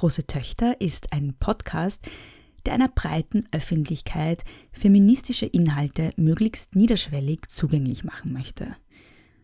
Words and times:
Große 0.00 0.26
Töchter 0.26 0.80
ist 0.80 1.12
ein 1.12 1.34
Podcast, 1.38 2.08
der 2.64 2.72
einer 2.72 2.88
breiten 2.88 3.44
Öffentlichkeit 3.52 4.44
feministische 4.72 5.44
Inhalte 5.44 6.12
möglichst 6.16 6.74
niederschwellig 6.74 7.48
zugänglich 7.48 8.02
machen 8.02 8.32
möchte. 8.32 8.74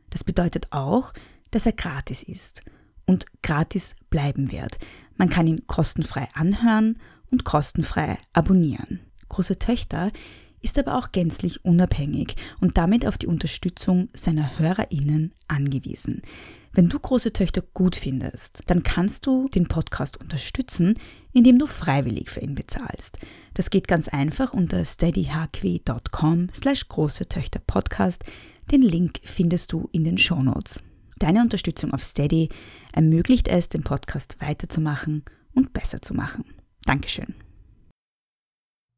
Das 0.08 0.24
bedeutet 0.24 0.68
auch, 0.70 1.12
dass 1.50 1.66
er 1.66 1.72
gratis 1.72 2.22
ist 2.22 2.62
und 3.04 3.26
gratis 3.42 3.96
bleiben 4.08 4.50
wird. 4.50 4.78
Man 5.18 5.28
kann 5.28 5.46
ihn 5.46 5.66
kostenfrei 5.66 6.26
anhören 6.32 6.96
und 7.30 7.44
kostenfrei 7.44 8.16
abonnieren. 8.32 9.00
Große 9.28 9.58
Töchter 9.58 10.10
ist 10.62 10.78
aber 10.78 10.96
auch 10.96 11.12
gänzlich 11.12 11.66
unabhängig 11.66 12.34
und 12.62 12.78
damit 12.78 13.06
auf 13.06 13.18
die 13.18 13.26
Unterstützung 13.26 14.08
seiner 14.14 14.58
Hörerinnen 14.58 15.34
angewiesen. 15.48 16.22
Wenn 16.76 16.90
du 16.90 16.98
große 16.98 17.32
Töchter 17.32 17.62
gut 17.72 17.96
findest, 17.96 18.60
dann 18.66 18.82
kannst 18.82 19.24
du 19.24 19.48
den 19.48 19.66
Podcast 19.66 20.20
unterstützen, 20.20 20.92
indem 21.32 21.58
du 21.58 21.64
freiwillig 21.66 22.28
für 22.28 22.40
ihn 22.40 22.54
bezahlst. 22.54 23.18
Das 23.54 23.70
geht 23.70 23.88
ganz 23.88 24.08
einfach 24.08 24.52
unter 24.52 24.84
steadyhq.com 24.84 26.50
slash 26.54 26.86
große 26.86 27.30
Töchter 27.30 27.60
Podcast. 27.66 28.24
Den 28.70 28.82
Link 28.82 29.20
findest 29.24 29.72
du 29.72 29.88
in 29.90 30.04
den 30.04 30.18
Shownotes. 30.18 30.82
Deine 31.18 31.40
Unterstützung 31.40 31.94
auf 31.94 32.04
Steady 32.04 32.50
ermöglicht 32.92 33.48
es, 33.48 33.70
den 33.70 33.82
Podcast 33.82 34.36
weiterzumachen 34.40 35.24
und 35.54 35.72
besser 35.72 36.02
zu 36.02 36.12
machen. 36.12 36.44
Dankeschön. 36.84 37.34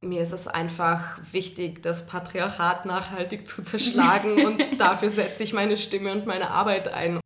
Mir 0.05 0.23
ist 0.23 0.33
es 0.33 0.49
einfach 0.49 1.21
wichtig, 1.31 1.81
das 1.85 2.07
Patriarchat 2.07 2.87
nachhaltig 2.87 3.47
zu 3.47 3.63
zerschlagen 3.63 4.45
und 4.47 4.81
dafür 4.81 5.11
setze 5.11 5.45
ich 5.45 5.53
meine 5.53 5.77
Stimme 5.77 6.11
und 6.11 6.27
meine 6.27 6.51
Arbeit 6.51 6.89
ein. 6.89 7.21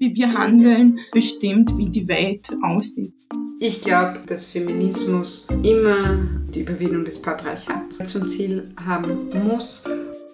Wie 0.00 0.16
wir 0.16 0.32
handeln, 0.32 0.98
bestimmt, 1.12 1.76
wie 1.76 1.90
die 1.90 2.08
Welt 2.08 2.48
aussieht. 2.62 3.12
Ich 3.58 3.82
glaube, 3.82 4.20
dass 4.24 4.46
Feminismus 4.46 5.46
immer 5.62 6.26
die 6.54 6.60
Überwindung 6.60 7.04
des 7.04 7.20
Patriarchats 7.20 7.98
zum 8.06 8.26
Ziel 8.26 8.70
haben 8.82 9.28
muss 9.44 9.84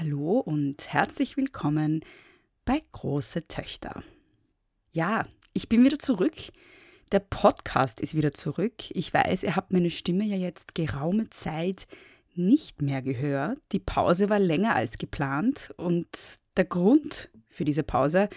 Hallo 0.00 0.38
und 0.38 0.90
herzlich 0.94 1.36
willkommen 1.36 2.00
bei 2.64 2.80
Große 2.92 3.48
Töchter. 3.48 4.02
Ja, 4.92 5.26
ich 5.52 5.68
bin 5.68 5.84
wieder 5.84 5.98
zurück. 5.98 6.36
Der 7.12 7.18
Podcast 7.18 8.00
ist 8.00 8.14
wieder 8.14 8.32
zurück. 8.32 8.72
Ich 8.92 9.12
weiß, 9.12 9.42
ihr 9.42 9.56
habt 9.56 9.72
meine 9.72 9.90
Stimme 9.90 10.24
ja 10.24 10.36
jetzt 10.36 10.74
geraume 10.74 11.28
Zeit 11.28 11.86
nicht 12.34 12.80
mehr 12.80 13.02
gehört. 13.02 13.58
Die 13.72 13.78
Pause 13.78 14.30
war 14.30 14.38
länger 14.38 14.74
als 14.74 14.96
geplant 14.96 15.74
und 15.76 16.08
der 16.56 16.64
Grund 16.64 17.28
für 17.50 17.66
diese 17.66 17.82
Pause 17.82 18.30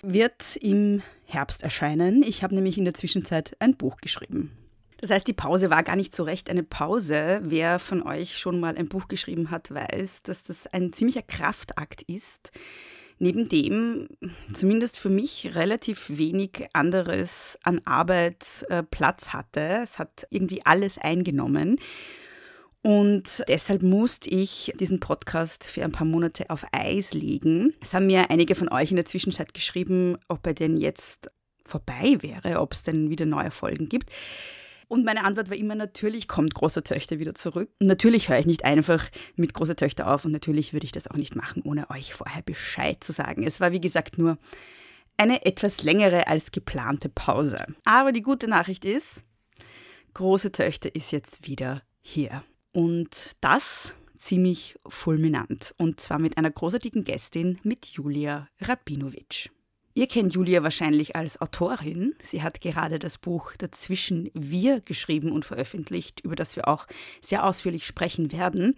wird 0.00 0.56
im 0.56 1.02
Herbst 1.26 1.62
erscheinen. 1.62 2.22
Ich 2.22 2.42
habe 2.42 2.54
nämlich 2.54 2.78
in 2.78 2.86
der 2.86 2.94
Zwischenzeit 2.94 3.56
ein 3.58 3.76
Buch 3.76 3.98
geschrieben. 3.98 4.56
Das 5.00 5.10
heißt, 5.10 5.26
die 5.26 5.32
Pause 5.32 5.70
war 5.70 5.82
gar 5.82 5.96
nicht 5.96 6.14
so 6.14 6.24
recht 6.24 6.50
eine 6.50 6.62
Pause. 6.62 7.40
Wer 7.42 7.78
von 7.78 8.02
euch 8.02 8.38
schon 8.38 8.60
mal 8.60 8.76
ein 8.76 8.88
Buch 8.88 9.08
geschrieben 9.08 9.50
hat, 9.50 9.72
weiß, 9.72 10.22
dass 10.24 10.42
das 10.42 10.66
ein 10.66 10.92
ziemlicher 10.92 11.22
Kraftakt 11.22 12.02
ist, 12.02 12.50
neben 13.18 13.48
dem 13.48 14.08
zumindest 14.52 14.98
für 14.98 15.08
mich 15.08 15.52
relativ 15.54 16.06
wenig 16.08 16.66
anderes 16.74 17.58
an 17.62 17.80
Arbeit 17.86 18.66
äh, 18.68 18.82
Platz 18.82 19.32
hatte. 19.32 19.80
Es 19.82 19.98
hat 19.98 20.26
irgendwie 20.28 20.64
alles 20.66 20.98
eingenommen. 20.98 21.78
Und 22.82 23.44
deshalb 23.48 23.82
musste 23.82 24.30
ich 24.30 24.72
diesen 24.80 25.00
Podcast 25.00 25.64
für 25.64 25.84
ein 25.84 25.92
paar 25.92 26.06
Monate 26.06 26.48
auf 26.48 26.64
Eis 26.72 27.12
legen. 27.12 27.74
Es 27.80 27.92
haben 27.92 28.06
mir 28.06 28.30
einige 28.30 28.54
von 28.54 28.70
euch 28.70 28.90
in 28.90 28.96
der 28.96 29.04
Zwischenzeit 29.04 29.52
geschrieben, 29.52 30.16
ob 30.28 30.46
er 30.46 30.54
denn 30.54 30.78
jetzt 30.78 31.30
vorbei 31.66 32.16
wäre, 32.20 32.60
ob 32.60 32.72
es 32.72 32.82
denn 32.82 33.10
wieder 33.10 33.26
neue 33.26 33.50
Folgen 33.50 33.88
gibt. 33.88 34.10
Und 34.90 35.04
meine 35.04 35.24
Antwort 35.24 35.50
war 35.50 35.56
immer, 35.56 35.76
natürlich 35.76 36.26
kommt 36.26 36.52
große 36.52 36.82
Töchter 36.82 37.20
wieder 37.20 37.36
zurück. 37.36 37.70
natürlich 37.78 38.28
höre 38.28 38.40
ich 38.40 38.46
nicht 38.46 38.64
einfach 38.64 39.08
mit 39.36 39.54
große 39.54 39.76
Töchter 39.76 40.12
auf 40.12 40.24
und 40.24 40.32
natürlich 40.32 40.72
würde 40.72 40.84
ich 40.84 40.90
das 40.90 41.06
auch 41.06 41.14
nicht 41.14 41.36
machen, 41.36 41.62
ohne 41.64 41.88
euch 41.90 42.12
vorher 42.12 42.42
Bescheid 42.42 43.02
zu 43.04 43.12
sagen. 43.12 43.44
Es 43.44 43.60
war, 43.60 43.70
wie 43.70 43.80
gesagt, 43.80 44.18
nur 44.18 44.36
eine 45.16 45.46
etwas 45.46 45.84
längere 45.84 46.26
als 46.26 46.50
geplante 46.50 47.08
Pause. 47.08 47.66
Aber 47.84 48.10
die 48.10 48.22
gute 48.22 48.48
Nachricht 48.48 48.84
ist, 48.84 49.22
große 50.14 50.50
Töchter 50.50 50.92
ist 50.92 51.12
jetzt 51.12 51.46
wieder 51.46 51.82
hier. 52.02 52.42
Und 52.72 53.36
das 53.40 53.94
ziemlich 54.18 54.74
fulminant. 54.88 55.72
Und 55.78 56.00
zwar 56.00 56.18
mit 56.18 56.36
einer 56.36 56.50
großartigen 56.50 57.04
Gästin, 57.04 57.60
mit 57.62 57.86
Julia 57.86 58.48
Rabinovic. 58.60 59.50
Ihr 59.92 60.06
kennt 60.06 60.34
Julia 60.34 60.62
wahrscheinlich 60.62 61.16
als 61.16 61.40
Autorin. 61.40 62.14
Sie 62.22 62.42
hat 62.42 62.60
gerade 62.60 62.98
das 62.98 63.18
Buch 63.18 63.54
Dazwischen 63.58 64.30
wir 64.34 64.80
geschrieben 64.80 65.32
und 65.32 65.44
veröffentlicht, 65.44 66.20
über 66.20 66.36
das 66.36 66.54
wir 66.56 66.68
auch 66.68 66.86
sehr 67.20 67.44
ausführlich 67.44 67.86
sprechen 67.86 68.30
werden. 68.30 68.76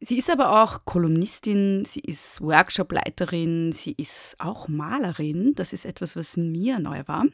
Sie 0.00 0.16
ist 0.16 0.30
aber 0.30 0.62
auch 0.62 0.84
Kolumnistin, 0.84 1.84
sie 1.84 2.00
ist 2.00 2.40
Workshopleiterin, 2.40 3.72
sie 3.72 3.94
ist 3.96 4.36
auch 4.38 4.68
Malerin. 4.68 5.54
Das 5.56 5.72
ist 5.72 5.84
etwas, 5.84 6.14
was 6.14 6.36
mir 6.36 6.78
neu 6.78 7.02
war. 7.06 7.24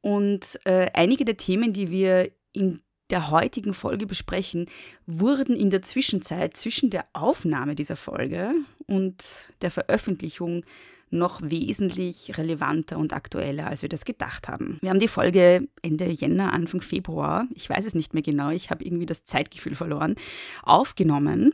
Und 0.00 0.60
äh, 0.64 0.88
einige 0.94 1.24
der 1.24 1.36
Themen, 1.36 1.72
die 1.72 1.90
wir 1.90 2.30
in 2.52 2.80
der 3.10 3.32
heutigen 3.32 3.74
Folge 3.74 4.06
besprechen, 4.06 4.66
wurden 5.04 5.56
in 5.56 5.70
der 5.70 5.82
Zwischenzeit 5.82 6.56
zwischen 6.56 6.90
der 6.90 7.06
Aufnahme 7.12 7.74
dieser 7.74 7.96
Folge 7.96 8.52
und 8.86 9.52
der 9.62 9.72
Veröffentlichung 9.72 10.64
noch 11.10 11.40
wesentlich 11.42 12.36
relevanter 12.38 12.98
und 12.98 13.12
aktueller, 13.12 13.66
als 13.66 13.82
wir 13.82 13.88
das 13.88 14.04
gedacht 14.04 14.48
haben. 14.48 14.78
Wir 14.80 14.90
haben 14.90 15.00
die 15.00 15.08
Folge 15.08 15.68
Ende 15.82 16.08
Jänner, 16.08 16.52
Anfang 16.52 16.80
Februar, 16.80 17.46
ich 17.54 17.68
weiß 17.68 17.84
es 17.84 17.94
nicht 17.94 18.14
mehr 18.14 18.22
genau, 18.22 18.50
ich 18.50 18.70
habe 18.70 18.84
irgendwie 18.84 19.06
das 19.06 19.24
Zeitgefühl 19.24 19.74
verloren, 19.74 20.14
aufgenommen. 20.62 21.52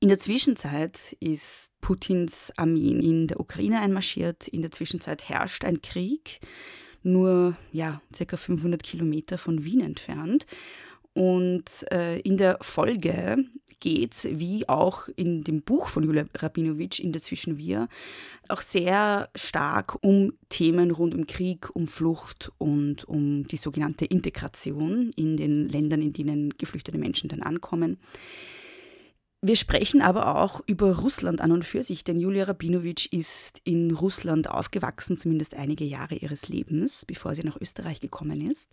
In 0.00 0.08
der 0.08 0.18
Zwischenzeit 0.18 1.16
ist 1.18 1.70
Putins 1.80 2.52
Armee 2.56 2.90
in 2.90 3.26
der 3.26 3.40
Ukraine 3.40 3.80
einmarschiert. 3.80 4.46
In 4.46 4.62
der 4.62 4.70
Zwischenzeit 4.70 5.28
herrscht 5.28 5.64
ein 5.64 5.82
Krieg, 5.82 6.40
nur 7.02 7.56
ja, 7.72 8.00
circa 8.14 8.36
500 8.36 8.82
Kilometer 8.82 9.38
von 9.38 9.64
Wien 9.64 9.80
entfernt. 9.80 10.46
Und 11.14 11.64
äh, 11.90 12.20
in 12.20 12.36
der 12.36 12.58
Folge 12.60 13.44
geht 13.80 14.28
wie 14.30 14.68
auch 14.68 15.08
in 15.16 15.44
dem 15.44 15.62
Buch 15.62 15.88
von 15.88 16.04
Julia 16.04 16.24
Rabinowitsch 16.34 17.00
in 17.00 17.12
Dazwischen 17.12 17.58
Wir, 17.58 17.88
auch 18.48 18.60
sehr 18.60 19.28
stark 19.34 19.98
um 20.02 20.32
Themen 20.48 20.90
rund 20.90 21.14
um 21.14 21.26
Krieg, 21.26 21.74
um 21.74 21.86
Flucht 21.86 22.50
und 22.58 23.04
um 23.04 23.46
die 23.46 23.56
sogenannte 23.56 24.04
Integration 24.04 25.12
in 25.16 25.36
den 25.36 25.68
Ländern, 25.68 26.02
in 26.02 26.12
denen 26.12 26.50
geflüchtete 26.50 26.98
Menschen 26.98 27.28
dann 27.28 27.42
ankommen. 27.42 27.98
Wir 29.40 29.54
sprechen 29.54 30.02
aber 30.02 30.42
auch 30.42 30.62
über 30.66 30.96
Russland 30.98 31.40
an 31.40 31.52
und 31.52 31.64
für 31.64 31.84
sich, 31.84 32.02
denn 32.02 32.18
Julia 32.18 32.44
Rabinowitsch 32.44 33.06
ist 33.12 33.60
in 33.62 33.92
Russland 33.92 34.50
aufgewachsen, 34.50 35.16
zumindest 35.16 35.54
einige 35.54 35.84
Jahre 35.84 36.16
ihres 36.16 36.48
Lebens, 36.48 37.04
bevor 37.06 37.36
sie 37.36 37.44
nach 37.44 37.56
Österreich 37.60 38.00
gekommen 38.00 38.50
ist. 38.50 38.68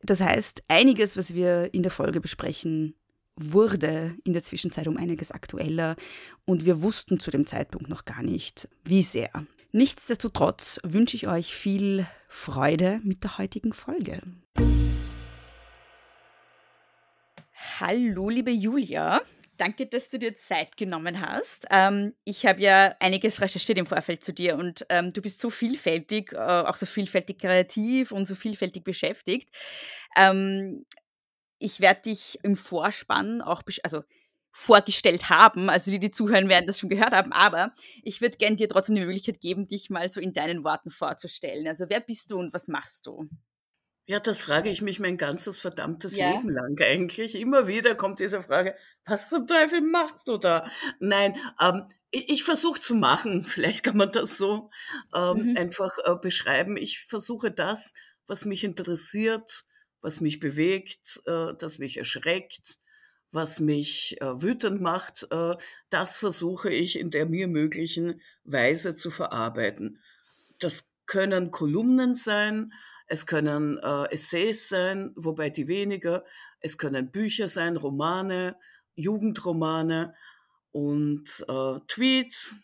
Das 0.00 0.22
heißt, 0.22 0.62
einiges, 0.68 1.18
was 1.18 1.34
wir 1.34 1.74
in 1.74 1.82
der 1.82 1.92
Folge 1.92 2.22
besprechen, 2.22 2.94
wurde 3.40 4.16
in 4.24 4.32
der 4.32 4.42
Zwischenzeit 4.42 4.88
um 4.88 4.96
einiges 4.96 5.30
aktueller 5.30 5.96
und 6.44 6.64
wir 6.64 6.82
wussten 6.82 7.18
zu 7.18 7.30
dem 7.30 7.46
Zeitpunkt 7.46 7.88
noch 7.88 8.04
gar 8.04 8.22
nicht, 8.22 8.68
wie 8.84 9.02
sehr. 9.02 9.30
Nichtsdestotrotz 9.72 10.80
wünsche 10.82 11.16
ich 11.16 11.28
euch 11.28 11.54
viel 11.54 12.06
Freude 12.28 13.00
mit 13.04 13.22
der 13.22 13.38
heutigen 13.38 13.72
Folge. 13.72 14.20
Hallo, 17.78 18.28
liebe 18.28 18.50
Julia. 18.50 19.20
Danke, 19.56 19.86
dass 19.86 20.08
du 20.08 20.18
dir 20.18 20.34
Zeit 20.34 20.78
genommen 20.78 21.20
hast. 21.20 21.66
Ähm, 21.70 22.14
ich 22.24 22.46
habe 22.46 22.62
ja 22.62 22.94
einiges 22.98 23.42
recherchiert 23.42 23.76
im 23.76 23.84
Vorfeld 23.84 24.24
zu 24.24 24.32
dir 24.32 24.56
und 24.56 24.86
ähm, 24.88 25.12
du 25.12 25.20
bist 25.20 25.38
so 25.38 25.50
vielfältig, 25.50 26.32
äh, 26.32 26.36
auch 26.38 26.76
so 26.76 26.86
vielfältig 26.86 27.40
kreativ 27.40 28.10
und 28.10 28.24
so 28.24 28.34
vielfältig 28.34 28.84
beschäftigt. 28.84 29.50
Ähm, 30.16 30.86
ich 31.60 31.80
werde 31.80 32.02
dich 32.02 32.38
im 32.42 32.56
Vorspann 32.56 33.42
auch, 33.42 33.62
also 33.84 34.02
vorgestellt 34.52 35.30
haben. 35.30 35.70
Also 35.70 35.90
die, 35.92 36.00
die 36.00 36.10
zuhören, 36.10 36.48
werden 36.48 36.66
das 36.66 36.80
schon 36.80 36.88
gehört 36.90 37.12
haben. 37.12 37.32
Aber 37.32 37.72
ich 38.02 38.20
würde 38.20 38.36
gerne 38.38 38.56
dir 38.56 38.68
trotzdem 38.68 38.96
die 38.96 39.02
Möglichkeit 39.02 39.40
geben, 39.40 39.68
dich 39.68 39.90
mal 39.90 40.08
so 40.08 40.20
in 40.20 40.32
deinen 40.32 40.64
Worten 40.64 40.90
vorzustellen. 40.90 41.68
Also 41.68 41.86
wer 41.88 42.00
bist 42.00 42.30
du 42.32 42.38
und 42.38 42.52
was 42.52 42.66
machst 42.68 43.06
du? 43.06 43.28
Ja, 44.08 44.18
das 44.18 44.42
frage 44.42 44.70
ich 44.70 44.82
mich 44.82 44.98
mein 44.98 45.16
ganzes 45.16 45.60
verdammtes 45.60 46.18
Ja. 46.18 46.18
Leben 46.18 46.50
lang 46.50 46.76
eigentlich. 46.80 47.34
Immer 47.36 47.66
wieder 47.68 47.94
kommt 47.94 48.18
diese 48.18 48.42
Frage, 48.42 48.74
was 49.04 49.28
zum 49.28 49.46
Teufel 49.46 49.80
machst 49.82 50.26
du 50.26 50.36
da? 50.36 50.68
Nein, 50.98 51.36
ähm, 51.60 51.86
ich, 52.10 52.28
ich 52.28 52.44
versuche 52.44 52.80
zu 52.80 52.94
machen, 52.96 53.44
vielleicht 53.44 53.84
kann 53.84 53.96
man 53.96 54.10
das 54.10 54.36
so 54.36 54.70
ähm, 55.14 55.48
Mhm. 55.48 55.54
einfach 55.54 55.96
äh, 56.04 56.16
beschreiben. 56.20 56.76
Ich 56.76 56.98
versuche 57.00 57.52
das, 57.52 57.92
was 58.26 58.44
mich 58.46 58.64
interessiert, 58.64 59.64
was 60.00 60.20
mich 60.20 60.40
bewegt, 60.40 61.20
äh, 61.26 61.54
das 61.58 61.78
mich 61.78 61.98
erschreckt, 61.98 62.78
was 63.32 63.60
mich 63.60 64.20
äh, 64.20 64.42
wütend 64.42 64.80
macht, 64.80 65.26
äh, 65.30 65.56
das 65.90 66.16
versuche 66.16 66.70
ich 66.72 66.98
in 66.98 67.10
der 67.10 67.26
mir 67.26 67.48
möglichen 67.48 68.20
Weise 68.44 68.94
zu 68.94 69.10
verarbeiten. 69.10 70.00
Das 70.58 70.90
können 71.06 71.50
Kolumnen 71.50 72.14
sein, 72.14 72.72
es 73.06 73.26
können 73.26 73.78
äh, 73.78 74.04
Essays 74.12 74.68
sein, 74.68 75.12
wobei 75.16 75.50
die 75.50 75.68
weniger, 75.68 76.24
es 76.60 76.78
können 76.78 77.10
Bücher 77.10 77.48
sein, 77.48 77.76
Romane, 77.76 78.56
Jugendromane 78.94 80.14
und 80.72 81.44
äh, 81.48 81.80
Tweets, 81.88 82.54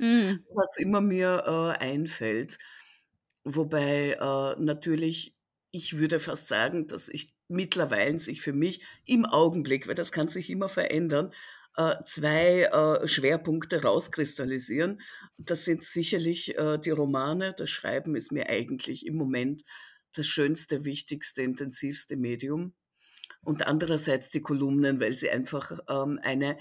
Mhm. 0.00 0.44
was 0.54 0.76
immer 0.78 1.00
mir 1.00 1.44
äh, 1.46 1.78
einfällt. 1.84 2.58
Wobei 3.44 4.12
äh, 4.20 4.60
natürlich, 4.62 5.34
ich 5.72 5.98
würde 5.98 6.20
fast 6.20 6.48
sagen, 6.48 6.86
dass 6.86 7.08
ich 7.08 7.32
mittlerweile 7.48 8.18
sich 8.18 8.42
für 8.42 8.52
mich 8.52 8.84
im 9.04 9.24
Augenblick, 9.24 9.88
weil 9.88 9.94
das 9.94 10.12
kann 10.12 10.28
sich 10.28 10.50
immer 10.50 10.68
verändern, 10.68 11.32
äh, 11.76 11.94
zwei 12.04 12.64
äh, 12.64 13.08
Schwerpunkte 13.08 13.82
rauskristallisieren. 13.82 15.00
Das 15.38 15.64
sind 15.64 15.82
sicherlich 15.82 16.56
äh, 16.58 16.78
die 16.78 16.90
Romane. 16.90 17.54
Das 17.56 17.70
Schreiben 17.70 18.14
ist 18.14 18.30
mir 18.30 18.48
eigentlich 18.48 19.06
im 19.06 19.16
Moment 19.16 19.62
das 20.14 20.26
schönste, 20.26 20.84
wichtigste, 20.84 21.42
intensivste 21.42 22.16
Medium. 22.16 22.74
Und 23.42 23.66
andererseits 23.66 24.28
die 24.28 24.42
Kolumnen, 24.42 25.00
weil 25.00 25.14
sie 25.14 25.30
einfach 25.30 25.78
ähm, 25.88 26.20
eine 26.22 26.58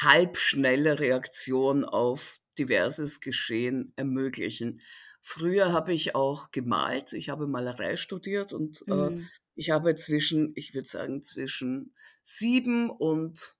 halbschnelle 0.00 1.00
Reaktion 1.00 1.84
auf 1.84 2.38
diverses 2.58 3.20
Geschehen 3.20 3.92
ermöglichen. 3.96 4.80
Früher 5.24 5.72
habe 5.72 5.92
ich 5.92 6.14
auch 6.16 6.50
gemalt. 6.50 7.12
Ich 7.12 7.28
habe 7.30 7.46
Malerei 7.46 7.96
studiert 7.96 8.52
und 8.52 8.82
äh, 8.90 9.10
Mhm. 9.10 9.28
ich 9.54 9.70
habe 9.70 9.94
zwischen, 9.94 10.52
ich 10.56 10.74
würde 10.74 10.88
sagen, 10.88 11.22
zwischen 11.22 11.94
sieben 12.24 12.90
und 12.90 13.56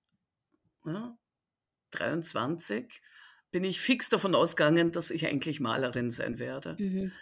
ja, 0.85 1.17
23 1.93 3.01
bin 3.53 3.65
ich 3.65 3.81
fix 3.81 4.09
davon 4.09 4.35
ausgegangen, 4.35 4.93
dass 4.93 5.11
ich 5.11 5.27
eigentlich 5.27 5.61
Malerin 5.61 6.11
sein 6.11 6.39
werde. 6.39 6.77
Mhm. 6.81 7.13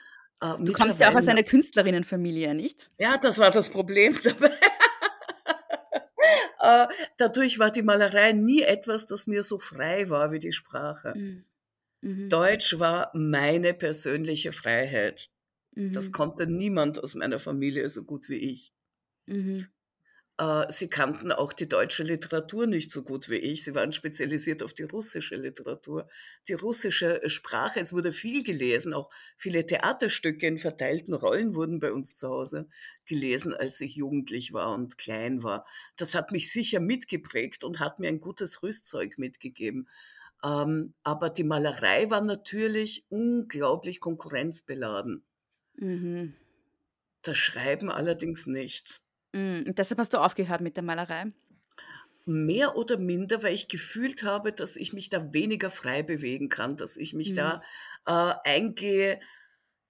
Äh, 0.40 0.54
Du 0.64 0.72
kommst 0.72 1.00
ja 1.00 1.10
auch 1.10 1.16
aus 1.16 1.28
einer 1.28 1.42
Künstlerinnenfamilie, 1.42 2.54
nicht? 2.54 2.88
ja, 2.98 3.18
das 3.18 3.38
war 3.38 3.50
das 3.50 3.68
Problem 3.68 4.16
dabei. 4.24 4.52
Äh, 6.60 6.86
Dadurch 7.16 7.58
war 7.58 7.70
die 7.70 7.82
Malerei 7.82 8.32
nie 8.32 8.62
etwas, 8.62 9.06
das 9.06 9.26
mir 9.26 9.42
so 9.42 9.58
frei 9.58 10.08
war 10.10 10.30
wie 10.32 10.38
die 10.38 10.52
Sprache. 10.52 11.14
Mhm. 11.16 11.44
Mhm. 12.02 12.30
Deutsch 12.30 12.78
war 12.78 13.10
meine 13.14 13.74
persönliche 13.74 14.52
Freiheit. 14.52 15.30
Das 15.92 16.12
Mhm. 16.12 16.12
konnte 16.12 16.46
niemand 16.48 17.02
aus 17.02 17.14
meiner 17.16 17.40
Familie 17.40 17.90
so 17.90 18.04
gut 18.04 18.28
wie 18.30 18.36
ich. 18.38 18.72
Mhm. 19.26 19.70
Äh, 20.38 20.66
Sie 20.70 20.88
kannten 20.88 21.32
auch 21.32 21.52
die 21.52 21.68
deutsche 21.68 22.02
Literatur 22.02 22.66
nicht 22.66 22.90
so 22.90 23.02
gut 23.02 23.28
wie 23.28 23.36
ich. 23.36 23.64
Sie 23.64 23.74
waren 23.74 23.92
spezialisiert 23.92 24.62
auf 24.62 24.72
die 24.74 24.84
russische 24.84 25.36
Literatur. 25.36 26.08
Die 26.48 26.54
russische 26.54 27.20
Sprache, 27.28 27.80
es 27.80 27.92
wurde 27.92 28.12
viel 28.12 28.42
gelesen, 28.42 28.94
auch 28.94 29.10
viele 29.36 29.66
Theaterstücke 29.66 30.46
in 30.46 30.58
verteilten 30.58 31.14
Rollen 31.14 31.54
wurden 31.54 31.78
bei 31.80 31.92
uns 31.92 32.16
zu 32.16 32.28
Hause 32.28 32.68
gelesen, 33.06 33.54
als 33.54 33.80
ich 33.80 33.96
jugendlich 33.96 34.52
war 34.52 34.72
und 34.74 34.98
klein 34.98 35.42
war. 35.42 35.66
Das 35.96 36.14
hat 36.14 36.32
mich 36.32 36.50
sicher 36.52 36.80
mitgeprägt 36.80 37.64
und 37.64 37.78
hat 37.80 37.98
mir 37.98 38.08
ein 38.08 38.20
gutes 38.20 38.62
Rüstzeug 38.62 39.18
mitgegeben. 39.18 39.88
Ähm, 40.44 40.94
aber 41.02 41.30
die 41.30 41.44
Malerei 41.44 42.10
war 42.10 42.20
natürlich 42.22 43.06
unglaublich 43.10 44.00
konkurrenzbeladen. 44.00 45.24
Mhm. 45.80 46.34
Das 47.22 47.38
Schreiben 47.38 47.90
allerdings 47.90 48.44
nicht. 48.46 49.00
Mhm. 49.34 49.64
Und 49.68 49.78
deshalb 49.78 49.98
hast 50.00 50.12
du 50.14 50.18
aufgehört 50.18 50.60
mit 50.60 50.76
der 50.76 50.82
Malerei. 50.84 51.28
Mehr 52.26 52.76
oder 52.76 52.98
minder, 52.98 53.42
weil 53.42 53.54
ich 53.54 53.66
gefühlt 53.66 54.22
habe, 54.22 54.52
dass 54.52 54.76
ich 54.76 54.92
mich 54.92 55.08
da 55.08 55.32
weniger 55.32 55.70
frei 55.70 56.02
bewegen 56.02 56.48
kann, 56.50 56.76
dass 56.76 56.96
ich 56.98 57.14
mich 57.14 57.32
Mhm. 57.32 57.32
da 57.32 57.62
äh, 58.06 58.34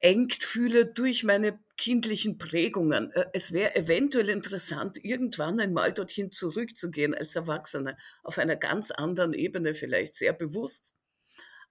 eingeengt 0.02 0.44
fühle 0.44 0.86
durch 0.86 1.24
meine 1.24 1.58
kindlichen 1.76 2.38
Prägungen. 2.38 3.12
Äh, 3.12 3.26
Es 3.32 3.52
wäre 3.52 3.74
eventuell 3.76 4.28
interessant, 4.28 5.02
irgendwann 5.02 5.60
einmal 5.60 5.92
dorthin 5.92 6.30
zurückzugehen 6.30 7.14
als 7.14 7.36
Erwachsene, 7.36 7.96
auf 8.22 8.38
einer 8.38 8.56
ganz 8.56 8.90
anderen 8.90 9.32
Ebene 9.32 9.74
vielleicht, 9.74 10.14
sehr 10.16 10.32
bewusst. 10.32 10.94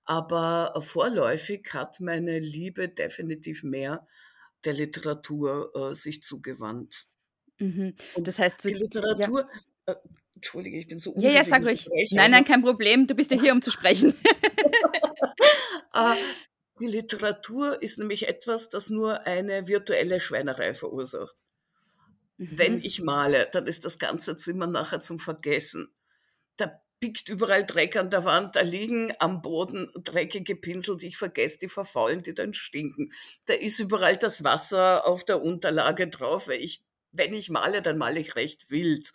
Aber 0.05 0.73
vorläufig 0.81 1.69
hat 1.73 1.99
meine 1.99 2.39
Liebe 2.39 2.89
definitiv 2.89 3.63
mehr 3.63 4.07
der 4.65 4.73
Literatur 4.73 5.71
äh, 5.75 5.95
sich 5.95 6.23
zugewandt. 6.23 7.05
Mhm. 7.59 7.95
Und 8.15 8.27
Das 8.27 8.39
heißt, 8.39 8.63
die 8.63 8.73
du, 8.73 8.79
Literatur, 8.79 9.47
äh, 9.85 9.95
Entschuldige, 10.35 10.77
ich 10.79 10.87
bin 10.87 10.99
so 10.99 11.13
ja, 11.17 11.31
ja, 11.31 11.43
sag 11.45 11.63
ruhig. 11.63 11.87
Nein, 11.91 12.31
nein, 12.31 12.33
aber, 12.33 12.43
kein 12.45 12.61
Problem. 12.61 13.07
Du 13.07 13.13
bist 13.13 13.29
ja 13.31 13.39
hier, 13.39 13.51
um 13.51 13.61
zu 13.61 13.71
sprechen. 13.71 14.13
äh, 15.93 16.15
die 16.81 16.87
Literatur 16.87 17.81
ist 17.81 17.99
nämlich 17.99 18.27
etwas, 18.27 18.69
das 18.69 18.89
nur 18.89 19.25
eine 19.27 19.67
virtuelle 19.67 20.19
Schweinerei 20.19 20.73
verursacht. 20.73 21.43
Wenn 22.37 22.77
Mhm. 22.77 22.81
ich 22.81 23.01
male, 23.01 23.49
dann 23.51 23.67
ist 23.67 23.85
das 23.85 23.99
ganze 23.99 24.35
Zimmer 24.37 24.67
nachher 24.67 24.99
zum 25.01 25.19
Vergessen. 25.19 25.93
Da 26.57 26.81
pickt 27.01 27.29
überall 27.29 27.65
Dreck 27.65 27.97
an 27.97 28.09
der 28.11 28.25
Wand, 28.25 28.55
da 28.55 28.61
liegen 28.61 29.13
am 29.19 29.41
Boden 29.41 29.91
dreckige 29.95 30.55
Pinsel, 30.55 30.97
die 30.97 31.07
ich 31.07 31.17
vergesse, 31.17 31.59
die 31.59 31.69
verfaulen, 31.69 32.21
die 32.23 32.33
dann 32.33 32.53
stinken. 32.53 33.11
Da 33.45 33.53
ist 33.55 33.79
überall 33.79 34.17
das 34.17 34.43
Wasser 34.43 35.05
auf 35.07 35.23
der 35.25 35.41
Unterlage 35.41 36.07
drauf, 36.09 36.47
weil 36.47 36.61
ich, 36.61 36.83
wenn 37.11 37.33
ich 37.33 37.49
male, 37.49 37.81
dann 37.81 37.97
male 37.97 38.19
ich 38.19 38.35
recht 38.35 38.69
wild. 38.71 39.09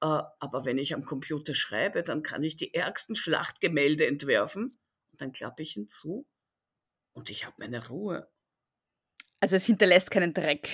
Äh, 0.00 0.06
Aber 0.40 0.64
wenn 0.64 0.78
ich 0.78 0.94
am 0.94 1.04
Computer 1.04 1.54
schreibe, 1.54 2.02
dann 2.02 2.22
kann 2.22 2.42
ich 2.44 2.56
die 2.56 2.74
ärgsten 2.74 3.16
Schlachtgemälde 3.16 4.06
entwerfen 4.06 4.78
und 5.12 5.20
dann 5.20 5.32
klappe 5.32 5.62
ich 5.62 5.72
hinzu 5.72 6.26
und 7.12 7.30
ich 7.30 7.44
habe 7.44 7.56
meine 7.58 7.86
Ruhe. 7.88 8.28
Also 9.40 9.56
es 9.56 9.66
hinterlässt 9.66 10.10
keinen 10.10 10.32
Dreck. 10.32 10.68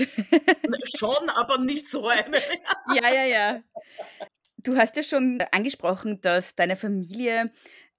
Schon, 0.97 1.31
aber 1.31 1.59
nicht 1.59 1.89
so 1.89 2.07
eine. 2.09 2.39
ja, 2.95 3.12
ja, 3.12 3.25
ja. 3.25 3.62
Du 4.59 4.77
hast 4.77 4.97
ja 4.97 5.03
schon 5.03 5.41
angesprochen, 5.53 6.21
dass 6.21 6.55
deine 6.55 6.77
Familie 6.77 7.47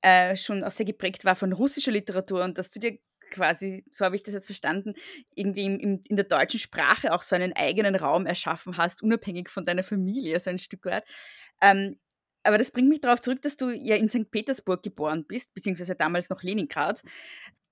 äh, 0.01 0.35
schon 0.35 0.63
auch 0.63 0.71
sehr 0.71 0.85
geprägt 0.85 1.25
war 1.25 1.35
von 1.35 1.53
russischer 1.53 1.91
Literatur 1.91 2.43
und 2.43 2.57
dass 2.57 2.71
du 2.71 2.79
dir 2.79 2.99
quasi, 3.31 3.83
so 3.91 4.05
habe 4.05 4.15
ich 4.15 4.23
das 4.23 4.33
jetzt 4.33 4.47
verstanden, 4.47 4.93
irgendwie 5.35 5.65
im, 5.65 5.79
im, 5.79 6.03
in 6.07 6.15
der 6.15 6.25
deutschen 6.25 6.59
Sprache 6.59 7.13
auch 7.13 7.21
so 7.21 7.35
einen 7.35 7.53
eigenen 7.53 7.95
Raum 7.95 8.25
erschaffen 8.25 8.77
hast, 8.77 9.01
unabhängig 9.01 9.49
von 9.49 9.65
deiner 9.65 9.83
Familie, 9.83 10.39
so 10.39 10.49
ein 10.49 10.59
Stück 10.59 10.85
weit. 10.85 11.03
Ähm, 11.61 11.99
aber 12.43 12.57
das 12.57 12.71
bringt 12.71 12.89
mich 12.89 13.01
darauf 13.01 13.21
zurück, 13.21 13.41
dass 13.41 13.57
du 13.57 13.69
ja 13.69 13.95
in 13.95 14.09
St. 14.09 14.31
Petersburg 14.31 14.81
geboren 14.81 15.25
bist, 15.25 15.53
beziehungsweise 15.53 15.95
damals 15.95 16.29
noch 16.29 16.41
Leningrad. 16.41 17.03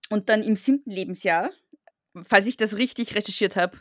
Und 0.09 0.29
dann 0.29 0.43
im 0.43 0.55
siebten 0.55 0.91
Lebensjahr, 0.91 1.51
falls 2.23 2.45
ich 2.47 2.57
das 2.57 2.77
richtig 2.77 3.15
recherchiert 3.15 3.55
habe, 3.55 3.77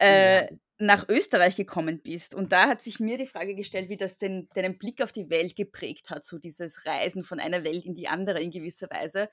äh, 0.00 0.42
Ja. 0.42 0.48
nach 0.78 1.08
Österreich 1.08 1.54
gekommen 1.56 2.00
bist. 2.02 2.34
Und 2.34 2.52
da 2.52 2.68
hat 2.68 2.82
sich 2.82 2.98
mir 3.00 3.16
die 3.18 3.26
Frage 3.26 3.54
gestellt, 3.54 3.88
wie 3.88 3.96
das 3.96 4.18
den, 4.18 4.48
deinen 4.54 4.78
Blick 4.78 5.00
auf 5.02 5.12
die 5.12 5.30
Welt 5.30 5.54
geprägt 5.56 6.10
hat, 6.10 6.24
so 6.26 6.38
dieses 6.38 6.84
Reisen 6.86 7.22
von 7.24 7.38
einer 7.40 7.62
Welt 7.64 7.84
in 7.86 7.94
die 7.94 8.08
andere 8.08 8.40
in 8.40 8.50
gewisser 8.50 8.88
Weise. 8.90 9.28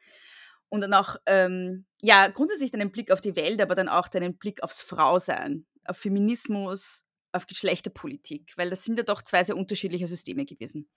Und 0.69 0.81
dann 0.81 0.93
auch, 0.93 1.15
ähm, 1.25 1.85
ja, 2.01 2.27
grundsätzlich 2.27 2.71
deinen 2.71 2.91
Blick 2.91 3.11
auf 3.11 3.21
die 3.21 3.35
Welt, 3.35 3.61
aber 3.61 3.73
dann 3.75 3.89
auch 3.89 4.07
deinen 4.07 4.37
Blick 4.37 4.61
aufs 4.61 4.81
Frausein, 4.81 5.65
auf 5.85 5.97
Feminismus, 5.97 7.03
auf 7.31 7.47
Geschlechterpolitik, 7.47 8.53
weil 8.55 8.69
das 8.69 8.83
sind 8.83 8.97
ja 8.99 9.03
doch 9.03 9.21
zwei 9.23 9.43
sehr 9.43 9.57
unterschiedliche 9.57 10.07
Systeme 10.07 10.45
gewesen. 10.45 10.87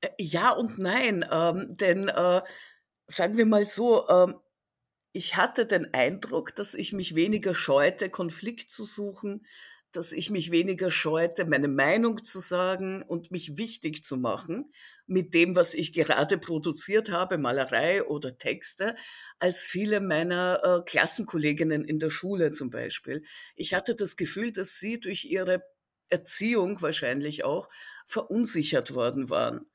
Äh, 0.00 0.10
Ja 0.18 0.50
und 0.52 0.78
nein, 0.78 1.24
ähm, 1.30 1.74
denn 1.80 2.08
äh, 2.08 2.42
sagen 3.08 3.36
wir 3.36 3.46
mal 3.46 3.64
so, 3.66 4.08
ähm, 4.08 4.36
ich 5.14 5.36
hatte 5.36 5.64
den 5.64 5.94
Eindruck, 5.94 6.56
dass 6.56 6.74
ich 6.74 6.92
mich 6.92 7.14
weniger 7.14 7.54
scheute, 7.54 8.10
Konflikt 8.10 8.68
zu 8.68 8.84
suchen, 8.84 9.46
dass 9.92 10.12
ich 10.12 10.28
mich 10.28 10.50
weniger 10.50 10.90
scheute, 10.90 11.44
meine 11.46 11.68
Meinung 11.68 12.24
zu 12.24 12.40
sagen 12.40 13.04
und 13.04 13.30
mich 13.30 13.56
wichtig 13.56 14.02
zu 14.02 14.16
machen 14.16 14.72
mit 15.06 15.32
dem, 15.32 15.54
was 15.54 15.72
ich 15.72 15.92
gerade 15.92 16.36
produziert 16.36 17.12
habe, 17.12 17.38
Malerei 17.38 18.02
oder 18.02 18.36
Texte, 18.36 18.96
als 19.38 19.60
viele 19.60 20.00
meiner 20.00 20.60
äh, 20.64 20.82
Klassenkolleginnen 20.84 21.84
in 21.84 22.00
der 22.00 22.10
Schule 22.10 22.50
zum 22.50 22.70
Beispiel. 22.70 23.22
Ich 23.54 23.72
hatte 23.72 23.94
das 23.94 24.16
Gefühl, 24.16 24.50
dass 24.50 24.80
sie 24.80 24.98
durch 24.98 25.26
ihre 25.26 25.62
Erziehung 26.08 26.82
wahrscheinlich 26.82 27.44
auch 27.44 27.68
verunsichert 28.04 28.94
worden 28.94 29.30
waren. 29.30 29.66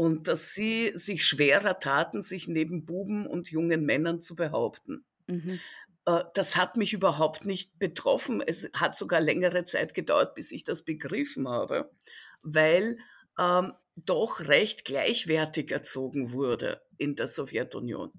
Und 0.00 0.28
dass 0.28 0.54
sie 0.54 0.92
sich 0.94 1.26
schwerer 1.26 1.78
taten, 1.78 2.22
sich 2.22 2.48
neben 2.48 2.86
Buben 2.86 3.26
und 3.26 3.50
jungen 3.50 3.84
Männern 3.84 4.22
zu 4.22 4.34
behaupten. 4.34 5.04
Mhm. 5.26 5.60
Äh, 6.06 6.24
das 6.32 6.56
hat 6.56 6.78
mich 6.78 6.94
überhaupt 6.94 7.44
nicht 7.44 7.78
betroffen. 7.78 8.40
Es 8.40 8.70
hat 8.72 8.96
sogar 8.96 9.20
längere 9.20 9.64
Zeit 9.64 9.92
gedauert, 9.92 10.34
bis 10.34 10.52
ich 10.52 10.64
das 10.64 10.84
begriffen 10.86 11.46
habe, 11.46 11.90
weil 12.40 12.96
ähm, 13.38 13.74
doch 14.06 14.40
recht 14.40 14.86
gleichwertig 14.86 15.70
erzogen 15.70 16.32
wurde 16.32 16.80
in 16.96 17.14
der 17.14 17.26
Sowjetunion. 17.26 18.10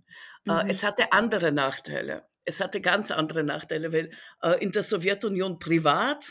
Äh, 0.48 0.52
Mhm. 0.52 0.70
Es 0.70 0.84
hatte 0.84 1.12
andere 1.14 1.52
Nachteile. 1.52 2.28
Es 2.46 2.62
hatte 2.62 2.80
ganz 2.80 3.10
andere 3.10 3.44
Nachteile, 3.44 3.92
weil 3.92 4.12
äh, 4.44 4.64
in 4.64 4.72
der 4.72 4.84
Sowjetunion 4.84 5.58
privat 5.58 6.26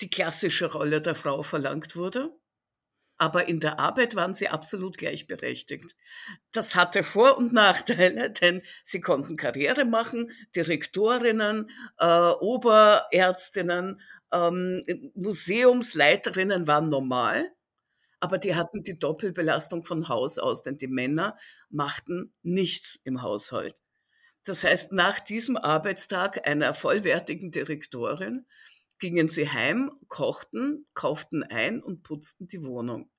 die 0.00 0.08
klassische 0.08 0.72
Rolle 0.72 1.02
der 1.02 1.14
Frau 1.14 1.42
verlangt 1.42 1.96
wurde, 1.96 2.34
aber 3.22 3.46
in 3.46 3.60
der 3.60 3.78
Arbeit 3.78 4.16
waren 4.16 4.34
sie 4.34 4.48
absolut 4.48 4.98
gleichberechtigt. 4.98 5.94
Das 6.50 6.74
hatte 6.74 7.04
Vor- 7.04 7.38
und 7.38 7.52
Nachteile, 7.52 8.30
denn 8.40 8.62
sie 8.82 9.00
konnten 9.00 9.36
Karriere 9.36 9.84
machen, 9.84 10.32
Direktorinnen, 10.56 11.70
äh, 11.98 12.30
Oberärztinnen, 12.30 14.00
ähm, 14.32 14.82
Museumsleiterinnen 15.14 16.66
waren 16.66 16.88
normal, 16.88 17.48
aber 18.18 18.38
die 18.38 18.56
hatten 18.56 18.82
die 18.82 18.98
Doppelbelastung 18.98 19.84
von 19.84 20.08
Haus 20.08 20.40
aus, 20.40 20.64
denn 20.64 20.78
die 20.78 20.88
Männer 20.88 21.38
machten 21.70 22.34
nichts 22.42 22.98
im 23.04 23.22
Haushalt. 23.22 23.76
Das 24.44 24.64
heißt, 24.64 24.90
nach 24.90 25.20
diesem 25.20 25.56
Arbeitstag 25.56 26.44
einer 26.44 26.74
vollwertigen 26.74 27.52
Direktorin 27.52 28.46
gingen 28.98 29.28
sie 29.28 29.48
heim, 29.48 29.92
kochten, 30.08 30.86
kauften 30.92 31.44
ein 31.44 31.80
und 31.80 32.02
putzten 32.02 32.48
die 32.48 32.64
Wohnung. 32.64 33.11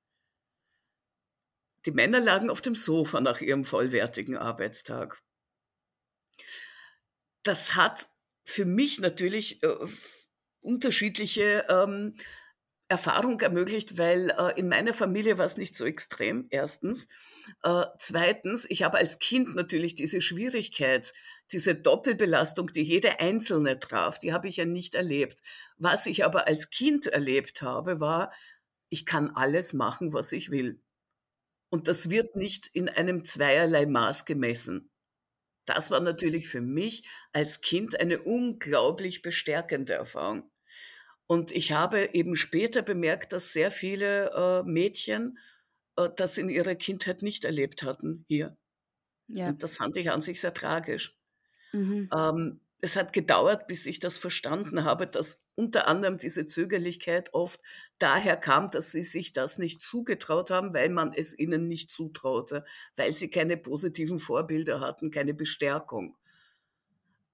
Die 1.86 1.92
Männer 1.92 2.20
lagen 2.20 2.50
auf 2.50 2.60
dem 2.60 2.74
Sofa 2.74 3.20
nach 3.20 3.40
ihrem 3.40 3.64
vollwertigen 3.64 4.36
Arbeitstag. 4.36 5.22
Das 7.42 7.74
hat 7.74 8.08
für 8.42 8.64
mich 8.64 9.00
natürlich 9.00 9.62
äh, 9.62 9.76
unterschiedliche 10.60 11.66
ähm, 11.68 12.14
Erfahrung 12.88 13.40
ermöglicht, 13.40 13.98
weil 13.98 14.30
äh, 14.30 14.58
in 14.58 14.68
meiner 14.68 14.94
Familie 14.94 15.38
war 15.38 15.46
es 15.46 15.56
nicht 15.56 15.74
so 15.74 15.84
extrem, 15.84 16.46
erstens. 16.50 17.06
Äh, 17.62 17.84
zweitens, 17.98 18.66
ich 18.68 18.82
habe 18.82 18.98
als 18.98 19.18
Kind 19.18 19.54
natürlich 19.54 19.94
diese 19.94 20.20
Schwierigkeit, 20.20 21.12
diese 21.52 21.74
Doppelbelastung, 21.74 22.72
die 22.72 22.82
jede 22.82 23.20
Einzelne 23.20 23.78
traf, 23.78 24.18
die 24.18 24.32
habe 24.32 24.48
ich 24.48 24.58
ja 24.58 24.64
nicht 24.64 24.94
erlebt. 24.94 25.40
Was 25.76 26.06
ich 26.06 26.24
aber 26.24 26.46
als 26.46 26.70
Kind 26.70 27.06
erlebt 27.06 27.62
habe, 27.62 28.00
war, 28.00 28.32
ich 28.90 29.06
kann 29.06 29.30
alles 29.30 29.72
machen, 29.72 30.12
was 30.12 30.32
ich 30.32 30.50
will. 30.50 30.80
Und 31.74 31.88
das 31.88 32.08
wird 32.08 32.36
nicht 32.36 32.68
in 32.68 32.88
einem 32.88 33.24
zweierlei 33.24 33.84
Maß 33.84 34.26
gemessen. 34.26 34.92
Das 35.64 35.90
war 35.90 35.98
natürlich 35.98 36.46
für 36.46 36.60
mich 36.60 37.02
als 37.32 37.62
Kind 37.62 37.98
eine 37.98 38.22
unglaublich 38.22 39.22
bestärkende 39.22 39.94
Erfahrung. 39.94 40.48
Und 41.26 41.50
ich 41.50 41.72
habe 41.72 42.10
eben 42.14 42.36
später 42.36 42.82
bemerkt, 42.82 43.32
dass 43.32 43.52
sehr 43.52 43.72
viele 43.72 44.30
äh, 44.30 44.62
Mädchen 44.62 45.36
äh, 45.96 46.08
das 46.14 46.38
in 46.38 46.48
ihrer 46.48 46.76
Kindheit 46.76 47.22
nicht 47.22 47.44
erlebt 47.44 47.82
hatten 47.82 48.24
hier. 48.28 48.56
Ja. 49.26 49.48
Und 49.48 49.64
das 49.64 49.76
fand 49.76 49.96
ich 49.96 50.12
an 50.12 50.20
sich 50.20 50.40
sehr 50.40 50.54
tragisch. 50.54 51.18
Mhm. 51.72 52.08
Ähm, 52.16 52.60
es 52.84 52.96
hat 52.96 53.14
gedauert, 53.14 53.66
bis 53.66 53.86
ich 53.86 53.98
das 53.98 54.18
verstanden 54.18 54.84
habe, 54.84 55.06
dass 55.06 55.42
unter 55.54 55.88
anderem 55.88 56.18
diese 56.18 56.46
Zögerlichkeit 56.46 57.32
oft 57.32 57.60
daher 57.98 58.36
kam, 58.36 58.70
dass 58.70 58.92
sie 58.92 59.02
sich 59.02 59.32
das 59.32 59.58
nicht 59.58 59.80
zugetraut 59.80 60.50
haben, 60.50 60.74
weil 60.74 60.90
man 60.90 61.12
es 61.14 61.36
ihnen 61.36 61.66
nicht 61.66 61.90
zutraute, 61.90 62.64
weil 62.96 63.12
sie 63.12 63.30
keine 63.30 63.56
positiven 63.56 64.18
Vorbilder 64.18 64.80
hatten, 64.80 65.10
keine 65.10 65.32
Bestärkung. 65.32 66.16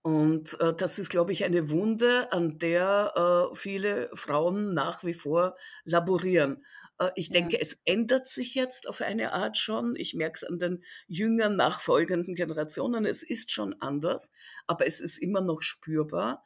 Und 0.02 0.58
äh, 0.60 0.72
das 0.72 0.98
ist, 0.98 1.10
glaube 1.10 1.32
ich, 1.32 1.44
eine 1.44 1.68
Wunde, 1.68 2.32
an 2.32 2.58
der 2.58 3.50
äh, 3.52 3.54
viele 3.56 4.08
Frauen 4.14 4.72
nach 4.72 5.04
wie 5.04 5.14
vor 5.14 5.56
laborieren. 5.84 6.64
Äh, 7.00 7.10
ich 7.16 7.30
Ja. 7.30 7.32
denke, 7.32 7.60
es 7.60 7.78
ändert 7.86 8.28
sich 8.28 8.54
jetzt 8.56 8.88
auf 8.88 9.02
eine 9.02 9.32
Art 9.34 9.58
schon. 9.58 9.96
Ich 9.96 10.14
merke 10.14 10.36
es 10.38 10.44
an 10.44 10.60
den 10.60 10.84
jüngeren, 11.08 11.56
nachfolgenden 11.56 12.36
Generationen. 12.36 13.06
Es 13.06 13.24
ist 13.24 13.52
schon 13.52 13.74
anders, 13.82 14.30
aber 14.68 14.86
es 14.86 15.00
ist 15.00 15.18
immer 15.18 15.42
noch 15.42 15.62
spürbar. 15.62 16.44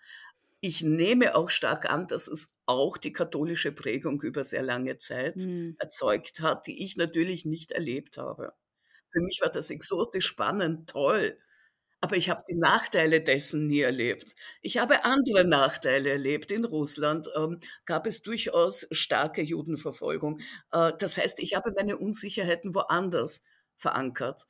Ich 0.61 0.83
nehme 0.83 1.35
auch 1.37 1.51
stark 1.51 1.91
an, 1.91 2.07
dass 2.09 2.29
es 2.29 2.55
auch 2.67 2.99
die 2.99 3.13
katholische 3.13 3.73
Prägung 3.73 4.23
über 4.23 4.45
sehr 4.45 4.63
lange 4.63 4.99
Zeit 4.99 5.37
Mhm. 5.37 5.77
erzeugt 5.79 6.41
hat, 6.41 6.67
die 6.67 6.83
ich 6.85 6.97
natürlich 6.97 7.45
nicht 7.45 7.73
erlebt 7.73 8.19
habe. 8.19 8.55
Für 9.13 9.21
mich 9.23 9.41
war 9.43 9.51
das 9.51 9.71
exotisch 9.71 10.27
spannend, 10.27 10.91
toll. 10.91 11.39
Aber 12.05 12.17
ich 12.19 12.29
habe 12.29 12.43
die 12.47 12.55
Nachteile 12.55 13.23
dessen 13.23 13.67
nie 13.67 13.81
erlebt. 13.81 14.35
Ich 14.61 14.77
habe 14.77 15.05
andere 15.05 15.47
Nachteile 15.47 16.11
erlebt. 16.11 16.53
In 16.53 16.67
Russland 16.67 17.27
ähm, 17.35 17.61
gab 17.87 18.07
es 18.07 18.21
durchaus 18.21 18.87
starke 18.91 19.41
Judenverfolgung. 19.41 20.41
Äh, 20.71 20.93
das 20.99 21.17
heißt, 21.17 21.39
ich 21.41 21.55
habe 21.55 21.73
meine 21.75 21.97
Unsicherheiten 21.97 22.75
woanders 22.75 23.43
verankert. 23.79 24.43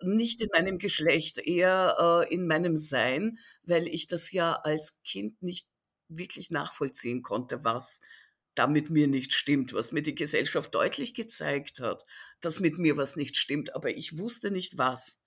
Nicht 0.00 0.40
in 0.40 0.48
meinem 0.54 0.78
Geschlecht, 0.78 1.36
eher 1.38 2.24
äh, 2.30 2.34
in 2.34 2.46
meinem 2.46 2.78
Sein, 2.78 3.38
weil 3.64 3.88
ich 3.88 4.06
das 4.06 4.32
ja 4.32 4.54
als 4.54 4.98
Kind 5.04 5.42
nicht 5.42 5.66
wirklich 6.08 6.50
nachvollziehen 6.50 7.22
konnte, 7.22 7.62
was 7.62 8.00
da 8.54 8.66
mit 8.66 8.88
mir 8.88 9.06
nicht 9.06 9.34
stimmt, 9.34 9.74
was 9.74 9.92
mir 9.92 10.02
die 10.02 10.14
Gesellschaft 10.14 10.74
deutlich 10.74 11.12
gezeigt 11.12 11.80
hat, 11.80 12.06
dass 12.40 12.60
mit 12.60 12.78
mir 12.78 12.96
was 12.96 13.16
nicht 13.16 13.36
stimmt, 13.36 13.74
aber 13.74 13.90
ich 13.94 14.16
wusste 14.16 14.50
nicht 14.50 14.78
was, 14.78 15.18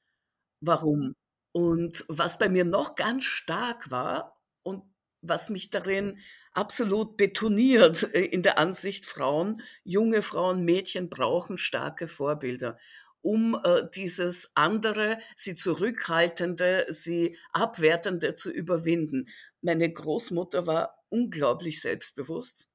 warum. 0.62 1.16
Und 1.52 2.06
was 2.08 2.38
bei 2.38 2.50
mir 2.50 2.66
noch 2.66 2.96
ganz 2.96 3.24
stark 3.24 3.90
war 3.92 4.40
und 4.64 4.84
was 5.22 5.50
mich 5.50 5.70
darin 5.70 6.20
absolut 6.54 7.18
betoniert 7.18 8.14
äh, 8.14 8.22
in 8.26 8.44
der 8.44 8.58
Ansicht, 8.58 9.06
Frauen, 9.06 9.62
junge 9.84 10.22
Frauen, 10.22 10.64
Mädchen 10.64 11.10
brauchen 11.10 11.58
starke 11.58 12.08
Vorbilder, 12.08 12.78
um 13.22 13.60
äh, 13.64 13.84
dieses 13.94 14.52
andere, 14.56 15.20
sie 15.36 15.56
zurückhaltende, 15.56 16.86
sie 16.90 17.38
abwertende 17.52 18.36
zu 18.36 18.52
überwinden. 18.52 19.28
Meine 19.62 19.92
Großmutter 19.92 20.68
war 20.68 21.04
unglaublich 21.10 21.82
selbstbewusst, 21.82 22.70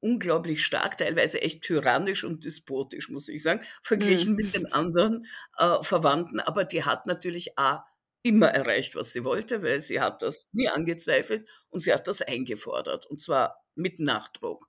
unglaublich 0.00 0.64
stark, 0.64 0.98
teilweise 0.98 1.40
echt 1.42 1.62
tyrannisch 1.62 2.22
und 2.22 2.44
despotisch, 2.44 3.08
muss 3.08 3.28
ich 3.28 3.42
sagen, 3.42 3.64
verglichen 3.82 4.36
mit 4.36 4.54
den 4.54 4.70
anderen 4.72 5.26
äh, 5.56 5.82
Verwandten. 5.82 6.38
Aber 6.38 6.64
die 6.64 6.84
hat 6.84 7.06
natürlich 7.06 7.58
A, 7.58 7.84
immer 8.28 8.48
erreicht, 8.48 8.94
was 8.96 9.12
sie 9.12 9.24
wollte, 9.24 9.62
weil 9.62 9.80
sie 9.80 10.00
hat 10.00 10.22
das 10.22 10.50
nie 10.52 10.68
angezweifelt 10.68 11.48
und 11.70 11.80
sie 11.80 11.92
hat 11.94 12.06
das 12.08 12.22
eingefordert 12.22 13.06
und 13.06 13.20
zwar 13.22 13.64
mit 13.74 14.00
Nachdruck. 14.00 14.68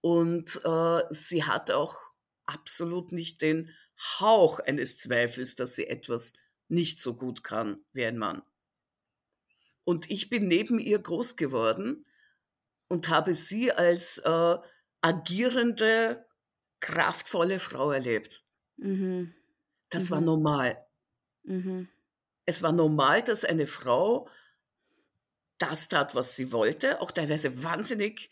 Und 0.00 0.60
äh, 0.64 1.02
sie 1.10 1.44
hat 1.44 1.70
auch 1.70 1.98
absolut 2.46 3.12
nicht 3.12 3.42
den 3.42 3.70
Hauch 4.20 4.60
eines 4.60 4.98
Zweifels, 4.98 5.56
dass 5.56 5.74
sie 5.76 5.86
etwas 5.88 6.32
nicht 6.68 7.00
so 7.00 7.14
gut 7.14 7.42
kann 7.44 7.84
wie 7.92 8.04
ein 8.06 8.18
Mann. 8.18 8.42
Und 9.84 10.10
ich 10.10 10.28
bin 10.30 10.48
neben 10.48 10.78
ihr 10.78 10.98
groß 10.98 11.36
geworden 11.36 12.06
und 12.88 13.08
habe 13.08 13.34
sie 13.34 13.72
als 13.72 14.18
äh, 14.18 14.56
agierende, 15.02 16.26
kraftvolle 16.80 17.58
Frau 17.58 17.90
erlebt. 17.92 18.44
Mhm. 18.78 19.34
Das 19.90 20.10
war 20.10 20.20
Mhm. 20.20 20.26
normal. 20.26 20.86
Mhm. 21.44 21.88
Es 22.46 22.62
war 22.62 22.72
normal, 22.72 23.22
dass 23.22 23.44
eine 23.44 23.66
Frau 23.66 24.28
das 25.58 25.88
tat, 25.88 26.14
was 26.14 26.36
sie 26.36 26.52
wollte, 26.52 27.00
auch 27.00 27.10
teilweise 27.10 27.62
wahnsinnig, 27.62 28.30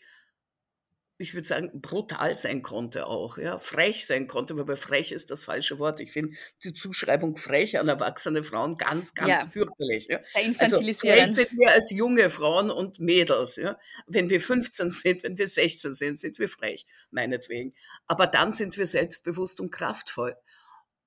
ich 1.17 1.33
würde 1.33 1.47
sagen, 1.47 1.81
brutal 1.81 2.35
sein 2.35 2.61
konnte 2.61 3.07
auch, 3.07 3.37
ja, 3.37 3.57
frech 3.57 4.05
sein 4.05 4.27
konnte, 4.27 4.57
wobei 4.57 4.75
frech 4.75 5.13
ist 5.13 5.31
das 5.31 5.45
falsche 5.45 5.79
Wort. 5.79 6.01
Ich 6.01 6.11
finde 6.11 6.35
die 6.63 6.73
Zuschreibung 6.73 7.37
frech 7.37 7.79
an 7.79 7.87
erwachsene 7.87 8.43
Frauen 8.43 8.75
ganz, 8.77 9.13
ganz 9.13 9.43
Ja. 9.43 9.49
fürchterlich. 9.49 10.07
Ja. 10.09 10.19
Also 10.59 10.77
frech 10.81 11.27
sind 11.27 11.53
wir 11.53 11.71
als 11.71 11.91
junge 11.91 12.29
Frauen 12.29 12.69
und 12.69 12.99
Mädels. 12.99 13.55
Ja. 13.55 13.79
Wenn 14.07 14.29
wir 14.29 14.41
15 14.41 14.91
sind, 14.91 15.23
wenn 15.23 15.37
wir 15.37 15.47
16 15.47 15.93
sind, 15.93 16.19
sind 16.19 16.37
wir 16.37 16.49
frech, 16.49 16.85
meinetwegen. 17.11 17.73
Aber 18.07 18.27
dann 18.27 18.51
sind 18.51 18.77
wir 18.77 18.85
selbstbewusst 18.85 19.61
und 19.61 19.71
kraftvoll. 19.71 20.35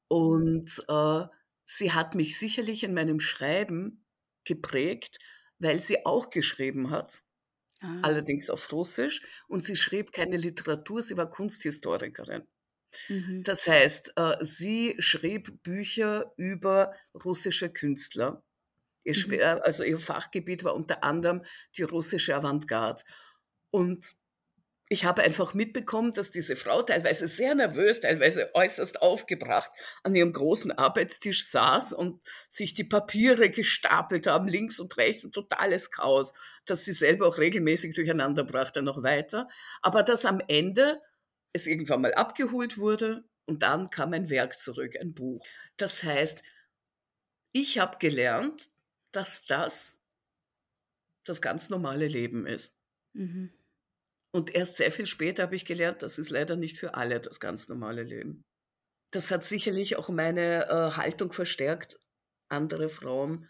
Und 0.08 0.70
äh, 0.88 1.24
sie 1.68 1.92
hat 1.92 2.14
mich 2.16 2.38
sicherlich 2.38 2.84
in 2.84 2.94
meinem 2.94 3.20
Schreiben 3.20 4.04
geprägt, 4.44 5.18
weil 5.60 5.78
sie 5.80 6.06
auch 6.06 6.30
geschrieben 6.30 6.90
hat, 6.90 7.22
Ah. 7.82 7.88
allerdings 8.02 8.50
auf 8.50 8.72
Russisch, 8.72 9.22
und 9.48 9.62
sie 9.64 9.76
schrieb 9.76 10.12
keine 10.12 10.37
Literatur, 10.38 11.02
sie 11.02 11.16
war 11.18 11.30
Kunsthistorikerin. 11.30 12.48
Mhm. 13.08 13.44
Das 13.44 13.66
heißt, 13.68 14.12
äh, 14.16 14.37
sie 14.40 14.96
schrieb 15.00 15.62
Bücher 15.62 16.32
über 16.37 16.94
russische 17.25 17.70
Künstler. 17.72 18.44
Ihr, 19.04 19.14
Mhm. 19.14 19.40
Also 19.62 19.84
ihr 19.84 19.98
Fachgebiet 19.98 20.64
war 20.64 20.75
unter 20.76 21.04
anderem 21.04 21.44
die 21.78 21.84
russische 21.84 22.37
Avantgarde. 22.37 23.02
Und 23.70 24.14
ich 24.90 25.04
habe 25.04 25.23
einfach 25.23 25.52
mitbekommen, 25.52 26.14
dass 26.14 26.30
diese 26.30 26.57
Frau 26.57 26.83
teilweise 26.83 27.28
sehr 27.28 27.54
nervös, 27.54 28.00
teilweise 28.00 28.54
äußerst 28.54 29.02
aufgebracht 29.02 29.71
an 30.02 30.14
ihrem 30.14 30.33
großen 30.33 30.73
Arbeitstisch 30.73 31.50
saß 31.50 31.92
und 31.92 32.23
sich 32.49 32.73
die 32.73 32.85
Papiere 32.85 33.50
gestapelt 33.50 34.26
haben, 34.26 34.49
links 34.49 34.80
und 34.80 34.97
rechts, 34.97 35.25
ein 35.25 35.33
totales 35.33 35.90
Chaos, 35.90 36.33
dass 36.64 36.87
sie 36.87 36.95
selber 36.95 37.26
auch 37.26 37.38
regelmäßig 37.38 37.95
durcheinander 37.95 38.45
brachte 38.45 38.80
noch 38.80 39.02
weiter. 39.02 39.49
Aber 39.83 40.02
dass 40.02 40.25
am 40.25 40.40
Ende 40.49 41.02
es 41.52 41.66
irgendwann 41.66 42.00
mal 42.00 42.14
abgeholt 42.14 42.78
wurde 42.78 43.25
und 43.47 43.62
dann 43.62 43.90
kam 43.90 44.14
ein 44.14 44.30
Werk 44.30 44.59
zurück, 44.59 44.97
ein 44.99 45.12
Buch. 45.12 45.45
Das 45.76 46.02
heißt, 46.02 46.42
ich 47.52 47.78
habe 47.78 47.99
gelernt, 47.99 48.71
dass 49.12 49.42
das 49.42 49.99
das 51.25 51.42
ganz 51.42 51.68
normale 51.68 52.09
Leben 52.09 52.47
ist. 52.47 52.75
Mhm. 53.12 53.52
Und 54.32 54.54
erst 54.54 54.76
sehr 54.76 54.92
viel 54.92 55.06
später 55.06 55.44
habe 55.44 55.56
ich 55.56 55.64
gelernt, 55.64 56.02
das 56.02 56.18
ist 56.18 56.30
leider 56.30 56.56
nicht 56.56 56.78
für 56.78 56.94
alle 56.94 57.20
das 57.20 57.40
ganz 57.40 57.68
normale 57.68 58.02
Leben. 58.02 58.44
Das 59.11 59.30
hat 59.30 59.42
sicherlich 59.42 59.97
auch 59.97 60.11
meine 60.11 60.66
äh, 60.66 60.97
Haltung 60.97 61.32
verstärkt, 61.32 61.99
andere 62.50 62.88
Frauen 62.88 63.49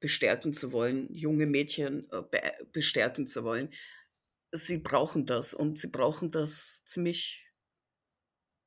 bestärken 0.00 0.52
zu 0.52 0.72
wollen, 0.72 1.12
junge 1.12 1.46
Mädchen 1.46 2.08
äh, 2.10 2.22
be 2.22 2.40
bestärken 2.72 3.26
zu 3.26 3.44
wollen. 3.44 3.70
Sie 4.52 4.78
brauchen 4.78 5.26
das 5.26 5.52
und 5.52 5.78
sie 5.78 5.88
brauchen 5.88 6.30
das 6.30 6.84
ziemlich 6.84 7.46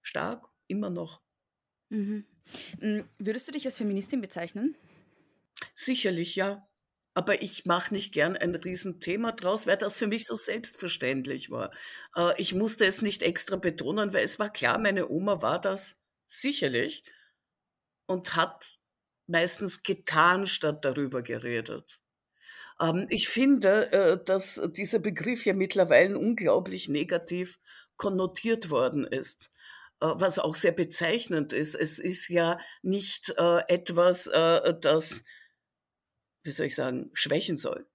stark, 0.02 0.50
immer 0.68 0.90
noch. 0.90 1.22
Mhm. 1.90 2.26
Mm, 2.80 3.02
würdest 3.20 3.48
du 3.48 3.52
dich 3.52 3.66
als 3.66 3.78
Feministin 3.78 4.22
bezeichnen? 4.22 4.76
Sicherlich, 5.76 6.36
ja. 6.36 6.68
Aber 7.14 7.42
ich 7.42 7.66
mache 7.66 7.94
nicht 7.94 8.14
gern 8.14 8.36
ein 8.36 8.56
Riesenthema 8.56 9.34
draus, 9.34 9.68
weil 9.68 9.78
das 9.78 9.98
für 9.98 10.08
mich 10.08 10.26
so 10.26 10.36
selbstverständlich 10.36 11.52
war. 11.52 11.72
Äh, 12.16 12.34
ich 12.42 12.54
musste 12.56 12.86
es 12.86 13.02
nicht 13.02 13.22
extra 13.22 13.56
betonen, 13.56 14.14
weil 14.14 14.24
es 14.24 14.40
war 14.40 14.52
klar, 14.52 14.80
meine 14.80 15.10
Oma 15.10 15.42
war 15.42 15.62
das 15.62 16.00
sicherlich 16.28 17.04
und 18.08 18.36
hat 18.36 18.66
meistens 19.28 19.84
getan, 19.84 20.48
statt 20.48 20.84
darüber 20.86 21.22
geredet. 21.22 22.00
Ähm, 22.80 23.08
ich 23.10 23.30
finde, 23.30 23.92
äh, 23.92 24.24
dass 24.24 24.62
dieser 24.76 25.00
Begriff 25.00 25.46
ja 25.46 25.54
mittlerweile 25.54 26.18
unglaublich 26.18 26.90
negativ 26.90 27.60
konnotiert 27.96 28.70
worden 28.72 29.06
ist 29.06 29.52
äh, 30.02 30.08
was 30.16 30.40
auch 30.40 30.56
sehr 30.56 30.72
bezeichnend 30.74 31.54
ist. 31.54 31.76
Es 31.76 32.00
ist 32.00 32.28
ja 32.30 32.60
nicht 32.82 33.34
äh, 33.38 33.60
etwas, 33.68 34.28
äh, 34.28 34.74
das 34.82 35.24
wie 36.44 36.52
soll 36.52 36.68
ich 36.68 36.76
sagen, 36.76 37.10
schwächen 37.14 37.58
soll. 37.58 37.88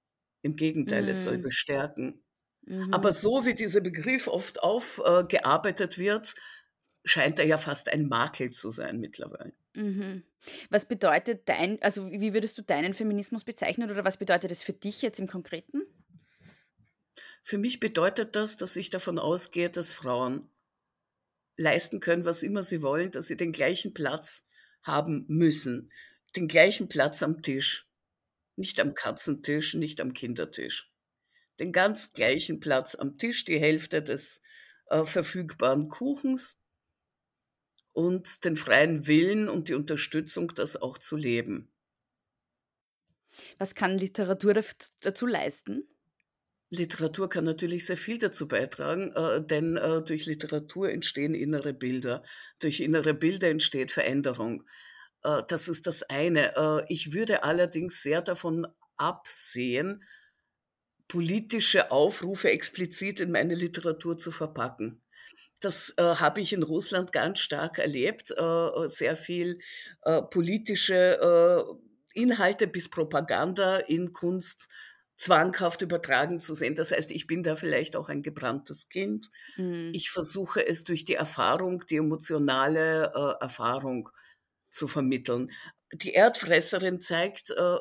Im 0.42 0.56
Gegenteil, 0.56 1.04
mm. 1.04 1.08
es 1.08 1.24
soll 1.24 1.38
mhm. 1.38 1.42
bestärken. 1.42 2.22
Mhm. 2.62 2.92
Aber 2.92 3.12
so 3.12 3.44
wie 3.44 3.54
dieser 3.54 3.80
Begriff 3.80 4.28
oft 4.28 4.62
aufgearbeitet 4.62 5.98
äh, 5.98 6.00
wird, 6.00 6.34
scheint 7.04 7.38
er 7.38 7.46
ja 7.46 7.58
fast 7.58 7.88
ein 7.88 8.08
Makel 8.08 8.50
zu 8.50 8.70
sein 8.70 9.00
mittlerweile. 9.00 9.52
Mhm. 9.74 10.22
Was 10.70 10.86
bedeutet 10.86 11.48
dein, 11.48 11.80
also 11.82 12.10
wie 12.10 12.32
würdest 12.32 12.58
du 12.58 12.62
deinen 12.62 12.94
Feminismus 12.94 13.44
bezeichnen 13.44 13.90
oder 13.90 14.04
was 14.04 14.16
bedeutet 14.16 14.52
es 14.52 14.62
für 14.62 14.72
dich 14.72 15.02
jetzt 15.02 15.18
im 15.18 15.26
Konkreten? 15.26 15.82
Für 17.42 17.58
mich 17.58 17.80
bedeutet 17.80 18.36
das, 18.36 18.56
dass 18.56 18.76
ich 18.76 18.90
davon 18.90 19.18
ausgehe, 19.18 19.70
dass 19.70 19.92
Frauen 19.92 20.50
leisten 21.56 22.00
können, 22.00 22.24
was 22.24 22.42
immer 22.42 22.62
sie 22.62 22.82
wollen, 22.82 23.10
dass 23.10 23.26
sie 23.26 23.36
den 23.36 23.52
gleichen 23.52 23.94
Platz 23.94 24.46
haben 24.82 25.24
müssen, 25.28 25.90
den 26.36 26.46
gleichen 26.46 26.88
Platz 26.88 27.22
am 27.22 27.42
Tisch, 27.42 27.87
nicht 28.58 28.80
am 28.80 28.94
Katzentisch, 28.94 29.74
nicht 29.74 30.00
am 30.00 30.12
Kindertisch. 30.12 30.92
Den 31.60 31.72
ganz 31.72 32.12
gleichen 32.12 32.60
Platz 32.60 32.94
am 32.94 33.16
Tisch, 33.16 33.44
die 33.44 33.58
Hälfte 33.58 34.02
des 34.02 34.42
äh, 34.86 35.04
verfügbaren 35.04 35.88
Kuchens 35.88 36.60
und 37.92 38.44
den 38.44 38.56
freien 38.56 39.06
Willen 39.06 39.48
und 39.48 39.68
die 39.68 39.74
Unterstützung, 39.74 40.52
das 40.54 40.76
auch 40.76 40.98
zu 40.98 41.16
leben. 41.16 41.72
Was 43.58 43.74
kann 43.74 43.98
Literatur 43.98 44.54
dazu 45.00 45.26
leisten? 45.26 45.88
Literatur 46.70 47.28
kann 47.28 47.44
natürlich 47.44 47.86
sehr 47.86 47.96
viel 47.96 48.18
dazu 48.18 48.46
beitragen, 48.46 49.12
äh, 49.12 49.44
denn 49.44 49.76
äh, 49.76 50.02
durch 50.02 50.26
Literatur 50.26 50.90
entstehen 50.90 51.34
innere 51.34 51.72
Bilder. 51.72 52.22
Durch 52.58 52.80
innere 52.80 53.14
Bilder 53.14 53.48
entsteht 53.48 53.90
Veränderung. 53.90 54.64
Äh, 55.22 55.42
das 55.48 55.68
ist 55.68 55.86
das 55.86 56.02
eine. 56.04 56.56
Äh, 56.56 56.84
ich 56.88 57.12
würde 57.12 57.42
allerdings 57.44 58.02
sehr 58.02 58.22
davon 58.22 58.66
absehen, 58.96 60.02
politische 61.08 61.90
Aufrufe 61.90 62.50
explizit 62.50 63.20
in 63.20 63.32
meine 63.32 63.54
Literatur 63.54 64.16
zu 64.16 64.30
verpacken. 64.30 65.02
Das 65.60 65.94
äh, 65.96 66.02
habe 66.02 66.40
ich 66.40 66.52
in 66.52 66.62
Russland 66.62 67.12
ganz 67.12 67.40
stark 67.40 67.78
erlebt. 67.78 68.30
Äh, 68.30 68.86
sehr 68.86 69.16
viel 69.16 69.58
äh, 70.02 70.22
politische 70.22 71.18
äh, 72.14 72.20
Inhalte 72.20 72.66
bis 72.66 72.88
Propaganda 72.88 73.78
in 73.78 74.12
Kunst 74.12 74.68
zwanghaft 75.16 75.82
übertragen 75.82 76.38
zu 76.38 76.54
sehen. 76.54 76.76
Das 76.76 76.92
heißt, 76.92 77.10
ich 77.10 77.26
bin 77.26 77.42
da 77.42 77.56
vielleicht 77.56 77.96
auch 77.96 78.08
ein 78.08 78.22
gebranntes 78.22 78.88
Kind. 78.88 79.30
Mhm. 79.56 79.90
Ich 79.92 80.10
versuche 80.10 80.64
es 80.64 80.84
durch 80.84 81.04
die 81.04 81.14
Erfahrung, 81.14 81.84
die 81.90 81.96
emotionale 81.96 83.36
Erfahrung 83.40 84.10
zu 84.68 84.88
vermitteln. 84.88 85.50
Die 85.92 86.12
Erdfresserin 86.12 87.00
zeigt 87.00 87.50
äh, 87.50 87.76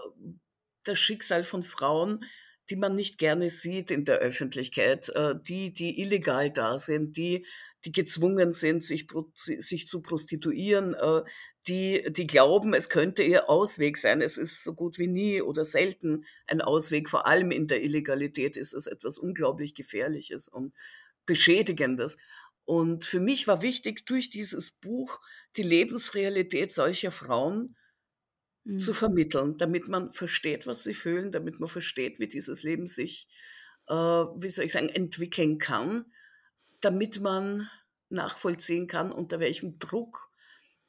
das 0.84 1.00
Schicksal 1.00 1.44
von 1.44 1.62
Frauen, 1.62 2.24
die 2.70 2.76
man 2.76 2.96
nicht 2.96 3.18
gerne 3.18 3.50
sieht 3.50 3.92
in 3.92 4.04
der 4.04 4.18
Öffentlichkeit, 4.18 5.10
äh, 5.10 5.36
die, 5.42 5.72
die 5.72 6.02
illegal 6.02 6.52
da 6.52 6.78
sind, 6.78 7.16
die, 7.16 7.46
die 7.86 7.92
gezwungen 7.92 8.52
sind, 8.52 8.84
sich, 8.84 9.08
sich 9.36 9.88
zu 9.88 10.02
prostituieren, 10.02 10.94
äh, 10.94 11.24
die, 11.68 12.06
die 12.10 12.28
glauben, 12.28 12.74
es 12.74 12.90
könnte 12.90 13.24
ihr 13.24 13.50
Ausweg 13.50 13.98
sein. 13.98 14.22
Es 14.22 14.38
ist 14.38 14.64
so 14.64 14.74
gut 14.74 14.98
wie 14.98 15.08
nie 15.08 15.42
oder 15.42 15.66
selten 15.66 16.26
ein 16.48 16.62
Ausweg. 16.62 17.10
Vor 17.10 17.26
allem 17.26 17.52
in 17.52 17.68
der 17.68 17.84
Illegalität 17.84 18.58
ist 18.58 18.74
es 18.74 18.88
etwas 18.88 19.18
unglaublich 19.18 19.74
Gefährliches 19.74 20.48
und 20.48 20.74
Beschädigendes. 21.26 22.18
Und 22.68 23.06
für 23.06 23.22
mich 23.22 23.48
war 23.48 23.62
wichtig, 23.62 24.06
durch 24.06 24.30
dieses 24.30 24.72
Buch 24.72 25.22
die 25.56 25.64
Lebensrealität 25.64 26.74
solcher 26.74 27.14
Frauen 27.14 27.78
mhm. 28.66 28.78
zu 28.78 28.94
vermitteln, 28.94 29.56
damit 29.56 29.88
man 29.88 30.12
versteht, 30.12 30.68
was 30.68 30.84
sie 30.84 30.94
fühlen, 30.94 31.32
damit 31.32 31.62
man 31.62 31.70
versteht, 31.70 32.20
wie 32.20 32.28
dieses 32.28 32.64
Leben 32.64 32.86
sich, 32.86 33.30
äh, 33.88 33.94
wie 33.94 34.50
soll 34.50 34.66
ich 34.66 34.74
sagen, 34.74 34.90
entwickeln 34.90 35.60
kann, 35.60 36.12
damit 36.82 37.22
man 37.22 37.70
nachvollziehen 38.10 38.88
kann, 38.88 39.14
unter 39.14 39.40
welchem 39.40 39.80
Druck 39.80 40.30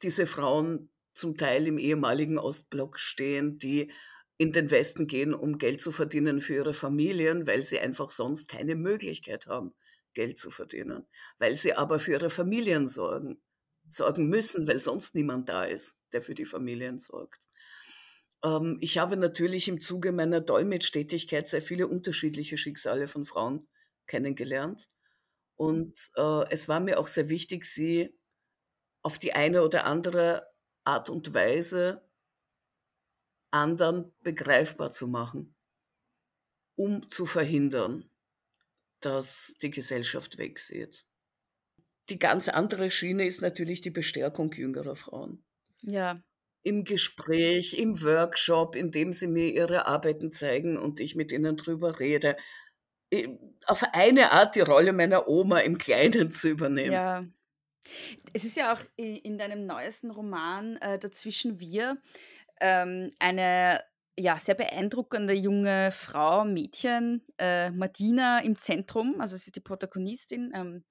diese 0.02 0.26
Frauen 0.26 0.90
zum 1.14 1.36
Teil 1.36 1.68
im 1.68 1.78
ehemaligen 1.78 2.38
Ostblock 2.38 2.98
stehen, 2.98 3.58
die 3.58 3.92
in 4.36 4.50
den 4.50 4.72
Westen 4.72 5.06
gehen, 5.06 5.32
um 5.32 5.58
Geld 5.58 5.80
zu 5.80 5.92
verdienen 5.92 6.40
für 6.40 6.56
ihre 6.56 6.74
Familien, 6.74 7.46
weil 7.46 7.62
sie 7.62 7.78
einfach 7.78 8.10
sonst 8.10 8.48
keine 8.48 8.74
Möglichkeit 8.74 9.46
haben, 9.46 9.74
Geld 10.18 10.36
zu 10.36 10.50
verdienen, 10.50 11.06
weil 11.38 11.54
sie 11.54 11.74
aber 11.74 12.00
für 12.00 12.10
ihre 12.10 12.28
Familien 12.28 12.88
sorgen, 12.88 13.40
sorgen 13.88 14.28
müssen, 14.28 14.66
weil 14.66 14.80
sonst 14.80 15.14
niemand 15.14 15.48
da 15.48 15.62
ist, 15.62 15.96
der 16.10 16.20
für 16.20 16.34
die 16.34 16.44
Familien 16.44 16.98
sorgt. 16.98 17.48
Ähm, 18.42 18.78
ich 18.80 18.98
habe 18.98 19.16
natürlich 19.16 19.68
im 19.68 19.80
Zuge 19.80 20.10
meiner 20.10 20.40
Dolmetschtätigkeit 20.40 21.46
sehr 21.46 21.62
viele 21.62 21.86
unterschiedliche 21.86 22.58
Schicksale 22.58 23.06
von 23.06 23.26
Frauen 23.26 23.68
kennengelernt. 24.08 24.88
Und 25.54 25.96
äh, 26.16 26.50
es 26.50 26.68
war 26.68 26.80
mir 26.80 26.98
auch 26.98 27.06
sehr 27.06 27.28
wichtig, 27.28 27.64
sie 27.64 28.12
auf 29.02 29.18
die 29.18 29.34
eine 29.34 29.62
oder 29.62 29.84
andere 29.84 30.48
Art 30.82 31.10
und 31.10 31.32
Weise 31.32 32.02
anderen 33.52 34.12
begreifbar 34.24 34.90
zu 34.90 35.06
machen, 35.06 35.54
um 36.74 37.08
zu 37.08 37.24
verhindern, 37.24 38.07
dass 39.00 39.54
die 39.62 39.70
Gesellschaft 39.70 40.38
wegsieht. 40.38 41.06
Die 42.08 42.18
ganz 42.18 42.48
andere 42.48 42.90
Schiene 42.90 43.26
ist 43.26 43.42
natürlich 43.42 43.80
die 43.80 43.90
Bestärkung 43.90 44.52
jüngerer 44.52 44.96
Frauen. 44.96 45.44
Ja. 45.82 46.16
Im 46.62 46.84
Gespräch, 46.84 47.74
im 47.74 48.02
Workshop, 48.02 48.76
in 48.76 48.90
dem 48.90 49.12
sie 49.12 49.28
mir 49.28 49.52
ihre 49.52 49.86
Arbeiten 49.86 50.32
zeigen 50.32 50.76
und 50.76 51.00
ich 51.00 51.14
mit 51.14 51.32
ihnen 51.32 51.56
drüber 51.56 52.00
rede. 52.00 52.36
Auf 53.66 53.84
eine 53.92 54.32
Art 54.32 54.56
die 54.56 54.60
Rolle 54.60 54.92
meiner 54.92 55.28
Oma 55.28 55.60
im 55.60 55.78
Kleinen 55.78 56.30
zu 56.30 56.48
übernehmen. 56.48 56.92
Ja. 56.92 57.24
Es 58.32 58.44
ist 58.44 58.56
ja 58.56 58.74
auch 58.74 58.80
in 58.96 59.38
deinem 59.38 59.66
neuesten 59.66 60.10
Roman 60.10 60.76
äh, 60.76 60.98
Dazwischen 60.98 61.58
wir 61.58 61.96
ähm, 62.60 63.10
eine 63.18 63.82
ja, 64.18 64.38
sehr 64.38 64.54
beeindruckende 64.54 65.32
junge 65.32 65.90
Frau, 65.92 66.44
Mädchen, 66.44 67.24
äh, 67.38 67.70
Martina 67.70 68.40
im 68.40 68.58
Zentrum, 68.58 69.20
also 69.20 69.36
sie 69.36 69.48
ist 69.48 69.56
die 69.56 69.60
Protagonistin. 69.60 70.52
Ähm, 70.54 70.84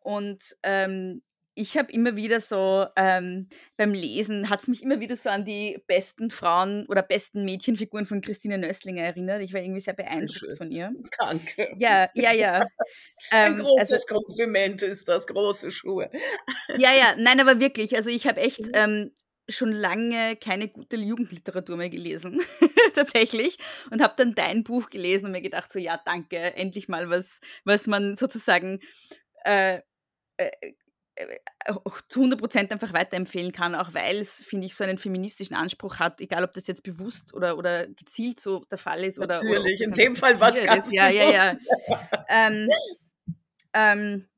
und 0.00 0.56
ähm, 0.62 1.22
ich 1.56 1.78
habe 1.78 1.92
immer 1.92 2.16
wieder 2.16 2.40
so 2.40 2.86
ähm, 2.96 3.48
beim 3.76 3.92
Lesen, 3.92 4.50
hat 4.50 4.62
es 4.62 4.68
mich 4.68 4.82
immer 4.82 4.98
wieder 5.00 5.14
so 5.16 5.30
an 5.30 5.44
die 5.44 5.80
besten 5.86 6.30
Frauen 6.30 6.84
oder 6.86 7.02
besten 7.02 7.44
Mädchenfiguren 7.44 8.06
von 8.06 8.20
Christine 8.20 8.58
Nösslinger 8.58 9.02
erinnert. 9.02 9.40
Ich 9.40 9.52
war 9.54 9.62
irgendwie 9.62 9.80
sehr 9.80 9.94
beeindruckt 9.94 10.58
von 10.58 10.70
ihr. 10.70 10.92
Danke. 11.18 11.70
Ja, 11.76 12.08
ja, 12.14 12.32
ja. 12.32 12.66
Ein 13.30 13.52
ähm, 13.52 13.58
großes 13.60 13.92
also, 13.92 14.14
Kompliment 14.14 14.82
ist 14.82 15.08
das, 15.08 15.26
große 15.26 15.70
Schuhe. 15.70 16.10
Ja, 16.76 16.92
ja, 16.92 17.14
nein, 17.16 17.40
aber 17.40 17.60
wirklich. 17.60 17.96
Also 17.96 18.10
ich 18.10 18.26
habe 18.26 18.40
echt 18.40 18.60
mhm. 18.60 18.72
ähm, 18.74 19.10
schon 19.48 19.72
lange 19.72 20.36
keine 20.36 20.68
gute 20.68 20.96
Jugendliteratur 20.96 21.76
mehr 21.76 21.90
gelesen, 21.90 22.40
tatsächlich. 22.94 23.58
Und 23.90 24.02
habe 24.02 24.14
dann 24.16 24.34
dein 24.34 24.64
Buch 24.64 24.90
gelesen 24.90 25.26
und 25.26 25.32
mir 25.32 25.42
gedacht, 25.42 25.72
so 25.72 25.78
ja, 25.78 26.00
danke, 26.04 26.38
endlich 26.56 26.88
mal 26.88 27.10
was, 27.10 27.40
was 27.64 27.86
man 27.86 28.16
sozusagen 28.16 28.80
äh, 29.44 29.80
äh, 30.36 30.50
äh 31.16 31.38
zu 32.08 32.22
100% 32.22 32.72
einfach 32.72 32.92
weiterempfehlen 32.92 33.52
kann, 33.52 33.74
auch 33.74 33.94
weil 33.94 34.18
es, 34.18 34.42
finde 34.42 34.66
ich, 34.66 34.74
so 34.74 34.82
einen 34.82 34.98
feministischen 34.98 35.54
Anspruch 35.54 35.98
hat, 35.98 36.20
egal 36.20 36.44
ob 36.44 36.52
das 36.52 36.66
jetzt 36.66 36.82
bewusst 36.82 37.32
oder, 37.34 37.56
oder 37.56 37.86
gezielt 37.86 38.40
so 38.40 38.64
der 38.70 38.78
Fall 38.78 39.04
ist. 39.04 39.18
Oder, 39.18 39.42
Natürlich, 39.42 39.80
oder 39.80 39.88
in 39.88 39.92
dem 39.92 40.16
Fall 40.16 40.40
was 40.40 40.60
ganz 40.62 40.90
Ja, 40.90 41.08
ja, 41.08 41.30
ja. 41.30 41.56
ähm, 42.28 42.68
ähm, 43.74 44.28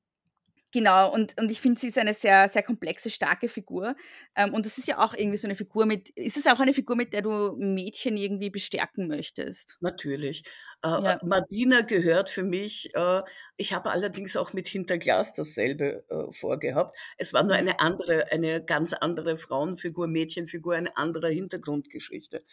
Genau, 0.72 1.12
und, 1.12 1.40
und 1.40 1.50
ich 1.50 1.60
finde, 1.60 1.80
sie 1.80 1.88
ist 1.88 1.98
eine 1.98 2.12
sehr, 2.12 2.50
sehr 2.50 2.62
komplexe, 2.62 3.08
starke 3.08 3.48
Figur. 3.48 3.94
Ähm, 4.34 4.52
und 4.52 4.66
das 4.66 4.78
ist 4.78 4.88
ja 4.88 4.98
auch 4.98 5.14
irgendwie 5.14 5.36
so 5.36 5.46
eine 5.46 5.54
Figur 5.54 5.86
mit, 5.86 6.08
ist 6.10 6.36
es 6.36 6.46
auch 6.46 6.58
eine 6.58 6.74
Figur, 6.74 6.96
mit 6.96 7.12
der 7.12 7.22
du 7.22 7.54
Mädchen 7.56 8.16
irgendwie 8.16 8.50
bestärken 8.50 9.06
möchtest? 9.06 9.76
Natürlich. 9.80 10.42
Äh, 10.82 10.88
ja. 10.88 11.20
Martina 11.22 11.82
gehört 11.82 12.28
für 12.30 12.42
mich, 12.42 12.90
äh, 12.94 13.22
ich 13.56 13.72
habe 13.72 13.90
allerdings 13.90 14.36
auch 14.36 14.52
mit 14.54 14.66
Hinterglas 14.66 15.34
dasselbe 15.34 16.04
äh, 16.10 16.32
vorgehabt. 16.32 16.96
Es 17.16 17.32
war 17.32 17.44
nur 17.44 17.54
mhm. 17.54 17.60
eine 17.60 17.80
andere, 17.80 18.32
eine 18.32 18.62
ganz 18.62 18.92
andere 18.92 19.36
Frauenfigur, 19.36 20.08
Mädchenfigur, 20.08 20.74
eine 20.74 20.96
andere 20.96 21.30
Hintergrundgeschichte. 21.30 22.44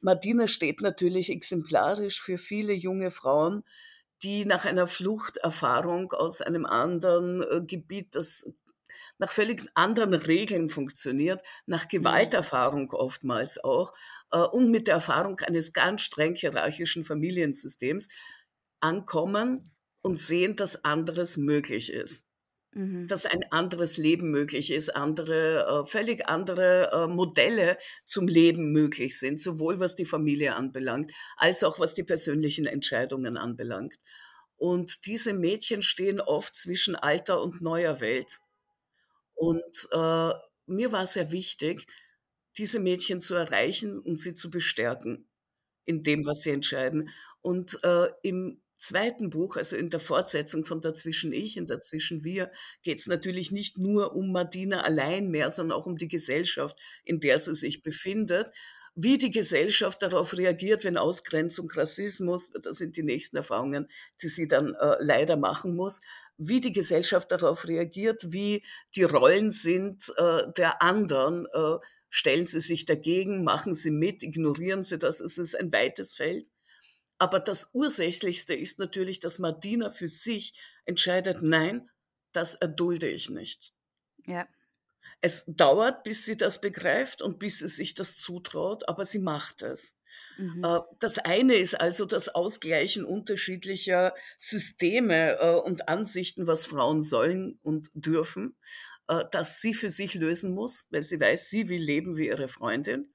Martina 0.00 0.46
steht 0.46 0.82
natürlich 0.82 1.30
exemplarisch 1.30 2.20
für 2.20 2.36
viele 2.36 2.74
junge 2.74 3.10
Frauen, 3.10 3.64
die 4.22 4.44
nach 4.44 4.64
einer 4.64 4.86
Fluchterfahrung 4.86 6.12
aus 6.12 6.42
einem 6.42 6.66
anderen 6.66 7.42
äh, 7.42 7.60
Gebiet, 7.66 8.14
das 8.14 8.52
nach 9.18 9.30
völlig 9.30 9.66
anderen 9.74 10.14
Regeln 10.14 10.68
funktioniert, 10.68 11.42
nach 11.66 11.84
mhm. 11.84 11.88
Gewalterfahrung 11.88 12.90
oftmals 12.92 13.62
auch 13.62 13.92
äh, 14.30 14.38
und 14.38 14.70
mit 14.70 14.86
der 14.86 14.94
Erfahrung 14.94 15.40
eines 15.40 15.72
ganz 15.72 16.02
streng 16.02 16.34
hierarchischen 16.34 17.04
Familiensystems 17.04 18.08
ankommen 18.80 19.64
und 20.02 20.18
sehen, 20.18 20.56
dass 20.56 20.84
anderes 20.84 21.36
möglich 21.36 21.92
ist. 21.92 22.26
Mhm. 22.74 23.06
dass 23.06 23.26
ein 23.26 23.44
anderes 23.50 23.98
Leben 23.98 24.30
möglich 24.30 24.70
ist, 24.70 24.96
andere, 24.96 25.82
äh, 25.82 25.86
völlig 25.86 26.26
andere 26.26 26.90
äh, 26.92 27.06
Modelle 27.06 27.76
zum 28.04 28.26
Leben 28.26 28.72
möglich 28.72 29.18
sind, 29.18 29.38
sowohl 29.38 29.78
was 29.78 29.94
die 29.94 30.06
Familie 30.06 30.56
anbelangt, 30.56 31.12
als 31.36 31.64
auch 31.64 31.78
was 31.78 31.92
die 31.92 32.02
persönlichen 32.02 32.64
Entscheidungen 32.66 33.36
anbelangt. 33.36 33.94
Und 34.56 35.06
diese 35.06 35.34
Mädchen 35.34 35.82
stehen 35.82 36.20
oft 36.20 36.54
zwischen 36.54 36.96
alter 36.96 37.42
und 37.42 37.60
neuer 37.60 38.00
Welt. 38.00 38.38
Und 39.34 39.88
äh, 39.90 40.30
mir 40.66 40.92
war 40.92 41.06
sehr 41.06 41.30
wichtig, 41.32 41.86
diese 42.56 42.80
Mädchen 42.80 43.20
zu 43.20 43.34
erreichen 43.34 43.98
und 43.98 44.18
sie 44.18 44.34
zu 44.34 44.50
bestärken 44.50 45.28
in 45.84 46.02
dem, 46.02 46.24
was 46.26 46.42
sie 46.42 46.50
entscheiden. 46.50 47.10
Und 47.40 47.82
äh, 47.82 48.08
im 48.22 48.62
zweiten 48.82 49.30
Buch, 49.30 49.56
also 49.56 49.76
in 49.76 49.90
der 49.90 50.00
Fortsetzung 50.00 50.64
von 50.64 50.80
Dazwischen 50.80 51.32
ich 51.32 51.58
und 51.58 51.70
Dazwischen 51.70 52.24
wir, 52.24 52.50
geht 52.82 52.98
es 52.98 53.06
natürlich 53.06 53.50
nicht 53.50 53.78
nur 53.78 54.14
um 54.14 54.32
Madina 54.32 54.82
allein 54.82 55.30
mehr, 55.30 55.50
sondern 55.50 55.78
auch 55.78 55.86
um 55.86 55.96
die 55.96 56.08
Gesellschaft, 56.08 56.78
in 57.04 57.20
der 57.20 57.38
sie 57.38 57.54
sich 57.54 57.82
befindet. 57.82 58.50
Wie 58.94 59.16
die 59.16 59.30
Gesellschaft 59.30 60.02
darauf 60.02 60.36
reagiert, 60.36 60.84
wenn 60.84 60.98
Ausgrenzung, 60.98 61.70
Rassismus, 61.70 62.50
das 62.50 62.76
sind 62.76 62.96
die 62.96 63.02
nächsten 63.02 63.38
Erfahrungen, 63.38 63.88
die 64.20 64.28
sie 64.28 64.48
dann 64.48 64.74
äh, 64.74 64.96
leider 65.00 65.38
machen 65.38 65.74
muss, 65.74 66.00
wie 66.36 66.60
die 66.60 66.72
Gesellschaft 66.72 67.30
darauf 67.30 67.66
reagiert, 67.66 68.32
wie 68.32 68.62
die 68.94 69.04
Rollen 69.04 69.50
sind 69.50 70.12
äh, 70.18 70.42
der 70.56 70.82
anderen. 70.82 71.46
Äh, 71.54 71.78
stellen 72.10 72.44
sie 72.44 72.60
sich 72.60 72.84
dagegen, 72.84 73.42
machen 73.44 73.74
sie 73.74 73.90
mit, 73.90 74.22
ignorieren 74.22 74.84
sie 74.84 74.98
das? 74.98 75.20
Es 75.20 75.38
ist 75.38 75.58
ein 75.58 75.72
weites 75.72 76.14
Feld. 76.14 76.46
Aber 77.22 77.38
das 77.38 77.70
Ursächlichste 77.72 78.52
ist 78.52 78.80
natürlich, 78.80 79.20
dass 79.20 79.38
Martina 79.38 79.90
für 79.90 80.08
sich 80.08 80.54
entscheidet, 80.86 81.40
nein, 81.40 81.88
das 82.32 82.56
erdulde 82.56 83.08
ich 83.08 83.30
nicht. 83.30 83.72
Ja. 84.26 84.48
Es 85.20 85.44
dauert, 85.46 86.02
bis 86.02 86.24
sie 86.24 86.36
das 86.36 86.60
begreift 86.60 87.22
und 87.22 87.38
bis 87.38 87.60
sie 87.60 87.68
sich 87.68 87.94
das 87.94 88.18
zutraut, 88.18 88.88
aber 88.88 89.04
sie 89.04 89.20
macht 89.20 89.62
es. 89.62 89.96
Mhm. 90.36 90.64
Äh, 90.64 90.80
das 90.98 91.18
eine 91.18 91.54
ist 91.54 91.80
also 91.80 92.06
das 92.06 92.28
Ausgleichen 92.28 93.04
unterschiedlicher 93.04 94.16
Systeme 94.36 95.38
äh, 95.38 95.54
und 95.60 95.88
Ansichten, 95.88 96.48
was 96.48 96.66
Frauen 96.66 97.02
sollen 97.02 97.60
und 97.62 97.88
dürfen, 97.94 98.56
äh, 99.06 99.22
das 99.30 99.60
sie 99.60 99.74
für 99.74 99.90
sich 99.90 100.14
lösen 100.14 100.54
muss, 100.54 100.88
weil 100.90 101.02
sie 101.02 101.20
weiß, 101.20 101.50
sie 101.50 101.68
will 101.68 101.82
leben 101.82 102.16
wie 102.16 102.26
ihre 102.26 102.48
Freundin 102.48 103.14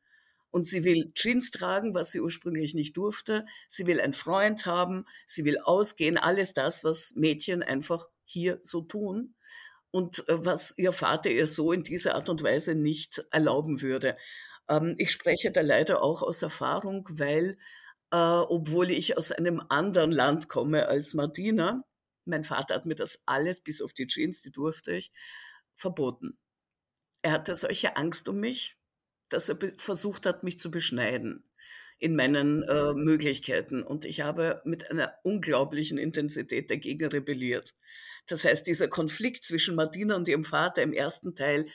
und 0.52 0.66
sie 0.66 0.84
will 0.84 1.12
Jeans 1.14 1.52
tragen, 1.52 1.94
was 1.94 2.12
sie 2.12 2.22
ursprünglich 2.22 2.74
nicht 2.74 2.96
durfte. 2.98 3.46
Sie 3.70 3.86
will 3.88 4.02
einen 4.02 4.14
Freund 4.14 4.66
haben, 4.66 5.06
sie 5.26 5.46
will 5.46 5.60
ausgehen, 5.60 6.18
alles 6.18 6.54
das, 6.54 6.84
was 6.84 7.14
Mädchen 7.16 7.64
einfach 7.64 8.08
hier 8.24 8.60
so 8.64 8.82
tun 8.82 9.36
und 9.92 10.28
äh, 10.30 10.46
was 10.46 10.74
ihr 10.78 10.92
Vater 10.92 11.30
ihr 11.30 11.48
so 11.48 11.72
in 11.72 11.84
dieser 11.84 12.16
Art 12.16 12.30
und 12.30 12.44
Weise 12.44 12.76
nicht 12.76 13.26
erlauben 13.32 13.82
würde. 13.82 14.18
Ähm, 14.70 14.96
ich 14.98 15.12
spreche 15.12 15.52
da 15.52 15.62
leider 15.62 16.02
auch 16.02 16.22
aus 16.22 16.42
Erfahrung, 16.42 17.08
weil 17.12 17.58
äh, 18.12 18.18
obwohl 18.18 18.92
ich 18.92 19.18
aus 19.18 19.32
einem 19.32 19.62
anderen 19.70 20.12
Land 20.12 20.48
komme 20.50 20.88
als 20.88 21.14
Martina, 21.14 21.84
mein 22.26 22.44
Vater 22.44 22.76
hat 22.76 22.86
mir 22.86 22.96
das 22.96 23.22
alles, 23.26 23.62
bis 23.62 23.82
auf 23.82 23.94
die 23.94 24.08
Jeans, 24.08 24.42
die 24.42 24.52
durfte 24.52 24.94
ich, 24.94 25.12
verboten. 25.76 26.38
Er 27.22 27.32
hatte 27.34 27.56
solche 27.56 27.98
Angst 27.98 28.30
um 28.30 28.38
mich, 28.40 28.78
dass 29.30 29.50
er 29.50 29.58
versucht 29.78 30.26
hat, 30.26 30.44
mich 30.44 30.60
zu 30.60 30.72
beschneiden 30.72 31.44
in 32.00 32.16
meinen 32.16 32.64
äh, 32.64 32.94
Möglichkeiten. 32.94 33.84
Und 33.84 34.06
ich 34.06 34.22
habe 34.22 34.62
mit 34.66 34.92
einer 34.92 35.16
unglaublichen 35.24 35.98
Intensität 35.98 36.70
dagegen 36.70 37.08
rebelliert. 37.08 37.74
Das 38.28 38.46
heißt, 38.46 38.68
dieser 38.68 38.88
Konflikt 38.88 39.44
zwischen 39.44 39.76
Martina 39.76 40.16
und 40.16 40.28
ihrem 40.28 40.44
Vater 40.44 40.84
im 40.84 40.94
ersten 40.94 41.36
Teil 41.36 41.66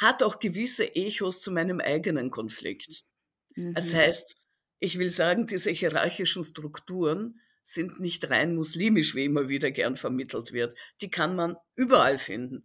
hat 0.00 0.22
auch 0.22 0.38
gewisse 0.38 0.94
Echos 0.94 1.40
zu 1.40 1.52
meinem 1.52 1.80
eigenen 1.80 2.30
Konflikt. 2.30 3.04
Mhm. 3.54 3.74
Das 3.74 3.94
heißt, 3.94 4.36
ich 4.80 4.98
will 4.98 5.10
sagen, 5.10 5.46
diese 5.46 5.70
hierarchischen 5.70 6.42
Strukturen 6.42 7.40
sind 7.62 8.00
nicht 8.00 8.30
rein 8.30 8.54
muslimisch, 8.54 9.14
wie 9.14 9.26
immer 9.26 9.48
wieder 9.48 9.70
gern 9.70 9.96
vermittelt 9.96 10.52
wird. 10.52 10.74
Die 11.02 11.10
kann 11.10 11.36
man 11.36 11.56
überall 11.76 12.18
finden. 12.18 12.64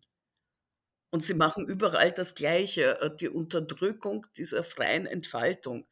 Und 1.13 1.21
sie 1.21 1.35
machen 1.35 1.67
überall 1.67 2.11
das 2.11 2.33
Gleiche, 2.33 2.99
äh, 2.99 3.15
die 3.15 3.29
Unterdrückung 3.29 4.25
dieser 4.35 4.63
freien 4.63 5.05
Entfaltung. 5.05 5.85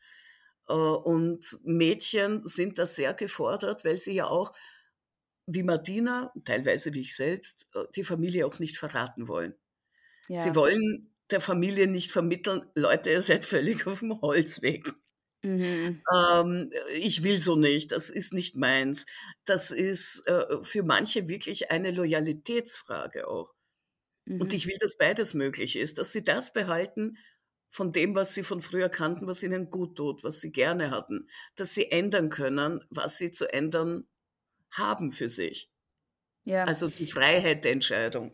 Äh, 0.68 0.74
und 0.74 1.60
Mädchen 1.64 2.42
sind 2.48 2.80
da 2.80 2.88
sehr 2.88 3.14
gefordert, 3.14 3.86
weil 3.86 4.00
sie 4.00 4.14
ja 4.14 4.26
auch, 4.26 4.52
wie 5.46 5.62
Martina, 5.62 6.34
teilweise 6.44 6.96
wie 6.96 7.02
ich 7.02 7.16
selbst, 7.16 7.68
äh, 7.76 7.84
die 7.96 8.04
Familie 8.04 8.48
auch 8.48 8.58
nicht 8.58 8.80
verraten 8.80 9.28
wollen. 9.28 9.54
Ja. 10.28 10.42
Sie 10.42 10.56
wollen 10.56 11.14
der 11.30 11.40
Familie 11.40 11.86
nicht 11.86 12.12
vermitteln, 12.12 12.66
Leute, 12.74 13.12
ihr 13.12 13.22
seid 13.22 13.46
völlig 13.46 13.86
auf 13.86 14.00
dem 14.00 14.20
Holzweg. 14.22 14.92
Mhm. 15.44 16.02
Ähm, 16.12 16.72
ich 16.96 17.22
will 17.22 17.38
so 17.38 17.56
nicht, 17.56 17.92
das 17.92 18.10
ist 18.10 18.34
nicht 18.34 18.56
meins. 18.56 19.06
Das 19.46 19.70
ist 19.70 20.26
äh, 20.26 20.64
für 20.64 20.82
manche 20.82 21.28
wirklich 21.28 21.70
eine 21.70 21.92
Loyalitätsfrage 21.92 23.28
auch. 23.28 23.54
Mhm. 24.32 24.42
Und 24.42 24.54
ich 24.54 24.68
will, 24.68 24.78
dass 24.80 24.98
beides 24.98 25.34
möglich 25.34 25.76
ist, 25.76 25.98
dass 25.98 26.12
sie 26.12 26.24
das 26.24 26.54
behalten 26.54 27.18
von 27.70 27.92
dem, 27.92 28.16
was 28.16 28.34
sie 28.34 28.44
von 28.44 28.62
früher 28.62 28.90
kannten, 28.90 29.28
was 29.28 29.44
ihnen 29.44 29.70
gut 29.70 29.96
tut, 29.98 30.24
was 30.24 30.42
sie 30.42 30.52
gerne 30.52 30.92
hatten, 30.92 31.30
dass 31.56 31.74
sie 31.74 31.92
ändern 31.92 32.30
können, 32.30 32.82
was 32.90 33.18
sie 33.18 33.32
zu 33.32 33.52
ändern 33.52 34.08
haben 34.72 35.12
für 35.12 35.30
sich. 35.30 35.70
Ja. 36.44 36.64
Also 36.64 36.88
die 36.88 37.06
Freiheit 37.06 37.64
der 37.64 37.74
Entscheidung. 37.74 38.34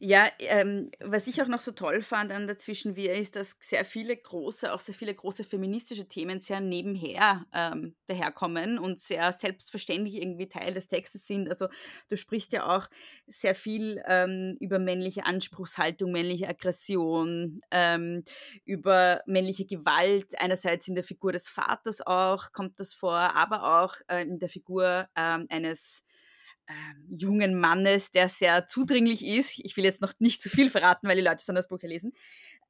Ja, 0.00 0.28
ähm, 0.40 0.90
was 1.00 1.26
ich 1.28 1.40
auch 1.42 1.46
noch 1.46 1.60
so 1.60 1.70
toll 1.72 2.02
fand 2.02 2.32
an 2.32 2.46
dazwischen 2.48 2.96
wir 2.96 3.14
ist, 3.14 3.36
dass 3.36 3.56
sehr 3.60 3.84
viele 3.84 4.16
große, 4.16 4.72
auch 4.72 4.80
sehr 4.80 4.94
viele 4.94 5.14
große 5.14 5.44
feministische 5.44 6.08
Themen 6.08 6.40
sehr 6.40 6.60
nebenher 6.60 7.46
ähm, 7.54 7.94
daherkommen 8.06 8.78
und 8.78 9.00
sehr 9.00 9.32
selbstverständlich 9.32 10.16
irgendwie 10.16 10.48
Teil 10.48 10.74
des 10.74 10.88
Textes 10.88 11.26
sind. 11.26 11.48
Also 11.48 11.68
du 12.08 12.16
sprichst 12.16 12.52
ja 12.52 12.66
auch 12.76 12.88
sehr 13.26 13.54
viel 13.54 14.02
ähm, 14.06 14.56
über 14.60 14.78
männliche 14.80 15.24
Anspruchshaltung, 15.26 16.10
männliche 16.10 16.48
Aggression, 16.48 17.60
ähm, 17.70 18.24
über 18.64 19.22
männliche 19.26 19.64
Gewalt. 19.64 20.38
Einerseits 20.40 20.88
in 20.88 20.94
der 20.96 21.04
Figur 21.04 21.32
des 21.32 21.48
Vaters 21.48 22.00
auch 22.04 22.52
kommt 22.52 22.80
das 22.80 22.94
vor, 22.94 23.14
aber 23.36 23.82
auch 23.82 23.94
äh, 24.08 24.22
in 24.22 24.38
der 24.40 24.48
Figur 24.48 25.08
ähm, 25.16 25.46
eines 25.50 26.02
ähm, 26.68 27.16
jungen 27.18 27.58
Mannes, 27.58 28.10
der 28.10 28.28
sehr 28.28 28.66
zudringlich 28.66 29.24
ist. 29.24 29.58
Ich 29.58 29.76
will 29.76 29.84
jetzt 29.84 30.00
noch 30.00 30.12
nicht 30.18 30.42
zu 30.42 30.48
viel 30.48 30.70
verraten, 30.70 31.08
weil 31.08 31.16
die 31.16 31.22
Leute 31.22 31.44
sollen 31.44 31.56
das 31.56 31.68
Buch 31.68 31.78
ja 31.82 31.88
lesen. 31.88 32.12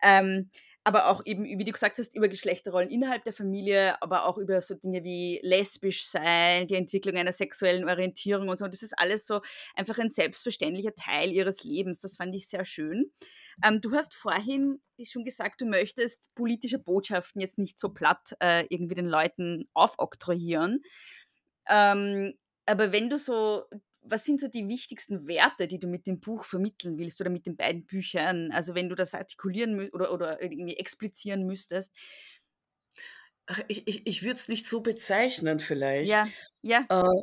Ähm, 0.03 0.51
aber 0.89 1.09
auch 1.09 1.21
eben, 1.27 1.45
wie 1.45 1.65
du 1.65 1.73
gesagt 1.73 1.99
hast, 1.99 2.15
über 2.15 2.29
Geschlechterrollen 2.29 2.89
innerhalb 2.89 3.23
der 3.25 3.35
Familie, 3.35 4.01
aber 4.01 4.25
auch 4.25 4.39
über 4.39 4.63
so 4.63 4.75
Dinge 4.75 5.05
wie 5.05 5.39
lesbisch 5.43 6.07
sein, 6.07 6.67
die 6.67 6.77
Entwicklung 6.77 7.17
einer 7.17 7.33
sexuellen 7.33 7.87
Orientierung 7.87 8.49
und 8.49 8.57
so. 8.57 8.67
Das 8.67 8.83
ist 8.83 8.99
alles 8.99 9.27
so 9.27 9.43
einfach 9.75 9.99
ein 9.99 10.09
selbstverständlicher 10.09 10.95
Teil 10.95 11.31
ihres 11.31 11.63
Lebens. 11.63 12.01
Das 12.01 12.17
fand 12.17 12.35
ich 12.35 12.49
sehr 12.49 12.65
schön. 12.65 13.13
Ähm, 13.63 13.83
du 13.83 13.93
hast 13.93 14.15
vorhin 14.15 14.81
schon 15.05 15.25
gesagt, 15.25 15.61
du 15.61 15.67
möchtest 15.67 16.35
politische 16.35 16.79
Botschaften 16.79 17.43
jetzt 17.43 17.59
nicht 17.59 17.79
so 17.79 17.91
platt 17.91 18.35
äh, 18.41 18.65
irgendwie 18.71 18.95
den 18.95 19.09
Leuten 19.09 19.69
aufoktroyieren. 19.75 20.83
Ähm, 21.69 22.33
aber 22.65 22.93
wenn 22.93 23.11
du 23.11 23.19
so 23.19 23.65
was 24.11 24.25
sind 24.25 24.41
so 24.41 24.49
die 24.49 24.69
wichtigsten 24.69 25.27
Werte, 25.27 25.67
die 25.69 25.79
du 25.79 25.87
mit 25.89 26.07
dem 26.07 26.21
Buch 26.21 26.45
vermitteln 26.45 26.99
willst 26.99 27.21
oder 27.21 27.31
mit 27.31 27.47
den 27.47 27.57
beiden 27.57 27.85
Büchern? 27.87 28.51
Also 28.53 28.75
wenn 28.75 28.89
du 28.89 28.95
das 28.95 29.15
artikulieren 29.15 29.91
oder, 29.91 30.13
oder 30.13 30.43
irgendwie 30.43 30.77
explizieren 30.77 31.47
müsstest. 31.47 31.93
Ach, 33.47 33.61
ich 33.69 33.87
ich, 33.87 34.07
ich 34.07 34.23
würde 34.23 34.35
es 34.35 34.49
nicht 34.49 34.67
so 34.67 34.81
bezeichnen 34.81 35.61
vielleicht. 35.61 36.11
Ja, 36.11 36.27
ja. 36.63 36.85
Äh, 36.89 37.23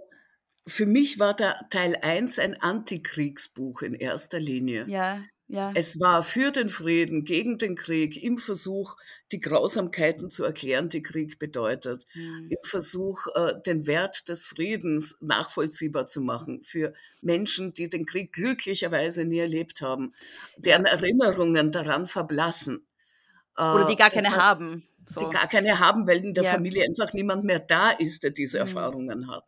für 0.67 0.85
mich 0.85 1.19
war 1.19 1.35
der 1.35 1.67
Teil 1.69 1.95
1 1.95 2.39
ein 2.39 2.59
Antikriegsbuch 2.59 3.83
in 3.83 3.93
erster 3.93 4.39
Linie. 4.39 4.85
Ja. 4.87 5.23
Ja. 5.47 5.71
Es 5.75 5.99
war 5.99 6.23
für 6.23 6.51
den 6.51 6.69
Frieden, 6.69 7.23
gegen 7.23 7.59
den 7.59 7.75
Krieg, 7.75 8.21
im 8.21 8.37
Versuch, 8.37 8.95
die 9.31 9.39
Grausamkeiten 9.39 10.31
zu 10.31 10.43
erklären, 10.43 10.89
die 10.89 11.03
Krieg 11.03 11.37
bedeutet, 11.37 12.05
mhm. 12.15 12.47
im 12.49 12.57
Versuch, 12.63 13.27
äh, 13.35 13.53
den 13.63 13.85
Wert 13.85 14.27
des 14.27 14.45
Friedens 14.47 15.17
nachvollziehbar 15.21 16.07
zu 16.07 16.21
machen 16.21 16.63
für 16.63 16.93
Menschen, 17.21 17.73
die 17.73 17.89
den 17.89 18.07
Krieg 18.07 18.33
glücklicherweise 18.33 19.23
nie 19.23 19.39
erlebt 19.39 19.81
haben, 19.81 20.13
deren. 20.57 20.85
Erinnerungen 20.85 21.71
daran 21.71 22.07
verblassen. 22.07 22.87
Oder 23.57 23.85
die 23.85 23.93
äh, 23.93 23.97
gar 23.97 24.09
keine 24.09 24.31
hat, 24.31 24.41
haben. 24.41 24.87
So. 25.05 25.21
Die 25.21 25.31
gar 25.31 25.47
keine 25.47 25.79
haben, 25.79 26.07
weil 26.07 26.23
in 26.25 26.33
der 26.33 26.43
ja. 26.43 26.51
Familie 26.51 26.83
einfach 26.85 27.13
niemand 27.13 27.43
mehr 27.43 27.59
da 27.59 27.91
ist, 27.91 28.23
der 28.23 28.31
diese 28.31 28.57
mhm. 28.57 28.61
Erfahrungen 28.61 29.27
hat. 29.29 29.45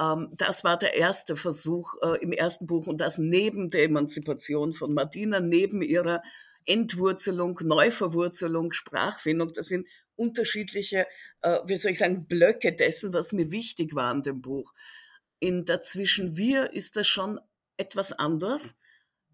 Ähm, 0.00 0.28
das 0.36 0.64
war 0.64 0.78
der 0.78 0.94
erste 0.94 1.36
Versuch 1.36 1.94
äh, 2.02 2.22
im 2.22 2.32
ersten 2.32 2.66
Buch 2.66 2.86
und 2.86 3.00
das 3.00 3.18
neben 3.18 3.70
der 3.70 3.84
Emanzipation 3.84 4.72
von 4.72 4.94
Martina, 4.94 5.40
neben 5.40 5.82
ihrer 5.82 6.22
Entwurzelung, 6.66 7.58
Neuverwurzelung, 7.62 8.72
Sprachfindung. 8.72 9.52
Das 9.52 9.66
sind 9.68 9.86
unterschiedliche, 10.16 11.06
äh, 11.42 11.60
wie 11.66 11.76
soll 11.76 11.92
ich 11.92 11.98
sagen, 11.98 12.26
Blöcke 12.26 12.74
dessen, 12.74 13.12
was 13.12 13.32
mir 13.32 13.50
wichtig 13.50 13.94
war 13.94 14.10
an 14.10 14.22
dem 14.22 14.42
Buch. 14.42 14.72
In 15.38 15.64
Dazwischen 15.64 16.36
wir 16.36 16.72
ist 16.72 16.96
das 16.96 17.06
schon 17.06 17.38
etwas 17.76 18.12
anders, 18.12 18.74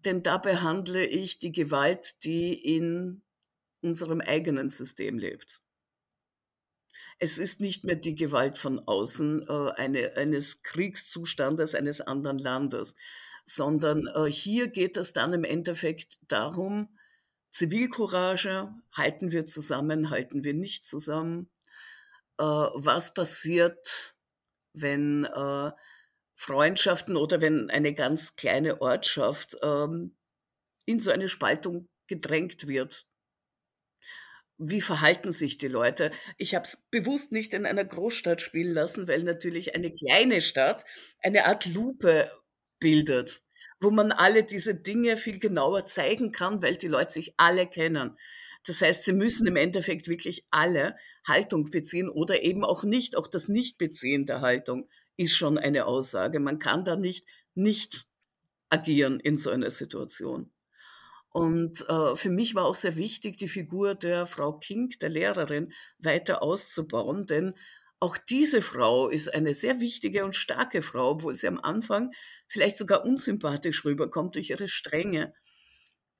denn 0.05 0.21
da 0.21 0.37
behandle 0.37 1.05
ich 1.05 1.39
die 1.39 1.51
Gewalt, 1.51 2.23
die 2.25 2.53
in 2.53 3.23
unserem 3.81 4.21
eigenen 4.21 4.69
System 4.69 5.17
lebt. 5.17 5.62
Es 7.19 7.37
ist 7.37 7.61
nicht 7.61 7.83
mehr 7.83 7.95
die 7.95 8.15
Gewalt 8.15 8.57
von 8.57 8.79
außen 8.79 9.47
äh, 9.47 9.71
eine, 9.75 10.15
eines 10.15 10.61
Kriegszustandes 10.61 11.75
eines 11.75 12.01
anderen 12.01 12.39
Landes, 12.39 12.95
sondern 13.45 14.07
äh, 14.07 14.25
hier 14.31 14.67
geht 14.67 14.97
es 14.97 15.13
dann 15.13 15.33
im 15.33 15.43
Endeffekt 15.43 16.17
darum, 16.27 16.89
Zivilcourage, 17.51 18.73
halten 18.95 19.31
wir 19.31 19.45
zusammen, 19.45 20.09
halten 20.09 20.43
wir 20.43 20.53
nicht 20.53 20.85
zusammen, 20.85 21.49
äh, 22.39 22.43
was 22.43 23.13
passiert, 23.13 24.15
wenn 24.73 25.25
äh, 25.25 25.71
Freundschaften 26.35 27.15
oder 27.15 27.41
wenn 27.41 27.69
eine 27.69 27.93
ganz 27.93 28.35
kleine 28.35 28.81
Ortschaft 28.81 29.55
ähm, 29.61 30.15
in 30.85 30.99
so 30.99 31.11
eine 31.11 31.29
Spaltung 31.29 31.87
gedrängt 32.07 32.67
wird 32.67 33.05
wie 34.69 34.81
verhalten 34.81 35.31
sich 35.31 35.57
die 35.57 35.67
Leute? 35.67 36.11
Ich 36.37 36.55
habe 36.55 36.65
es 36.65 36.85
bewusst 36.91 37.31
nicht 37.31 37.53
in 37.53 37.65
einer 37.65 37.85
Großstadt 37.85 38.41
spielen 38.41 38.73
lassen, 38.73 39.07
weil 39.07 39.23
natürlich 39.23 39.75
eine 39.75 39.91
kleine 39.91 40.41
Stadt 40.41 40.83
eine 41.21 41.45
Art 41.45 41.65
Lupe 41.65 42.31
bildet, 42.79 43.41
wo 43.79 43.91
man 43.91 44.11
alle 44.11 44.43
diese 44.43 44.75
Dinge 44.75 45.17
viel 45.17 45.39
genauer 45.39 45.85
zeigen 45.85 46.31
kann, 46.31 46.61
weil 46.61 46.75
die 46.77 46.87
Leute 46.87 47.13
sich 47.13 47.33
alle 47.37 47.67
kennen. 47.67 48.17
Das 48.65 48.81
heißt, 48.81 49.03
sie 49.03 49.13
müssen 49.13 49.45
im 49.47 49.57
Endeffekt 49.57 50.07
wirklich 50.07 50.45
alle 50.49 50.95
Haltung 51.27 51.69
beziehen 51.69 52.09
oder 52.09 52.43
eben 52.43 52.63
auch 52.63 52.83
nicht. 52.83 53.17
Auch 53.17 53.27
das 53.27 53.49
Nichtbeziehen 53.49 54.25
der 54.25 54.41
Haltung 54.41 54.87
ist 55.17 55.35
schon 55.35 55.57
eine 55.57 55.85
Aussage. 55.85 56.39
Man 56.39 56.59
kann 56.59 56.85
da 56.85 56.95
nicht 56.95 57.25
nicht 57.55 58.05
agieren 58.69 59.19
in 59.19 59.37
so 59.37 59.49
einer 59.49 59.71
Situation. 59.71 60.52
Und 61.33 61.89
äh, 61.89 62.15
für 62.15 62.29
mich 62.29 62.53
war 62.53 62.65
auch 62.65 62.75
sehr 62.75 62.95
wichtig, 62.95 63.37
die 63.37 63.47
Figur 63.47 63.95
der 63.95 64.27
Frau 64.27 64.53
King, 64.59 64.89
der 65.01 65.09
Lehrerin, 65.09 65.73
weiter 65.97 66.43
auszubauen, 66.43 67.25
denn 67.25 67.55
auch 67.99 68.17
diese 68.17 68.61
Frau 68.61 69.07
ist 69.07 69.33
eine 69.33 69.53
sehr 69.53 69.79
wichtige 69.79 70.25
und 70.25 70.35
starke 70.35 70.81
Frau, 70.81 71.11
obwohl 71.11 71.35
sie 71.35 71.47
am 71.47 71.59
Anfang 71.59 72.11
vielleicht 72.47 72.77
sogar 72.77 73.05
unsympathisch 73.05 73.83
rüberkommt 73.83 74.35
durch 74.35 74.51
ihre 74.51 74.67
Strenge. 74.67 75.33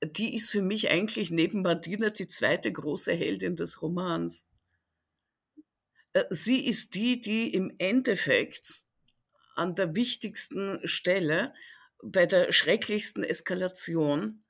Die 0.02 0.34
ist 0.34 0.50
für 0.50 0.62
mich 0.62 0.90
eigentlich 0.90 1.30
neben 1.30 1.62
Martina 1.62 2.10
die 2.10 2.26
zweite 2.26 2.72
große 2.72 3.12
Heldin 3.12 3.54
des 3.54 3.82
Romans. 3.82 4.46
Äh, 6.14 6.24
sie 6.30 6.66
ist 6.66 6.94
die, 6.94 7.20
die 7.20 7.52
im 7.52 7.72
Endeffekt 7.78 8.82
an 9.54 9.74
der 9.74 9.94
wichtigsten 9.94 10.80
Stelle 10.88 11.54
bei 12.02 12.26
der 12.26 12.50
schrecklichsten 12.50 13.22
Eskalation 13.22 14.43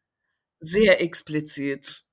sehr 0.64 1.00
explizit 1.00 2.04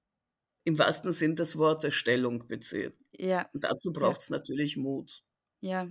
im 0.64 0.78
wahrsten 0.78 1.12
Sinn 1.14 1.36
des 1.36 1.58
Wortes 1.58 1.96
Stellung 1.96 2.48
bezieht. 2.48 2.94
Ja. 3.18 3.50
Und 3.54 3.64
dazu 3.64 3.92
braucht 3.92 4.22
es 4.22 4.30
ja. 4.30 4.38
natürlich 4.38 4.78
Mut. 4.78 5.24
Ja. 5.62 5.90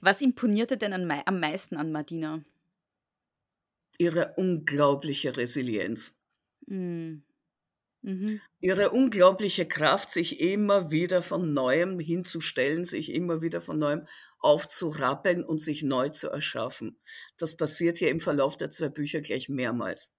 Was 0.00 0.20
imponierte 0.20 0.76
denn 0.76 0.92
am 0.92 1.40
meisten 1.40 1.76
an 1.76 1.92
Madina? 1.92 2.42
Ihre 3.98 4.34
unglaubliche 4.36 5.36
Resilienz. 5.36 6.14
Mhm. 6.66 7.24
Mhm. 8.02 8.40
Ihre 8.58 8.90
unglaubliche 8.90 9.66
Kraft, 9.66 10.10
sich 10.10 10.40
immer 10.40 10.90
wieder 10.90 11.22
von 11.22 11.52
neuem 11.52 12.00
hinzustellen, 12.00 12.84
sich 12.84 13.12
immer 13.12 13.42
wieder 13.42 13.60
von 13.60 13.78
neuem 13.78 14.06
aufzurappeln 14.40 15.44
und 15.44 15.58
sich 15.58 15.84
neu 15.84 16.08
zu 16.08 16.28
erschaffen. 16.28 16.98
Das 17.36 17.56
passiert 17.56 18.00
ja 18.00 18.08
im 18.08 18.18
Verlauf 18.18 18.56
der 18.56 18.72
zwei 18.72 18.88
Bücher 18.88 19.20
gleich 19.20 19.48
mehrmals 19.48 20.12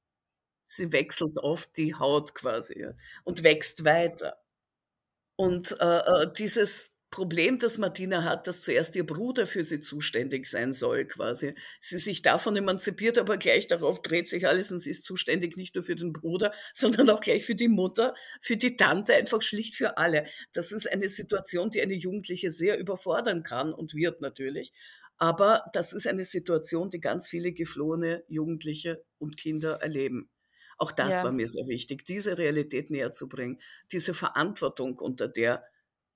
sie 0.66 0.92
wechselt 0.92 1.38
oft 1.40 1.76
die 1.78 1.96
Haut 1.96 2.36
quasi 2.36 2.88
und 3.24 3.44
wächst 3.44 3.86
weiter. 3.86 4.38
Und 5.36 5.76
äh, 5.80 6.00
äh, 6.00 6.28
dieses 6.38 6.94
Problem, 7.14 7.60
das 7.60 7.78
Martina 7.78 8.24
hat, 8.24 8.48
dass 8.48 8.62
zuerst 8.62 8.96
ihr 8.96 9.06
Bruder 9.06 9.46
für 9.46 9.64
sie 9.64 9.80
zuständig 9.80 10.48
sein 10.48 10.74
soll, 10.74 11.06
quasi. 11.06 11.54
Sie 11.80 12.00
sich 12.00 12.24
davon 12.24 12.56
emanzipiert, 12.56 13.20
aber 13.20 13.38
gleich 13.38 13.68
darauf 13.68 14.02
dreht 14.02 14.28
sich 14.28 14.48
alles 14.48 14.72
und 14.72 14.80
sie 14.80 14.90
ist 14.90 15.04
zuständig 15.06 15.56
nicht 15.56 15.76
nur 15.76 15.84
für 15.84 15.96
den 15.96 16.12
Bruder, 16.12 16.54
sondern 16.74 17.12
auch 17.12 17.22
gleich 17.22 17.46
für 17.46 17.54
die 17.54 17.68
Mutter, 17.68 18.16
für 18.42 18.58
die 18.58 18.78
Tante, 18.78 19.14
einfach 19.14 19.44
schlicht 19.44 19.76
für 19.76 19.98
alle. 19.98 20.26
Das 20.54 20.72
ist 20.72 20.92
eine 20.92 21.08
Situation, 21.08 21.70
die 21.70 21.82
eine 21.82 21.94
Jugendliche 21.94 22.50
sehr 22.50 22.80
überfordern 22.80 23.44
kann 23.44 23.74
und 23.76 23.94
wird 23.94 24.22
natürlich. 24.22 24.74
Aber 25.20 25.66
das 25.74 25.94
ist 25.94 26.08
eine 26.08 26.26
Situation, 26.26 26.90
die 26.90 27.00
ganz 27.00 27.30
viele 27.30 27.54
geflohene 27.54 28.24
Jugendliche 28.28 29.04
und 29.20 29.38
Kinder 29.38 29.74
erleben. 29.82 30.32
Auch 30.78 30.92
das 30.92 31.16
ja. 31.16 31.24
war 31.24 31.32
mir 31.32 31.48
sehr 31.48 31.68
wichtig, 31.68 32.06
diese 32.06 32.38
Realität 32.38 32.90
näher 32.90 33.12
zu 33.12 33.28
bringen, 33.28 33.60
diese 33.92 34.14
Verantwortung, 34.14 35.00
unter 35.00 35.28
der 35.28 35.64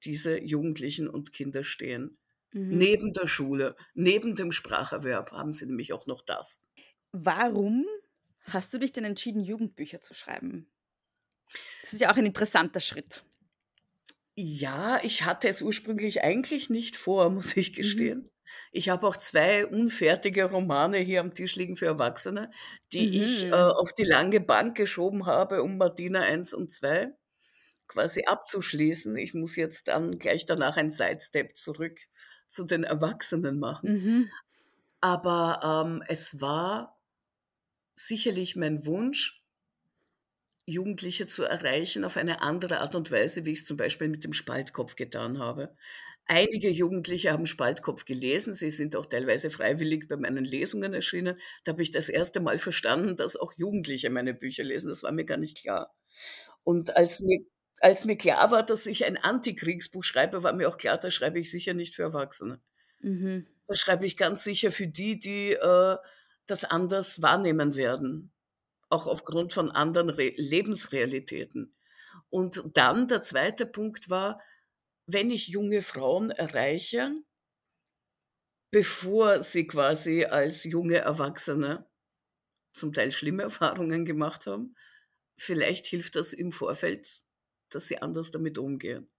diese 0.03 0.39
Jugendlichen 0.39 1.07
und 1.07 1.33
Kinder 1.33 1.63
stehen. 1.63 2.17
Mhm. 2.53 2.77
Neben 2.77 3.13
der 3.13 3.27
Schule, 3.27 3.75
neben 3.93 4.35
dem 4.35 4.51
Spracherwerb 4.51 5.31
haben 5.31 5.53
sie 5.53 5.65
nämlich 5.65 5.93
auch 5.93 6.07
noch 6.07 6.21
das. 6.21 6.61
Warum 7.11 7.85
hast 8.45 8.73
du 8.73 8.77
dich 8.77 8.91
denn 8.91 9.03
entschieden, 9.03 9.41
Jugendbücher 9.41 10.01
zu 10.01 10.13
schreiben? 10.13 10.69
Das 11.81 11.93
ist 11.93 12.01
ja 12.01 12.11
auch 12.11 12.17
ein 12.17 12.25
interessanter 12.25 12.79
Schritt. 12.79 13.23
Ja, 14.39 14.99
ich 15.01 15.25
hatte 15.25 15.47
es 15.47 15.63
ursprünglich 15.63 16.23
eigentlich 16.23 16.69
nicht 16.69 16.95
vor, 16.95 17.29
muss 17.31 17.57
ich 17.57 17.71
mhm. 17.71 17.75
gestehen. 17.75 18.19
Mhm. 18.19 18.29
Ich 18.71 18.87
habe 18.87 19.05
auch 19.07 19.17
zwei 19.17 19.65
unfertige 19.65 20.45
Romane 20.45 20.99
hier 20.99 21.19
am 21.19 21.33
Tisch 21.33 21.55
liegen 21.55 21.75
für 21.75 21.87
Erwachsene, 21.87 22.51
die 22.93 23.07
mhm. 23.07 23.23
ich 23.23 23.43
äh, 23.45 23.51
auf 23.51 23.91
die 23.93 24.05
lange 24.05 24.39
Bank 24.39 24.77
geschoben 24.77 25.25
habe, 25.25 25.63
um 25.63 25.77
Martina 25.77 26.21
1 26.21 26.53
und 26.53 26.71
2 26.71 27.11
quasi 27.87 28.25
abzuschließen. 28.25 29.17
Ich 29.17 29.33
muss 29.33 29.55
jetzt 29.55 29.87
dann 29.87 30.19
gleich 30.19 30.45
danach 30.45 30.77
ein 30.77 30.91
Sidestep 30.91 31.57
zurück 31.57 31.99
zu 32.45 32.63
den 32.63 32.83
Erwachsenen 32.83 33.59
machen. 33.59 33.91
Mhm. 33.91 34.31
Aber 35.01 35.83
ähm, 35.85 36.03
es 36.07 36.39
war 36.39 36.99
sicherlich 37.95 38.55
mein 38.55 38.85
Wunsch, 38.85 39.36
Jugendliche 40.67 41.27
zu 41.27 41.45
erreichen 41.45 42.03
auf 42.03 42.17
eine 42.17 42.41
andere 42.41 42.81
Art 42.81 42.93
und 42.93 43.09
Weise, 43.09 43.45
wie 43.45 43.53
ich 43.53 43.59
es 43.59 43.65
zum 43.65 43.77
Beispiel 43.77 44.09
mit 44.09 44.25
dem 44.25 44.33
Spaltkopf 44.33 44.95
getan 44.95 45.39
habe. 45.39 45.73
Einige 46.25 46.69
Jugendliche 46.69 47.31
haben 47.31 47.45
Spaltkopf 47.45 48.03
gelesen. 48.03 48.53
Sie 48.53 48.69
sind 48.69 48.97
auch 48.97 49.05
teilweise 49.05 49.49
freiwillig 49.49 50.09
bei 50.09 50.17
meinen 50.17 50.43
Lesungen 50.43 50.93
erschienen. 50.93 51.39
Da 51.63 51.71
habe 51.71 51.81
ich 51.81 51.91
das 51.91 52.09
erste 52.09 52.41
Mal 52.41 52.57
verstanden, 52.57 53.15
dass 53.15 53.37
auch 53.37 53.53
Jugendliche 53.55 54.09
meine 54.09 54.33
Bücher 54.33 54.65
lesen. 54.65 54.89
Das 54.89 55.03
war 55.03 55.13
mir 55.13 55.23
gar 55.23 55.37
nicht 55.37 55.57
klar. 55.57 55.95
Und 56.65 56.97
als 56.97 57.21
mir, 57.21 57.39
als 57.79 58.03
mir 58.03 58.17
klar 58.17 58.51
war, 58.51 58.65
dass 58.65 58.87
ich 58.87 59.05
ein 59.05 59.17
Antikriegsbuch 59.17 60.03
schreibe, 60.03 60.43
war 60.43 60.51
mir 60.51 60.67
auch 60.67 60.77
klar, 60.77 60.97
da 60.97 61.11
schreibe 61.11 61.39
ich 61.39 61.49
sicher 61.49 61.73
nicht 61.73 61.95
für 61.95 62.03
Erwachsene. 62.03 62.59
Mhm. 62.99 63.47
Da 63.67 63.75
schreibe 63.75 64.05
ich 64.05 64.17
ganz 64.17 64.43
sicher 64.43 64.71
für 64.71 64.87
die, 64.87 65.17
die 65.19 65.53
äh, 65.53 65.95
das 66.45 66.65
anders 66.65 67.21
wahrnehmen 67.21 67.75
werden. 67.75 68.33
Auch 68.89 69.07
aufgrund 69.07 69.53
von 69.53 69.71
anderen 69.71 70.09
Re 70.09 70.33
Lebensrealitäten. 70.37 71.75
Und 72.29 72.63
dann 72.73 73.07
der 73.07 73.21
zweite 73.21 73.65
Punkt 73.65 74.09
war, 74.09 74.41
wenn 75.07 75.31
ich 75.31 75.47
junge 75.47 75.81
Frauen 75.81 76.31
erreiche, 76.31 77.13
bevor 78.71 79.41
sie 79.43 79.67
quasi 79.67 80.23
als 80.25 80.63
junge 80.63 80.97
Erwachsene 80.97 81.85
zum 82.73 82.93
Teil 82.93 83.11
schlimme 83.11 83.43
Erfahrungen 83.43 84.05
gemacht 84.05 84.47
haben, 84.47 84.75
vielleicht 85.37 85.87
hilft 85.87 86.15
das 86.15 86.33
im 86.33 86.51
Vorfeld, 86.51 87.07
dass 87.69 87.87
sie 87.87 88.01
anders 88.01 88.31
damit 88.31 88.57
umgehen. 88.57 89.09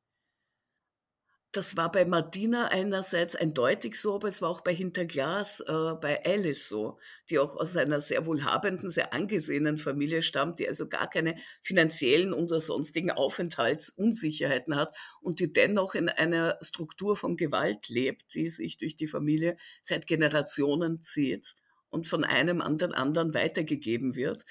Das 1.52 1.78
war 1.78 1.90
bei 1.90 2.04
Martina 2.04 2.68
einerseits 2.68 3.34
eindeutig 3.34 3.94
so, 3.96 4.14
aber 4.16 4.28
es 4.28 4.42
war 4.42 4.50
auch 4.50 4.60
bei 4.60 4.74
Hinterglas, 4.74 5.60
äh, 5.60 5.94
bei 5.98 6.22
Alice 6.24 6.68
so, 6.68 6.98
die 7.30 7.38
auch 7.38 7.56
aus 7.56 7.74
einer 7.76 8.00
sehr 8.00 8.26
wohlhabenden, 8.26 8.90
sehr 8.90 9.14
angesehenen 9.14 9.78
Familie 9.78 10.22
stammt, 10.22 10.58
die 10.58 10.68
also 10.68 10.88
gar 10.88 11.08
keine 11.08 11.36
finanziellen 11.62 12.34
oder 12.34 12.60
sonstigen 12.60 13.10
Aufenthaltsunsicherheiten 13.10 14.76
hat 14.76 14.94
und 15.22 15.40
die 15.40 15.50
dennoch 15.50 15.94
in 15.94 16.10
einer 16.10 16.58
Struktur 16.60 17.16
von 17.16 17.36
Gewalt 17.36 17.88
lebt, 17.88 18.34
die 18.34 18.48
sich 18.48 18.76
durch 18.76 18.94
die 18.96 19.06
Familie 19.08 19.56
seit 19.80 20.06
Generationen 20.06 21.00
zieht 21.00 21.54
und 21.88 22.06
von 22.06 22.24
einem 22.24 22.60
an 22.60 22.76
den 22.76 22.92
anderen 22.92 23.32
weitergegeben 23.32 24.14
wird. 24.16 24.44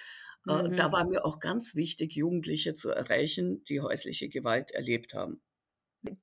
Äh, 0.48 0.70
Mhm. 0.70 0.76
Da 0.76 0.92
war 0.92 1.06
mir 1.08 1.26
auch 1.26 1.38
ganz 1.40 1.76
wichtig, 1.76 2.16
Jugendliche 2.16 2.74
zu 2.74 2.90
erreichen, 2.90 3.64
die 3.66 3.82
häusliche 3.82 4.30
Gewalt 4.30 4.72
erlebt 4.72 5.14
haben. 5.14 5.42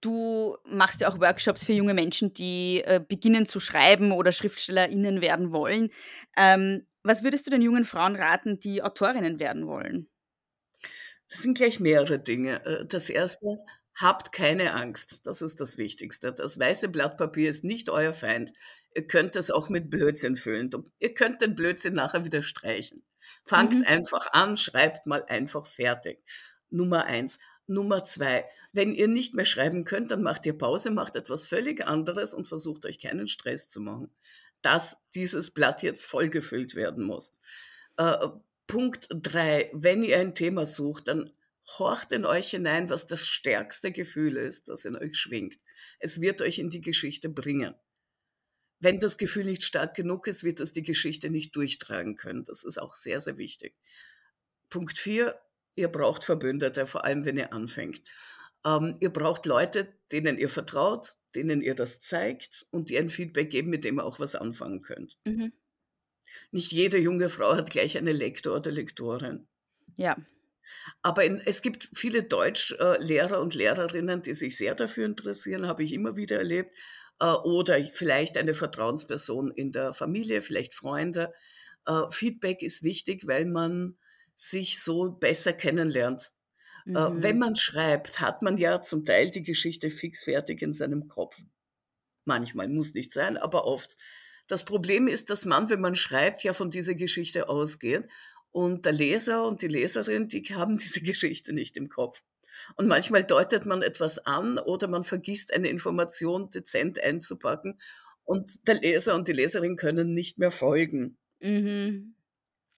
Du 0.00 0.56
machst 0.64 1.00
ja 1.00 1.08
auch 1.08 1.20
Workshops 1.20 1.64
für 1.64 1.72
junge 1.72 1.94
Menschen, 1.94 2.32
die 2.34 2.82
äh, 2.84 3.00
beginnen 3.06 3.46
zu 3.46 3.60
schreiben 3.60 4.12
oder 4.12 4.32
SchriftstellerInnen 4.32 5.20
werden 5.20 5.52
wollen. 5.52 5.90
Ähm, 6.36 6.86
was 7.02 7.22
würdest 7.22 7.46
du 7.46 7.50
den 7.50 7.62
jungen 7.62 7.84
Frauen 7.84 8.16
raten, 8.16 8.60
die 8.60 8.82
Autorinnen 8.82 9.38
werden 9.38 9.66
wollen? 9.66 10.08
Das 11.30 11.42
sind 11.42 11.56
gleich 11.56 11.80
mehrere 11.80 12.18
Dinge. 12.18 12.64
Äh, 12.64 12.86
Das 12.86 13.08
erste, 13.10 13.46
habt 13.96 14.32
keine 14.32 14.74
Angst. 14.74 15.26
Das 15.26 15.42
ist 15.42 15.60
das 15.60 15.78
Wichtigste. 15.78 16.32
Das 16.32 16.58
weiße 16.58 16.88
Blatt 16.88 17.16
Papier 17.16 17.50
ist 17.50 17.64
nicht 17.64 17.88
euer 17.90 18.12
Feind. 18.12 18.52
Ihr 18.94 19.06
könnt 19.06 19.36
es 19.36 19.50
auch 19.50 19.68
mit 19.68 19.90
Blödsinn 19.90 20.36
füllen. 20.36 20.70
Ihr 20.98 21.14
könnt 21.14 21.40
den 21.42 21.54
Blödsinn 21.54 21.94
nachher 21.94 22.24
wieder 22.24 22.42
streichen. 22.42 23.04
Fangt 23.44 23.74
Mhm. 23.74 23.84
einfach 23.86 24.26
an, 24.32 24.56
schreibt 24.56 25.06
mal 25.06 25.24
einfach 25.28 25.66
fertig. 25.66 26.22
Nummer 26.70 27.04
eins. 27.04 27.38
Nummer 27.66 28.04
zwei, 28.04 28.44
wenn 28.74 28.92
ihr 28.92 29.06
nicht 29.06 29.34
mehr 29.34 29.44
schreiben 29.44 29.84
könnt, 29.84 30.10
dann 30.10 30.22
macht 30.22 30.44
ihr 30.46 30.58
Pause, 30.58 30.90
macht 30.90 31.14
etwas 31.14 31.46
völlig 31.46 31.86
anderes 31.86 32.34
und 32.34 32.48
versucht 32.48 32.84
euch 32.86 32.98
keinen 32.98 33.28
Stress 33.28 33.68
zu 33.68 33.80
machen, 33.80 34.10
dass 34.62 34.96
dieses 35.14 35.52
Blatt 35.52 35.82
jetzt 35.84 36.04
vollgefüllt 36.04 36.74
werden 36.74 37.04
muss. 37.04 37.32
Äh, 37.96 38.28
Punkt 38.66 39.06
drei, 39.10 39.70
wenn 39.72 40.02
ihr 40.02 40.18
ein 40.18 40.34
Thema 40.34 40.66
sucht, 40.66 41.06
dann 41.06 41.32
horcht 41.78 42.10
in 42.10 42.24
euch 42.24 42.50
hinein, 42.50 42.90
was 42.90 43.06
das 43.06 43.26
stärkste 43.28 43.92
Gefühl 43.92 44.36
ist, 44.36 44.68
das 44.68 44.84
in 44.84 44.96
euch 44.96 45.16
schwingt. 45.16 45.56
Es 46.00 46.20
wird 46.20 46.42
euch 46.42 46.58
in 46.58 46.68
die 46.68 46.80
Geschichte 46.80 47.28
bringen. 47.28 47.74
Wenn 48.80 48.98
das 48.98 49.18
Gefühl 49.18 49.44
nicht 49.44 49.62
stark 49.62 49.94
genug 49.94 50.26
ist, 50.26 50.42
wird 50.42 50.58
es 50.58 50.72
die 50.72 50.82
Geschichte 50.82 51.30
nicht 51.30 51.54
durchtragen 51.54 52.16
können. 52.16 52.42
Das 52.44 52.64
ist 52.64 52.82
auch 52.82 52.94
sehr, 52.94 53.20
sehr 53.20 53.38
wichtig. 53.38 53.76
Punkt 54.68 54.98
vier, 54.98 55.40
ihr 55.76 55.88
braucht 55.88 56.24
Verbündete, 56.24 56.88
vor 56.88 57.04
allem 57.04 57.24
wenn 57.24 57.36
ihr 57.36 57.52
anfängt. 57.52 58.02
Ähm, 58.64 58.96
ihr 59.00 59.10
braucht 59.10 59.46
Leute, 59.46 59.92
denen 60.12 60.38
ihr 60.38 60.48
vertraut, 60.48 61.16
denen 61.34 61.62
ihr 61.62 61.74
das 61.74 62.00
zeigt 62.00 62.66
und 62.70 62.88
die 62.88 62.98
ein 62.98 63.08
Feedback 63.08 63.50
geben, 63.50 63.70
mit 63.70 63.84
dem 63.84 63.98
ihr 63.98 64.04
auch 64.04 64.18
was 64.18 64.34
anfangen 64.34 64.82
könnt. 64.82 65.18
Mhm. 65.24 65.52
Nicht 66.50 66.72
jede 66.72 66.98
junge 66.98 67.28
Frau 67.28 67.54
hat 67.54 67.70
gleich 67.70 67.96
eine 67.96 68.12
Lektor 68.12 68.56
oder 68.56 68.70
Lektorin. 68.70 69.46
Ja. 69.96 70.16
Aber 71.02 71.24
in, 71.24 71.40
es 71.40 71.62
gibt 71.62 71.90
viele 71.94 72.22
Deutschlehrer 72.22 73.40
und 73.40 73.54
Lehrerinnen, 73.54 74.22
die 74.22 74.34
sich 74.34 74.56
sehr 74.56 74.74
dafür 74.74 75.04
interessieren, 75.04 75.66
habe 75.66 75.84
ich 75.84 75.92
immer 75.92 76.16
wieder 76.16 76.38
erlebt. 76.38 76.74
Äh, 77.20 77.26
Oder 77.26 77.82
vielleicht 77.84 78.36
eine 78.36 78.54
Vertrauensperson 78.54 79.50
in 79.50 79.72
der 79.72 79.92
Familie, 79.92 80.40
vielleicht 80.40 80.74
Freunde. 80.74 81.32
Äh, 81.86 82.02
Feedback 82.10 82.62
ist 82.62 82.82
wichtig, 82.82 83.26
weil 83.26 83.46
man 83.46 83.96
sich 84.36 84.80
so 84.82 85.12
besser 85.12 85.52
kennenlernt. 85.52 86.32
Äh, 86.86 86.90
Mhm. 87.10 87.22
Wenn 87.22 87.38
man 87.38 87.56
schreibt, 87.56 88.20
hat 88.20 88.42
man 88.42 88.56
ja 88.56 88.80
zum 88.82 89.04
Teil 89.04 89.30
die 89.30 89.42
Geschichte 89.42 89.90
fix 89.90 90.24
fertig 90.24 90.62
in 90.62 90.72
seinem 90.72 91.08
Kopf. 91.08 91.42
Manchmal 92.24 92.68
muss 92.68 92.94
nicht 92.94 93.12
sein, 93.12 93.36
aber 93.36 93.66
oft. 93.66 93.96
Das 94.46 94.64
Problem 94.64 95.08
ist, 95.08 95.30
dass 95.30 95.46
man, 95.46 95.70
wenn 95.70 95.80
man 95.80 95.94
schreibt, 95.96 96.42
ja 96.42 96.52
von 96.52 96.70
dieser 96.70 96.94
Geschichte 96.94 97.48
ausgeht 97.48 98.06
und 98.50 98.84
der 98.84 98.92
Leser 98.92 99.46
und 99.46 99.62
die 99.62 99.68
Leserin, 99.68 100.28
die 100.28 100.42
haben 100.54 100.76
diese 100.78 101.00
Geschichte 101.02 101.52
nicht 101.52 101.76
im 101.76 101.88
Kopf. 101.88 102.22
Und 102.76 102.86
manchmal 102.86 103.24
deutet 103.24 103.66
man 103.66 103.82
etwas 103.82 104.18
an 104.26 104.58
oder 104.58 104.86
man 104.86 105.04
vergisst 105.04 105.52
eine 105.52 105.68
Information 105.68 106.50
dezent 106.50 107.00
einzupacken 107.00 107.80
und 108.24 108.66
der 108.68 108.76
Leser 108.76 109.14
und 109.16 109.26
die 109.28 109.32
Leserin 109.32 109.76
können 109.76 110.14
nicht 110.14 110.38
mehr 110.38 110.50
folgen, 110.50 111.18
Mhm. 111.40 112.14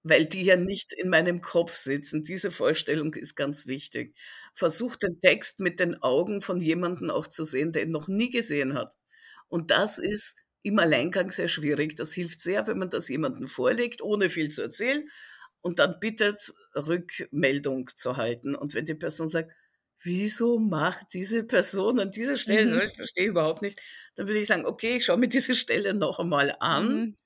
Weil 0.08 0.26
die 0.26 0.44
ja 0.44 0.56
nicht 0.56 0.92
in 0.92 1.08
meinem 1.08 1.40
Kopf 1.40 1.74
sitzen. 1.74 2.22
Diese 2.22 2.50
Vorstellung 2.50 3.14
ist 3.14 3.34
ganz 3.36 3.66
wichtig. 3.66 4.14
Versucht 4.54 5.02
den 5.02 5.20
Text 5.20 5.60
mit 5.60 5.80
den 5.80 6.00
Augen 6.02 6.40
von 6.42 6.60
jemandem 6.60 7.10
auch 7.10 7.26
zu 7.26 7.44
sehen, 7.44 7.72
der 7.72 7.82
ihn 7.84 7.90
noch 7.90 8.08
nie 8.08 8.30
gesehen 8.30 8.74
hat. 8.74 8.94
Und 9.48 9.70
das 9.70 9.98
ist 9.98 10.36
im 10.62 10.78
Alleingang 10.78 11.30
sehr 11.30 11.48
schwierig. 11.48 11.96
Das 11.96 12.12
hilft 12.12 12.40
sehr, 12.40 12.66
wenn 12.66 12.78
man 12.78 12.90
das 12.90 13.08
jemandem 13.08 13.48
vorlegt, 13.48 14.02
ohne 14.02 14.28
viel 14.30 14.50
zu 14.50 14.62
erzählen 14.62 15.08
und 15.60 15.78
dann 15.78 15.98
bittet, 16.00 16.52
Rückmeldung 16.74 17.90
zu 17.96 18.16
halten. 18.16 18.54
Und 18.54 18.74
wenn 18.74 18.84
die 18.86 18.94
Person 18.94 19.28
sagt, 19.28 19.52
wieso 20.00 20.58
macht 20.58 21.06
diese 21.14 21.44
Person 21.44 21.98
an 22.00 22.10
dieser 22.10 22.36
Stelle, 22.36 22.76
Mhm. 22.76 22.80
ich 22.84 22.94
verstehe 22.96 23.26
überhaupt 23.28 23.62
nicht, 23.62 23.80
dann 24.14 24.26
würde 24.28 24.40
ich 24.40 24.46
sagen, 24.48 24.66
okay, 24.66 24.96
ich 24.96 25.04
schaue 25.04 25.18
mir 25.18 25.28
diese 25.28 25.54
Stelle 25.54 25.94
noch 25.94 26.18
einmal 26.20 26.54
an. 26.60 27.06
Mhm. 27.06 27.16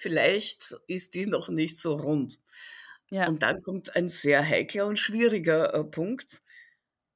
Vielleicht 0.00 0.74
ist 0.86 1.12
die 1.12 1.26
noch 1.26 1.50
nicht 1.50 1.78
so 1.78 1.94
rund. 1.94 2.40
Ja. 3.10 3.28
Und 3.28 3.42
dann 3.42 3.58
kommt 3.60 3.94
ein 3.96 4.08
sehr 4.08 4.42
heikler 4.42 4.86
und 4.86 4.98
schwieriger 4.98 5.74
äh, 5.74 5.84
Punkt. 5.84 6.40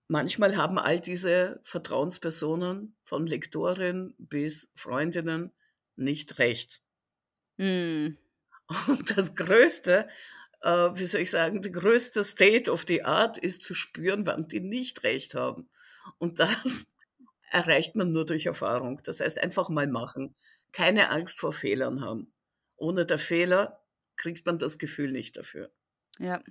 Manchmal 0.07 0.59
haben 0.59 0.79
all 0.79 1.01
diese 1.01 1.63
Vertrauenspersonen 1.65 2.95
von 3.05 3.27
Lektorin 3.27 4.15
bis 4.19 4.71
Freundinnen 4.75 5.51
nicht 5.97 6.39
recht. 6.39 6.83
Mhm. 7.57 8.19
Und 8.89 9.17
das 9.17 9.35
Größte, 9.35 10.07
äh, 10.61 10.69
wie 10.69 11.07
soll 11.07 11.23
ich 11.23 11.31
sagen, 11.31 11.63
die 11.63 11.73
größte 11.73 12.23
State 12.23 12.71
of 12.71 12.85
the 12.87 13.03
Art 13.03 13.39
ist 13.39 13.63
zu 13.63 13.73
spüren, 13.73 14.27
wann 14.27 14.47
die 14.47 14.61
nicht 14.61 15.05
recht 15.05 15.35
haben. 15.35 15.71
Und 16.19 16.39
das 16.39 16.87
erreicht 17.51 17.97
man 17.97 18.13
nur 18.13 18.27
durch 18.27 18.45
Erfahrung. 18.45 19.01
Das 19.05 19.21
heißt, 19.21 19.39
einfach 19.39 19.71
mal 19.71 19.87
machen. 19.87 20.35
Keine 20.71 21.09
Angst 21.09 21.41
vor 21.41 21.55
Fehlern 21.55 22.03
haben. 22.03 22.34
Ohne 22.77 23.07
der 23.07 23.19
Fehler 23.19 23.81
kriegt 24.17 24.47
man 24.47 24.59
das 24.59 24.79
Gefühl 24.79 25.11
nicht 25.11 25.37
dafür. 25.37 25.71
Ja. 26.19 26.43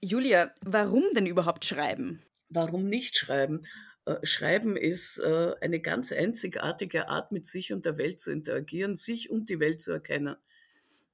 Julia, 0.00 0.52
warum 0.62 1.04
denn 1.14 1.26
überhaupt 1.26 1.64
schreiben? 1.64 2.22
Warum 2.48 2.88
nicht 2.88 3.16
schreiben? 3.16 3.66
Äh, 4.04 4.24
Schreiben 4.24 4.76
ist 4.76 5.18
äh, 5.18 5.54
eine 5.60 5.80
ganz 5.80 6.12
einzigartige 6.12 7.08
Art, 7.08 7.32
mit 7.32 7.46
sich 7.46 7.72
und 7.72 7.84
der 7.84 7.98
Welt 7.98 8.20
zu 8.20 8.30
interagieren, 8.30 8.96
sich 8.96 9.30
und 9.30 9.48
die 9.48 9.60
Welt 9.60 9.80
zu 9.80 9.92
erkennen. 9.92 10.36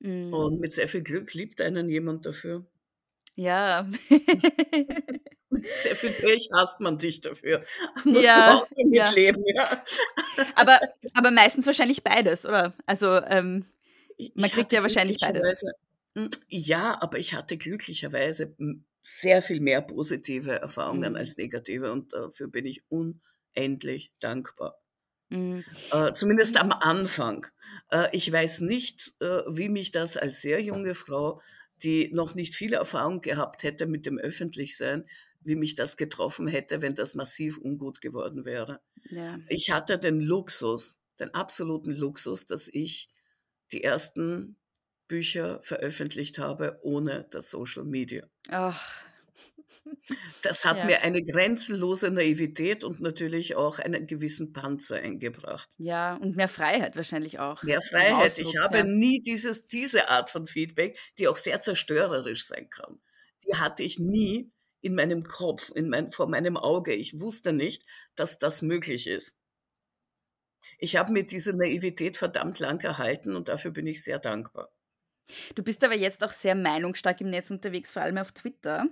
Mhm. 0.00 0.32
Und 0.32 0.60
mit 0.60 0.72
sehr 0.72 0.88
viel 0.88 1.02
Glück 1.02 1.32
liebt 1.34 1.60
einen 1.60 1.88
jemand 1.88 2.26
dafür. 2.26 2.66
Ja. 3.34 3.86
Sehr 5.82 5.96
viel 5.96 6.10
Pech 6.10 6.48
hasst 6.54 6.80
man 6.80 6.96
dich 6.98 7.20
dafür. 7.20 7.62
Musst 8.04 8.22
Ja, 8.24 8.52
du 8.54 8.58
auch 8.60 8.66
damit 8.74 8.94
ja. 8.94 9.10
leben, 9.10 9.42
ja. 9.54 9.84
aber, 10.54 10.80
aber 11.14 11.30
meistens 11.30 11.66
wahrscheinlich 11.66 12.02
beides, 12.02 12.46
oder? 12.46 12.72
Also, 12.86 13.16
ähm, 13.22 13.66
Ich 14.16 14.32
Man 14.34 14.50
kriegt 14.50 14.66
hatte 14.66 14.76
ja 14.76 14.82
wahrscheinlich 14.82 15.20
beides. 15.20 15.42
glücklicherweise- 15.42 15.72
Hm, 16.14 16.28
Ja, 16.48 16.98
aber 17.00 17.18
ich 17.18 17.32
hatte 17.34 17.56
glücklicherweise 17.56 18.54
sehr 19.02 19.40
viel 19.42 19.60
mehr 19.60 19.80
positive 19.82 20.52
Erfahrungen 20.60 21.12
Mhm. 21.12 21.16
als 21.16 21.36
negative 21.38 21.90
und 21.92 22.12
dafür 22.12 22.48
bin 22.48 22.66
ich 22.66 22.82
unendlich 22.88 24.12
dankbar. 24.20 24.78
mhm. 25.30 25.64
Äh, 25.90 26.12
zumindest 26.12 26.56
am 26.58 26.72
Anfang. 26.72 27.46
Äh, 27.90 28.08
ich 28.12 28.30
weiß 28.30 28.60
nicht, 28.60 29.14
äh, 29.20 29.42
wie 29.48 29.68
mich 29.70 29.90
das 29.90 30.16
als 30.18 30.42
sehr 30.42 30.60
junge 30.62 30.94
Frau, 30.94 31.40
die 31.82 32.10
noch 32.12 32.34
nicht 32.34 32.54
viel 32.54 32.74
Erfahrung 32.74 33.20
gehabt 33.20 33.62
hätte 33.62 33.86
mit 33.86 34.06
dem 34.06 34.18
Öffentlichsein, 34.18 35.04
wie 35.40 35.56
mich 35.56 35.74
das 35.74 35.96
getroffen 35.96 36.46
hätte, 36.46 36.82
wenn 36.82 36.94
das 36.94 37.14
massiv 37.14 37.58
ungut 37.58 38.00
geworden 38.00 38.44
wäre. 38.44 38.80
Ja. 39.10 39.38
Ich 39.48 39.70
hatte 39.70 39.98
den 39.98 40.20
Luxus, 40.20 41.00
den 41.18 41.34
absoluten 41.34 41.92
Luxus, 41.92 42.46
dass 42.46 42.68
ich 42.68 43.08
die 43.72 43.82
ersten 43.82 44.56
Bücher 45.08 45.60
veröffentlicht 45.62 46.38
habe 46.38 46.78
ohne 46.82 47.26
das 47.30 47.50
Social 47.50 47.84
Media. 47.84 48.26
Ach, 48.48 48.80
Das 50.42 50.64
hat 50.64 50.78
Ja. 50.78 50.84
mir 50.84 51.02
eine 51.02 51.22
grenzenlose 51.22 52.10
Naivität 52.10 52.84
und 52.84 53.00
natürlich 53.00 53.56
auch 53.56 53.78
einen 53.78 54.06
gewissen 54.06 54.52
Panzer 54.52 54.96
eingebracht. 54.96 55.70
ja, 55.78 56.16
und 56.16 56.36
mehr 56.36 56.48
Freiheit 56.48 56.96
wahrscheinlich 56.96 57.40
auch. 57.40 57.62
Mehr 57.62 57.80
Freiheit. 57.80 58.38
Ich 58.38 58.46
Ausdruck, 58.48 58.62
habe 58.62 58.78
ja. 58.78 58.84
nie 58.84 59.20
dieses, 59.20 59.66
diese 59.66 60.08
Art 60.08 60.30
von 60.30 60.46
Feedback, 60.46 60.98
die 61.18 61.28
auch 61.28 61.36
sehr 61.36 61.60
zerstörerisch 61.60 62.46
sein 62.46 62.68
kann. 62.70 63.00
Die 63.46 63.56
hatte 63.56 63.82
ich 63.82 63.98
nie 63.98 64.50
in 64.80 64.94
meinem 64.94 65.24
Kopf, 65.24 65.70
in 65.74 65.88
mein, 65.88 66.10
vor 66.10 66.28
meinem 66.28 66.56
Auge. 66.56 66.92
Ich 66.94 67.20
wusste 67.20 67.52
nicht, 67.52 67.84
dass 68.16 68.38
das 68.38 68.62
möglich 68.62 69.06
ist. 69.06 69.36
Ich 70.78 70.96
habe 70.96 71.12
mir 71.14 71.24
diese 71.24 71.52
Naivität 71.54 72.16
verdammt 72.18 72.58
lang 72.58 72.80
erhalten 72.84 73.36
und 73.36 73.48
dafür 73.48 73.70
bin 73.70 73.86
ich 73.86 74.02
sehr 74.02 74.18
dankbar. 74.18 74.70
Du 75.54 75.62
bist 75.62 75.84
aber 75.84 75.96
jetzt 75.96 76.24
auch 76.24 76.32
sehr 76.32 76.54
meinungsstark 76.54 77.20
im 77.20 77.30
Netz 77.30 77.50
unterwegs, 77.50 77.90
vor 77.90 78.02
allem 78.02 78.18
auf 78.18 78.32
Twitter. 78.32 78.86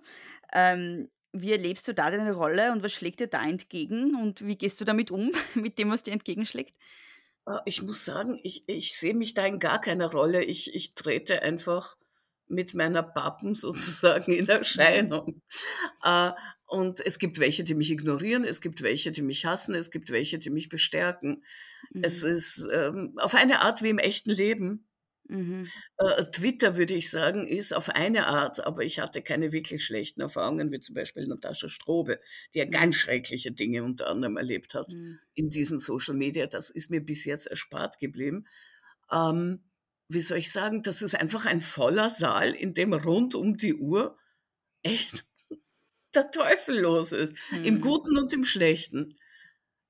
Ähm, 0.52 1.10
wie 1.32 1.52
erlebst 1.52 1.86
du 1.88 1.94
da 1.94 2.10
deine 2.10 2.32
Rolle 2.34 2.72
und 2.72 2.82
was 2.82 2.92
schlägt 2.92 3.20
dir 3.20 3.28
da 3.28 3.42
entgegen 3.46 4.16
und 4.20 4.44
wie 4.46 4.56
gehst 4.58 4.80
du 4.80 4.84
damit 4.84 5.10
um, 5.10 5.32
mit 5.54 5.78
dem, 5.78 5.90
was 5.90 6.02
dir 6.02 6.12
entgegenschlägt? 6.12 6.74
Äh, 7.46 7.58
Ich 7.64 7.82
muss 7.82 8.04
sagen, 8.04 8.38
ich, 8.42 8.64
ich 8.68 8.94
sehe 8.96 9.14
mich 9.14 9.34
da 9.34 9.46
in 9.46 9.58
gar 9.58 9.80
keiner 9.80 10.10
Rolle. 10.12 10.44
Ich, 10.44 10.74
ich 10.74 10.94
trete 10.94 11.42
einfach 11.42 11.96
mit 12.48 12.74
meiner 12.74 13.02
Pappen 13.02 13.54
sozusagen 13.54 14.32
in 14.32 14.48
Erscheinung. 14.48 15.42
Äh, 16.04 16.32
Und 16.66 17.00
es 17.04 17.18
gibt 17.18 17.40
welche, 17.40 17.64
die 17.64 17.74
mich 17.74 17.90
ignorieren, 17.90 18.44
es 18.44 18.60
gibt 18.60 18.82
welche, 18.82 19.12
die 19.12 19.22
mich 19.22 19.44
hassen, 19.46 19.74
es 19.74 19.90
gibt 19.90 20.10
welche, 20.10 20.38
die 20.38 20.50
mich 20.50 20.68
bestärken. 20.68 21.44
Es 22.00 22.22
Mhm. 22.22 22.28
ist 22.28 22.66
ähm, 22.72 23.14
auf 23.18 23.34
eine 23.34 23.62
Art 23.62 23.82
wie 23.82 23.90
im 23.90 23.98
echten 23.98 24.30
Leben. 24.30 24.88
Mhm. 25.30 25.72
Äh, 25.98 26.24
Twitter, 26.32 26.76
würde 26.76 26.94
ich 26.94 27.10
sagen, 27.10 27.46
ist 27.46 27.72
auf 27.74 27.88
eine 27.90 28.26
Art, 28.26 28.64
aber 28.64 28.84
ich 28.84 28.98
hatte 29.00 29.22
keine 29.22 29.52
wirklich 29.52 29.84
schlechten 29.84 30.20
Erfahrungen, 30.20 30.72
wie 30.72 30.80
zum 30.80 30.94
Beispiel 30.94 31.26
Natascha 31.26 31.68
Strobe, 31.68 32.20
die 32.54 32.58
ja 32.60 32.64
Mhm. 32.64 32.70
ganz 32.70 32.96
schreckliche 32.96 33.52
Dinge 33.52 33.84
unter 33.84 34.08
anderem 34.08 34.36
erlebt 34.36 34.74
hat 34.74 34.92
Mhm. 34.92 35.18
in 35.34 35.50
diesen 35.50 35.78
Social 35.78 36.14
Media. 36.14 36.46
Das 36.46 36.70
ist 36.70 36.90
mir 36.90 37.00
bis 37.04 37.24
jetzt 37.24 37.46
erspart 37.46 37.98
geblieben. 37.98 38.46
Ähm, 39.12 39.64
wie 40.08 40.20
soll 40.22 40.38
ich 40.38 40.52
sagen, 40.52 40.82
das 40.82 41.02
ist 41.02 41.14
einfach 41.14 41.46
ein 41.46 41.60
voller 41.60 42.08
Saal, 42.10 42.52
in 42.52 42.74
dem 42.74 42.92
rund 42.94 43.34
um 43.34 43.56
die 43.56 43.74
Uhr 43.74 44.18
echt 44.82 45.24
der 46.14 46.30
Teufel 46.30 46.80
los 46.80 47.12
ist. 47.12 47.34
Im 47.62 47.80
Mhm. 47.80 47.80
Guten 47.80 48.18
und 48.18 48.32
im 48.32 48.44
Schlechten. 48.44 49.16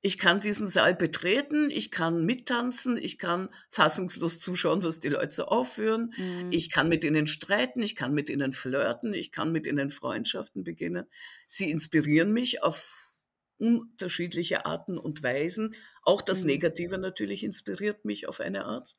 Ich 0.02 0.16
kann 0.16 0.40
diesen 0.40 0.66
Saal 0.68 0.94
betreten, 0.94 1.70
ich 1.70 1.90
kann 1.90 2.24
mittanzen, 2.24 2.96
ich 2.96 3.18
kann 3.18 3.50
fassungslos 3.70 4.38
zuschauen, 4.38 4.82
was 4.82 4.98
die 5.00 5.08
Leute 5.08 5.34
so 5.34 5.44
aufführen. 5.44 6.14
Mhm. 6.16 6.50
Ich 6.50 6.70
kann 6.70 6.88
mit 6.88 7.04
ihnen 7.04 7.26
streiten, 7.26 7.82
ich 7.82 7.96
kann 7.96 8.12
mit 8.14 8.30
ihnen 8.30 8.52
flirten, 8.54 9.12
ich 9.12 9.30
kann 9.30 9.52
mit 9.52 9.66
ihnen 9.66 9.90
Freundschaften 9.90 10.64
beginnen. 10.64 11.06
Sie 11.46 11.70
inspirieren 11.70 12.32
mich 12.32 12.62
auf 12.62 12.96
unterschiedliche 13.58 14.64
Arten 14.64 14.96
und 14.98 15.22
Weisen. 15.22 15.74
Auch 16.02 16.22
das 16.22 16.42
Mhm. 16.42 16.46
Negative 16.46 16.96
natürlich 16.98 17.42
inspiriert 17.44 18.06
mich 18.06 18.26
auf 18.26 18.40
eine 18.40 18.64
Art. 18.64 18.96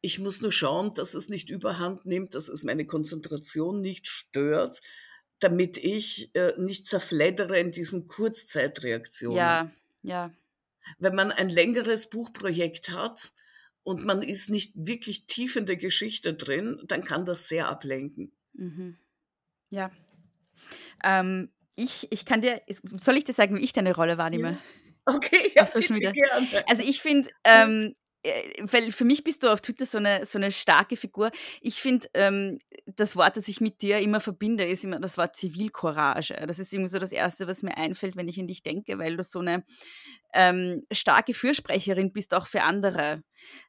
Ich 0.00 0.18
muss 0.18 0.40
nur 0.40 0.52
schauen, 0.52 0.94
dass 0.94 1.14
es 1.14 1.28
nicht 1.28 1.50
überhand 1.50 2.06
nimmt, 2.06 2.34
dass 2.34 2.48
es 2.48 2.64
meine 2.64 2.86
Konzentration 2.86 3.80
nicht 3.80 4.06
stört, 4.08 4.80
damit 5.38 5.78
ich 5.78 6.30
äh, 6.34 6.54
nicht 6.58 6.86
zerfleddere 6.86 7.58
in 7.60 7.72
diesen 7.72 8.06
Kurzzeitreaktionen. 8.06 9.36
Ja, 9.36 9.72
ja. 10.02 10.30
Wenn 10.98 11.14
man 11.14 11.30
ein 11.30 11.48
längeres 11.48 12.10
Buchprojekt 12.10 12.90
hat 12.90 13.32
und 13.84 14.04
man 14.04 14.22
ist 14.22 14.50
nicht 14.50 14.72
wirklich 14.74 15.26
tief 15.26 15.56
in 15.56 15.66
der 15.66 15.76
Geschichte 15.76 16.34
drin, 16.34 16.82
dann 16.86 17.04
kann 17.04 17.24
das 17.24 17.48
sehr 17.48 17.68
ablenken. 17.68 18.32
Mhm. 18.54 18.96
Ja. 19.70 19.90
Ähm, 21.04 21.50
ich, 21.76 22.08
ich 22.10 22.24
kann 22.24 22.40
dir, 22.42 22.60
soll 23.00 23.16
ich 23.16 23.24
dir 23.24 23.32
sagen, 23.32 23.56
wie 23.56 23.64
ich 23.64 23.72
deine 23.72 23.94
Rolle 23.94 24.18
wahrnehme? 24.18 24.58
Okay, 25.04 25.50
ja, 25.56 25.62
Ach 25.64 25.68
so, 25.68 25.82
schon 25.82 25.98
bitte 25.98 26.12
gerne. 26.12 26.64
Also 26.68 26.84
ich 26.84 27.00
finde, 27.02 27.30
ähm, 27.44 27.92
äh, 27.92 28.01
weil 28.60 28.92
für 28.92 29.04
mich 29.04 29.24
bist 29.24 29.42
du 29.42 29.48
auf 29.48 29.60
Twitter 29.60 29.84
so 29.84 29.98
eine, 29.98 30.24
so 30.24 30.38
eine 30.38 30.52
starke 30.52 30.96
Figur. 30.96 31.30
Ich 31.60 31.80
finde, 31.80 32.08
ähm, 32.14 32.60
das 32.86 33.16
Wort, 33.16 33.36
das 33.36 33.48
ich 33.48 33.60
mit 33.60 33.82
dir 33.82 33.98
immer 33.98 34.20
verbinde, 34.20 34.64
ist 34.64 34.84
immer 34.84 35.00
das 35.00 35.18
Wort 35.18 35.34
Zivilcourage. 35.34 36.34
Das 36.46 36.58
ist 36.58 36.72
irgendwie 36.72 36.90
so 36.90 36.98
das 36.98 37.10
Erste, 37.10 37.48
was 37.48 37.62
mir 37.62 37.76
einfällt, 37.76 38.16
wenn 38.16 38.28
ich 38.28 38.38
an 38.38 38.46
dich 38.46 38.62
denke, 38.62 38.98
weil 38.98 39.16
du 39.16 39.24
so 39.24 39.40
eine 39.40 39.64
ähm, 40.32 40.86
starke 40.92 41.34
Fürsprecherin 41.34 42.12
bist, 42.12 42.32
auch 42.34 42.46
für 42.46 42.62
andere. 42.62 43.24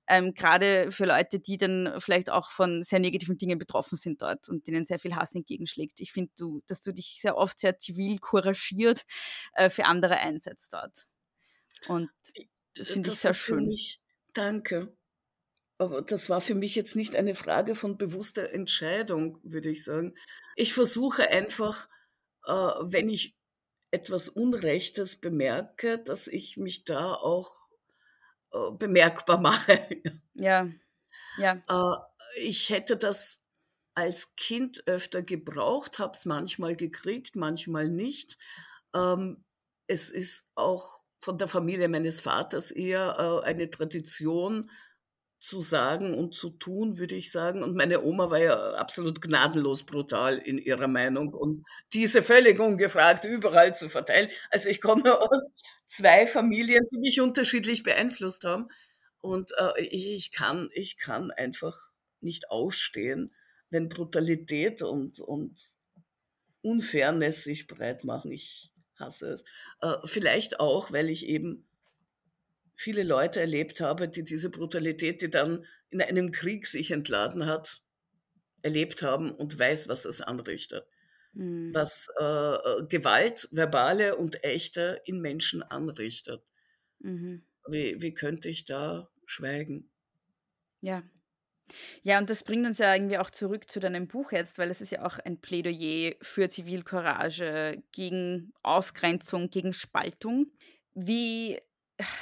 Ähm, 0.07 0.33
Gerade 0.35 0.91
für 0.91 1.05
Leute, 1.05 1.39
die 1.39 1.57
dann 1.57 1.95
vielleicht 1.99 2.29
auch 2.29 2.51
von 2.51 2.83
sehr 2.83 2.99
negativen 2.99 3.37
Dingen 3.37 3.57
betroffen 3.57 3.97
sind 3.97 4.21
dort 4.21 4.49
und 4.49 4.67
denen 4.67 4.85
sehr 4.85 4.99
viel 4.99 5.15
Hass 5.15 5.33
entgegenschlägt. 5.33 5.99
Ich 5.99 6.11
finde, 6.11 6.31
du, 6.37 6.61
dass 6.67 6.81
du 6.81 6.93
dich 6.93 7.17
sehr 7.19 7.37
oft 7.37 7.59
sehr 7.59 7.79
zivil 7.79 8.19
couragiert 8.19 9.03
äh, 9.53 9.69
für 9.69 9.85
andere 9.85 10.17
einsetzt 10.17 10.73
dort. 10.73 11.07
Und 11.87 12.09
das 12.75 12.91
finde 12.91 13.09
ich 13.09 13.15
sehr 13.19 13.33
schön. 13.33 13.75
Danke. 14.33 14.95
Aber 15.77 16.01
das 16.01 16.29
war 16.29 16.41
für 16.41 16.55
mich 16.55 16.75
jetzt 16.75 16.95
nicht 16.95 17.15
eine 17.15 17.35
Frage 17.35 17.75
von 17.75 17.97
bewusster 17.97 18.51
Entscheidung, 18.51 19.39
würde 19.43 19.69
ich 19.69 19.83
sagen. 19.83 20.15
Ich 20.55 20.73
versuche 20.73 21.29
einfach, 21.29 21.89
äh, 22.45 22.51
wenn 22.51 23.09
ich 23.09 23.35
etwas 23.91 24.29
Unrechtes 24.29 25.17
bemerke, 25.19 25.99
dass 25.99 26.27
ich 26.27 26.57
mich 26.57 26.83
da 26.83 27.13
auch 27.13 27.69
äh, 28.53 28.71
bemerkbar 28.77 29.41
mache. 29.41 29.87
Ja, 30.35 30.67
ja. 31.37 31.61
Äh, 31.69 32.39
ich 32.41 32.69
hätte 32.71 32.97
das 32.97 33.43
als 33.95 34.35
Kind 34.35 34.87
öfter 34.87 35.21
gebraucht, 35.21 35.99
habe 35.99 36.13
es 36.15 36.25
manchmal 36.25 36.75
gekriegt, 36.75 37.35
manchmal 37.35 37.89
nicht. 37.89 38.37
Ähm, 38.95 39.43
es 39.87 40.09
ist 40.09 40.47
auch 40.55 41.02
von 41.23 41.37
der 41.37 41.47
Familie 41.47 41.87
meines 41.87 42.19
Vaters 42.19 42.71
eher 42.71 43.41
äh, 43.43 43.47
eine 43.47 43.69
Tradition 43.69 44.69
zu 45.39 45.61
sagen 45.61 46.13
und 46.17 46.33
zu 46.33 46.51
tun, 46.51 46.97
würde 46.97 47.15
ich 47.15 47.31
sagen. 47.31 47.63
Und 47.63 47.75
meine 47.75 48.03
Oma 48.03 48.29
war 48.29 48.39
ja 48.39 48.73
absolut 48.75 49.21
gnadenlos 49.21 49.83
brutal 49.83 50.37
in 50.37 50.57
ihrer 50.57 50.87
Meinung 50.87 51.33
und 51.33 51.65
diese 51.93 52.23
völlig 52.23 52.59
ungefragt 52.59 53.25
überall 53.25 53.73
zu 53.73 53.89
verteilen. 53.89 54.29
Also 54.51 54.69
ich 54.69 54.81
komme 54.81 55.03
aus 55.21 55.51
zwei 55.85 56.27
Familien, 56.27 56.85
die 56.91 56.99
mich 56.99 57.19
unterschiedlich 57.19 57.83
beeinflusst 57.83 58.43
haben. 58.43 58.67
Und 59.21 59.51
äh, 59.57 59.81
ich, 59.81 60.31
kann, 60.31 60.69
ich 60.73 60.97
kann 60.97 61.31
einfach 61.31 61.77
nicht 62.19 62.49
ausstehen, 62.49 63.33
wenn 63.69 63.89
Brutalität 63.89 64.81
und, 64.81 65.19
und 65.19 65.77
Unfairness 66.61 67.43
sich 67.43 67.67
breit 67.67 68.03
machen. 68.03 68.31
Ich 68.31 68.72
hasse 68.95 69.27
es. 69.33 69.43
Äh, 69.81 69.95
vielleicht 70.05 70.59
auch, 70.59 70.91
weil 70.91 71.09
ich 71.09 71.27
eben 71.27 71.65
viele 72.75 73.03
Leute 73.03 73.39
erlebt 73.39 73.81
habe, 73.81 74.07
die 74.07 74.23
diese 74.23 74.49
Brutalität, 74.49 75.21
die 75.21 75.29
dann 75.29 75.65
in 75.89 76.01
einem 76.01 76.31
Krieg 76.31 76.67
sich 76.67 76.91
entladen 76.91 77.45
hat, 77.45 77.81
erlebt 78.61 79.03
haben 79.03 79.31
und 79.31 79.57
weiß, 79.57 79.87
was 79.89 80.05
es 80.05 80.21
anrichtet. 80.21 80.87
Mhm. 81.33 81.73
Was 81.73 82.07
äh, 82.19 82.85
Gewalt, 82.87 83.47
verbale 83.51 84.15
und 84.15 84.43
echte 84.43 85.01
in 85.05 85.19
Menschen 85.21 85.63
anrichtet. 85.63 86.43
Mhm. 86.99 87.43
Wie, 87.67 88.01
wie 88.01 88.13
könnte 88.13 88.49
ich 88.49 88.65
da 88.65 89.09
schweigen? 89.25 89.89
Ja. 90.81 91.03
Ja, 92.03 92.19
und 92.19 92.29
das 92.29 92.43
bringt 92.43 92.65
uns 92.65 92.77
ja 92.77 92.93
irgendwie 92.93 93.17
auch 93.17 93.29
zurück 93.29 93.69
zu 93.69 93.79
deinem 93.79 94.07
Buch 94.07 94.31
jetzt, 94.31 94.57
weil 94.57 94.69
es 94.69 94.81
ist 94.81 94.91
ja 94.91 95.05
auch 95.05 95.19
ein 95.19 95.39
Plädoyer 95.39 96.13
für 96.21 96.49
Zivilcourage, 96.49 97.81
gegen 97.91 98.53
Ausgrenzung, 98.63 99.49
gegen 99.49 99.73
Spaltung. 99.73 100.45
Wie, 100.93 101.59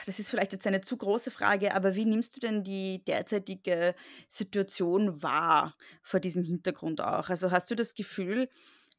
das 0.06 0.20
ist 0.20 0.30
vielleicht 0.30 0.54
jetzt 0.54 0.68
eine 0.68 0.82
zu 0.82 0.98
große 0.98 1.32
Frage, 1.32 1.74
aber 1.74 1.96
wie 1.96 2.06
nimmst 2.06 2.36
du 2.36 2.40
denn 2.40 2.64
die 2.64 3.04
derzeitige 3.06 3.96
Situation 4.30 5.22
wahr 5.22 5.74
vor 6.02 6.20
diesem 6.20 6.44
Hintergrund 6.44 7.02
auch? 7.02 7.30
Also 7.30 7.52
hast 7.52 7.70
du 7.72 7.76
das 7.76 7.96
Gefühl, 7.96 8.48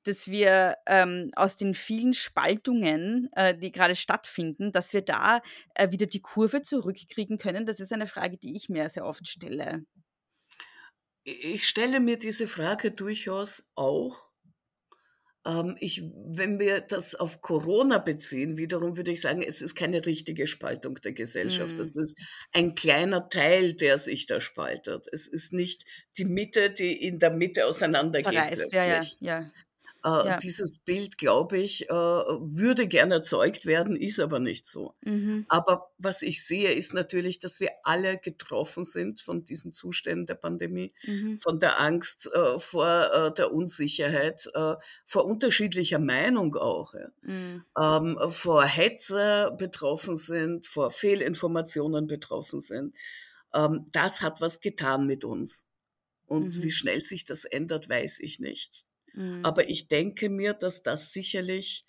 dass 0.05 0.29
wir 0.29 0.77
ähm, 0.87 1.31
aus 1.37 1.57
den 1.57 1.75
vielen 1.75 2.13
Spaltungen, 2.13 3.31
äh, 3.37 3.57
die 3.57 3.71
gerade 3.71 3.95
stattfinden, 3.95 4.73
dass 4.73 4.93
wir 4.93 5.03
da 5.03 5.41
äh, 5.75 5.93
wieder 5.93 6.07
die 6.07 6.21
Kurve 6.21 6.63
zurückkriegen 6.63 7.39
können? 7.39 7.67
Das 7.67 7.79
ist 7.81 7.93
eine 7.93 8.09
Frage, 8.09 8.37
die 8.37 8.57
ich 8.57 8.69
mir 8.69 8.89
sehr 8.89 9.07
oft 9.07 9.29
stelle. 9.29 9.85
Ich 11.25 11.69
stelle 11.69 12.01
mir 12.01 12.19
diese 12.19 12.49
Frage 12.49 12.91
durchaus 12.91 13.65
auch. 13.75 14.33
Ähm, 15.45 15.77
ich, 15.81 16.03
wenn 16.03 16.59
wir 16.59 16.81
das 16.81 17.15
auf 17.15 17.41
Corona 17.41 17.99
beziehen, 17.99 18.57
wiederum 18.57 18.97
würde 18.97 19.11
ich 19.11 19.21
sagen, 19.21 19.43
es 19.43 19.61
ist 19.61 19.75
keine 19.75 20.05
richtige 20.07 20.47
Spaltung 20.47 20.95
der 20.97 21.13
Gesellschaft. 21.13 21.75
Mhm. 21.75 21.79
Das 21.79 21.97
ist 21.97 22.17
ein 22.53 22.75
kleiner 22.75 23.29
Teil, 23.29 23.75
der 23.75 23.99
sich 23.99 24.27
da 24.27 24.41
spaltet. 24.41 25.07
Es 25.13 25.27
ist 25.27 25.53
nicht 25.53 25.85
die 26.17 26.25
Mitte, 26.25 26.71
die 26.71 26.93
in 26.93 27.19
der 27.19 27.33
Mitte 27.33 27.67
auseinandergeht 27.67 28.33
Verreist, 28.33 28.73
ja, 28.73 28.87
ja, 28.87 29.01
ja. 29.21 29.51
Äh, 30.05 30.25
Ja. 30.25 30.37
Dieses 30.43 30.79
Bild, 30.79 31.17
glaube 31.19 31.59
ich, 31.59 31.89
äh, 31.89 31.93
würde 31.93 32.89
gern 32.89 33.13
erzeugt 33.13 33.67
werden, 33.67 33.97
ist 33.97 34.19
aber 34.21 34.41
nicht 34.41 34.67
so. 34.67 34.95
Mhm. 35.05 35.47
Aber 35.49 35.93
was 35.99 36.23
ich 36.23 36.45
sehe, 36.45 36.73
ist 36.73 36.93
natürlich, 36.95 37.39
dass 37.39 37.61
wir 37.61 37.71
alle 37.85 38.19
getroffen 38.19 38.85
sind 38.85 39.21
von 39.21 39.45
diesen 39.45 39.73
Zuständen 39.73 40.27
der 40.27 40.35
Pandemie, 40.37 40.93
Mhm. 41.07 41.39
von 41.39 41.59
der 41.59 41.79
Angst 41.81 42.29
äh, 42.35 42.59
vor 42.59 42.87
äh, 43.13 43.33
der 43.35 43.53
Unsicherheit, 43.53 44.49
äh, 44.55 44.75
vor 45.07 45.25
unterschiedlicher 45.27 45.99
Meinung 46.01 46.57
auch, 46.57 46.95
ja. 46.95 47.09
Mhm. 47.23 47.65
ähm, 47.79 48.19
vor 48.31 48.65
Hetze 48.65 49.53
betroffen 49.59 50.17
sind, 50.17 50.67
vor 50.67 50.91
Fehlinformationen 50.91 52.07
betroffen 52.07 52.61
sind. 52.61 52.97
Ähm, 53.55 53.87
das 53.93 54.23
hat 54.23 54.41
was 54.41 54.61
getan 54.61 55.07
mit 55.07 55.25
uns. 55.25 55.69
Und 56.27 56.57
Mhm. 56.57 56.63
wie 56.63 56.73
schnell 56.73 57.01
sich 57.03 57.25
das 57.25 57.45
ändert, 57.45 57.89
weiß 57.89 58.21
ich 58.21 58.41
nicht. 58.41 58.85
Mhm. 59.15 59.43
Aber 59.43 59.69
ich 59.69 59.89
denke 59.89 60.29
mir, 60.31 60.55
dass 60.55 60.83
das 60.83 61.13
sicherlich 61.13 61.85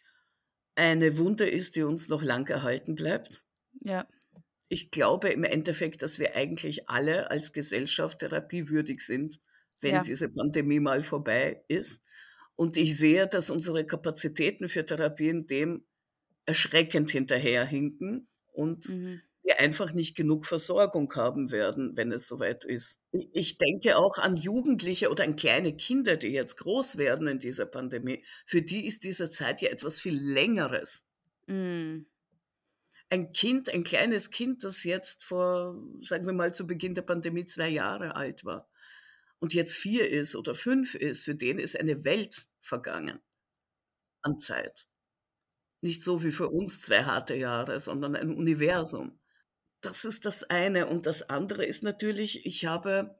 eine 0.76 1.17
Wunde 1.17 1.49
ist, 1.49 1.76
die 1.76 1.84
uns 1.84 2.09
noch 2.09 2.24
lang 2.24 2.49
erhalten 2.49 2.95
bleibt. 2.95 3.45
Ja. 3.82 4.07
Ich 4.69 4.91
glaube 4.91 5.30
im 5.30 5.43
Endeffekt, 5.43 6.01
dass 6.01 6.19
wir 6.19 6.36
eigentlich 6.36 6.89
alle 6.89 7.30
als 7.32 7.53
Gesellschaft 7.53 8.19
therapiewürdig 8.19 9.01
sind, 9.01 9.39
wenn 9.82 10.01
Ja. 10.01 10.03
diese 10.03 10.30
Pandemie 10.30 10.80
mal 10.80 11.03
vorbei 11.03 11.63
ist. 11.67 12.01
Und 12.55 12.78
ich 12.78 12.97
sehe, 12.97 13.28
dass 13.28 13.49
unsere 13.49 13.86
Kapazitäten 13.86 14.67
für 14.67 14.86
Therapien 14.86 15.47
dem 15.47 15.86
erschreckend 16.45 17.11
hinterherhinken 17.11 18.28
und 18.53 18.86
Mhm. 18.88 19.21
Wir 19.44 19.60
einfach 19.60 19.94
nicht 19.94 20.16
genug 20.16 20.46
Versorgung 20.46 21.14
haben 21.16 21.52
werden, 21.52 21.98
wenn 21.98 22.12
es 22.12 22.28
soweit 22.28 22.64
ist. 22.66 23.00
Ich- 23.12 23.58
denke 23.58 23.98
auch 23.98 24.18
an 24.18 24.38
Jugendliche 24.38 25.10
oder 25.12 25.24
an 25.26 25.36
kleine 25.36 25.76
Kinder, 25.76 26.18
die 26.18 26.30
jetzt 26.30 26.58
groß 26.58 26.98
werden 26.98 27.28
in 27.28 27.39
dieser 27.39 27.66
Pandemie. 27.66 28.24
Für 28.46 28.62
die 28.62 28.86
ist 28.88 29.04
diese 29.04 29.30
Zeit 29.30 29.62
ja 29.62 29.70
etwas 29.70 30.00
viel 30.00 30.16
Längeres. 30.18 31.06
Mhm. 31.48 32.08
Ein 33.10 33.32
Kind, 33.32 33.70
ein 33.70 33.84
kleines 33.84 34.32
Kind, 34.32 34.64
das 34.64 34.84
jetzt 34.84 35.24
vor, 35.24 35.78
sagen 36.02 36.26
wir 36.26 36.34
mal, 36.34 36.54
zu 36.54 36.66
Beginn 36.68 36.96
der 36.96 37.04
Pandemie 37.04 37.46
zwei 37.46 37.70
Jahre 37.70 38.16
alt 38.16 38.44
war 38.44 38.70
und 39.39 39.54
jetzt 39.54 39.78
vier 39.78 40.10
ist 40.10 40.36
oder 40.36 40.56
fünf 40.56 40.96
ist, 40.96 41.26
für 41.26 41.36
den 41.36 41.60
ist 41.60 41.78
eine 41.80 42.04
Welt 42.06 42.48
vergangen 42.62 43.20
an 44.24 44.39
Zeit. 44.39 44.88
Nicht 45.82 46.02
so 46.04 46.24
wie 46.24 46.32
für 46.32 46.50
uns 46.50 46.82
zwei 46.82 47.04
harte 47.04 47.36
Jahre, 47.36 47.80
sondern 47.80 48.16
ein 48.16 48.32
Universum. 48.34 49.20
Das 49.84 50.06
ist 50.06 50.26
das 50.26 50.44
eine. 50.46 50.88
Und 50.88 51.06
das 51.06 51.30
andere 51.30 51.66
ist 51.66 51.84
natürlich, 51.84 52.46
ich 52.46 52.66
habe 52.66 53.16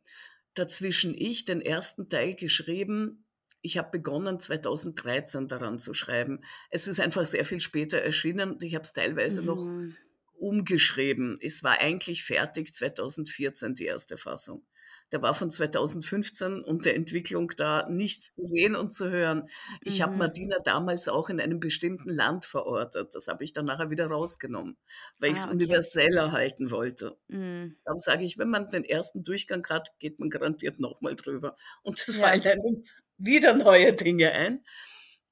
dazwischen 0.56 1.14
ich 1.16 1.46
den 1.46 1.62
ersten 1.62 2.10
Teil 2.10 2.36
geschrieben. 2.36 3.26
Ich 3.62 3.78
habe 3.78 3.92
begonnen 3.92 4.40
2013 4.40 5.48
daran 5.48 5.78
zu 5.78 5.94
schreiben. 5.94 6.42
Es 6.70 6.88
ist 6.88 7.00
einfach 7.00 7.26
sehr 7.26 7.46
viel 7.46 7.60
später 7.60 7.98
erschienen 8.00 8.58
ich 8.62 8.76
habe 8.76 8.84
es 8.84 8.94
teilweise 8.94 9.42
noch 9.42 9.64
Mhm. 9.64 9.96
Umgeschrieben. 10.44 11.38
Es 11.42 11.64
war 11.64 11.80
eigentlich 11.80 12.24
fertig 12.24 12.74
2014, 12.74 13.76
die 13.76 13.86
erste 13.86 14.18
Fassung. 14.18 14.66
Da 15.10 15.22
war 15.22 15.34
von 15.36 15.52
2015 15.52 16.64
und 16.64 16.86
der 16.86 16.96
Entwicklung 16.96 17.52
da 17.56 17.88
nichts 17.88 18.34
zu 18.34 18.42
sehen 18.42 18.76
und 18.76 18.92
zu 18.94 19.12
hören. 19.12 19.48
Ich 19.82 20.02
habe 20.02 20.14
Mhm. 20.14 20.18
Martina 20.18 20.58
damals 20.64 21.08
auch 21.08 21.30
in 21.30 21.40
einem 21.40 21.60
bestimmten 21.60 22.10
Land 22.10 22.46
verortet. 22.46 23.14
Das 23.14 23.28
habe 23.28 23.44
ich 23.44 23.54
dann 23.54 23.66
nachher 23.66 23.92
wieder 23.92 24.08
rausgenommen, 24.08 24.78
weil 25.20 25.32
ich 25.34 25.38
es 25.40 25.48
Ah, 25.48 25.52
okay. 25.52 25.54
universeller 25.56 26.32
halten 26.32 26.72
wollte. 26.72 27.18
Mhm. 27.28 27.78
Darum 27.86 28.00
sage 28.00 28.24
ich, 28.26 28.38
wenn 28.40 28.50
man 28.50 28.70
den 28.70 28.84
ersten 28.86 29.24
Durchgang 29.24 29.68
hat, 29.70 29.90
geht 30.00 30.20
man 30.20 30.30
garantiert 30.32 30.80
nochmal 30.80 31.16
drüber. 31.16 31.56
Und 31.84 32.00
es 32.00 32.18
Ja. 32.18 32.28
fallen 32.28 32.42
einem 32.44 32.84
wieder 33.18 33.54
neue 33.54 33.94
Dinge 33.94 34.32
ein. 34.32 34.64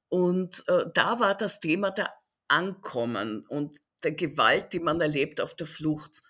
Und 0.09 0.63
äh, 0.67 0.85
da 0.93 1.19
war 1.19 1.35
das 1.35 1.59
Thema 1.59 1.91
der 1.91 2.13
Ankommen 2.47 3.45
und 3.47 3.79
der 4.03 4.13
Gewalt, 4.13 4.73
die 4.73 4.79
man 4.79 5.01
erlebt 5.01 5.41
auf 5.41 5.55
der 5.55 5.67
Flucht. 5.67 6.21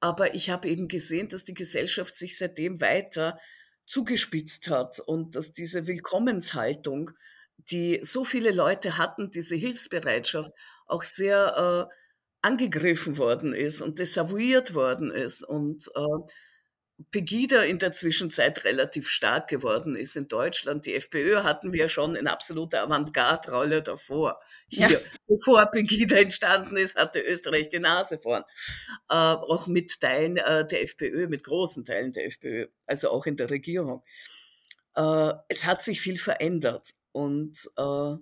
Aber 0.00 0.34
ich 0.34 0.50
habe 0.50 0.68
eben 0.68 0.88
gesehen, 0.88 1.28
dass 1.28 1.44
die 1.44 1.54
Gesellschaft 1.54 2.14
sich 2.14 2.36
seitdem 2.36 2.80
weiter 2.80 3.38
zugespitzt 3.86 4.68
hat 4.70 5.00
und 5.00 5.36
dass 5.36 5.52
diese 5.52 5.86
Willkommenshaltung, 5.86 7.10
die 7.56 8.00
so 8.02 8.24
viele 8.24 8.50
Leute 8.50 8.98
hatten, 8.98 9.30
diese 9.30 9.56
Hilfsbereitschaft, 9.56 10.52
auch 10.86 11.04
sehr 11.04 11.88
äh, 11.90 11.94
angegriffen 12.42 13.16
worden 13.16 13.54
ist 13.54 13.80
und 13.80 13.98
desavouiert 13.98 14.74
worden 14.74 15.10
ist 15.10 15.42
und 15.44 15.88
äh, 15.94 16.32
Pegida 17.10 17.62
in 17.62 17.78
der 17.78 17.92
Zwischenzeit 17.92 18.64
relativ 18.64 19.08
stark 19.08 19.48
geworden 19.48 19.96
ist 19.96 20.16
in 20.16 20.28
Deutschland. 20.28 20.86
Die 20.86 20.94
FPÖ 20.94 21.42
hatten 21.42 21.72
wir 21.72 21.88
schon 21.88 22.16
in 22.16 22.26
absoluter 22.26 22.82
Avantgarde-Rolle 22.82 23.82
davor. 23.82 24.40
Hier, 24.68 24.90
Ja. 24.90 24.98
bevor 25.28 25.66
Pegida 25.66 26.16
entstanden 26.16 26.76
ist, 26.76 26.96
hatte 26.96 27.20
Österreich 27.20 27.68
die 27.68 27.78
Nase 27.78 28.18
vorn. 28.18 28.44
Äh, 29.08 29.14
auch 29.14 29.66
mit 29.66 30.00
Teilen 30.00 30.36
äh, 30.36 30.66
der 30.66 30.82
FPÖ, 30.82 31.28
mit 31.28 31.44
großen 31.44 31.84
Teilen 31.84 32.12
der 32.12 32.26
FPÖ, 32.26 32.68
also 32.86 33.10
auch 33.10 33.26
in 33.26 33.36
der 33.36 33.50
Regierung. 33.50 34.02
Äh, 34.96 35.32
es 35.48 35.66
hat 35.66 35.82
sich 35.82 36.00
viel 36.00 36.18
verändert 36.18 36.90
und 37.12 37.70
äh, 37.76 38.16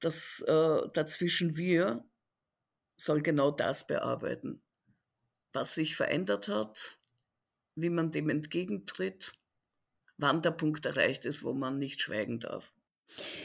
das 0.00 0.42
äh, 0.46 0.80
dazwischen 0.92 1.56
wir 1.56 2.04
soll 2.96 3.20
genau 3.22 3.50
das 3.50 3.86
bearbeiten, 3.86 4.62
was 5.52 5.74
sich 5.74 5.96
verändert 5.96 6.48
hat, 6.48 6.97
wie 7.80 7.90
man 7.90 8.10
dem 8.10 8.28
entgegentritt, 8.28 9.32
wann 10.16 10.42
der 10.42 10.50
Punkt 10.50 10.84
erreicht 10.86 11.24
ist, 11.24 11.44
wo 11.44 11.52
man 11.52 11.78
nicht 11.78 12.00
schweigen 12.00 12.40
darf. 12.40 12.72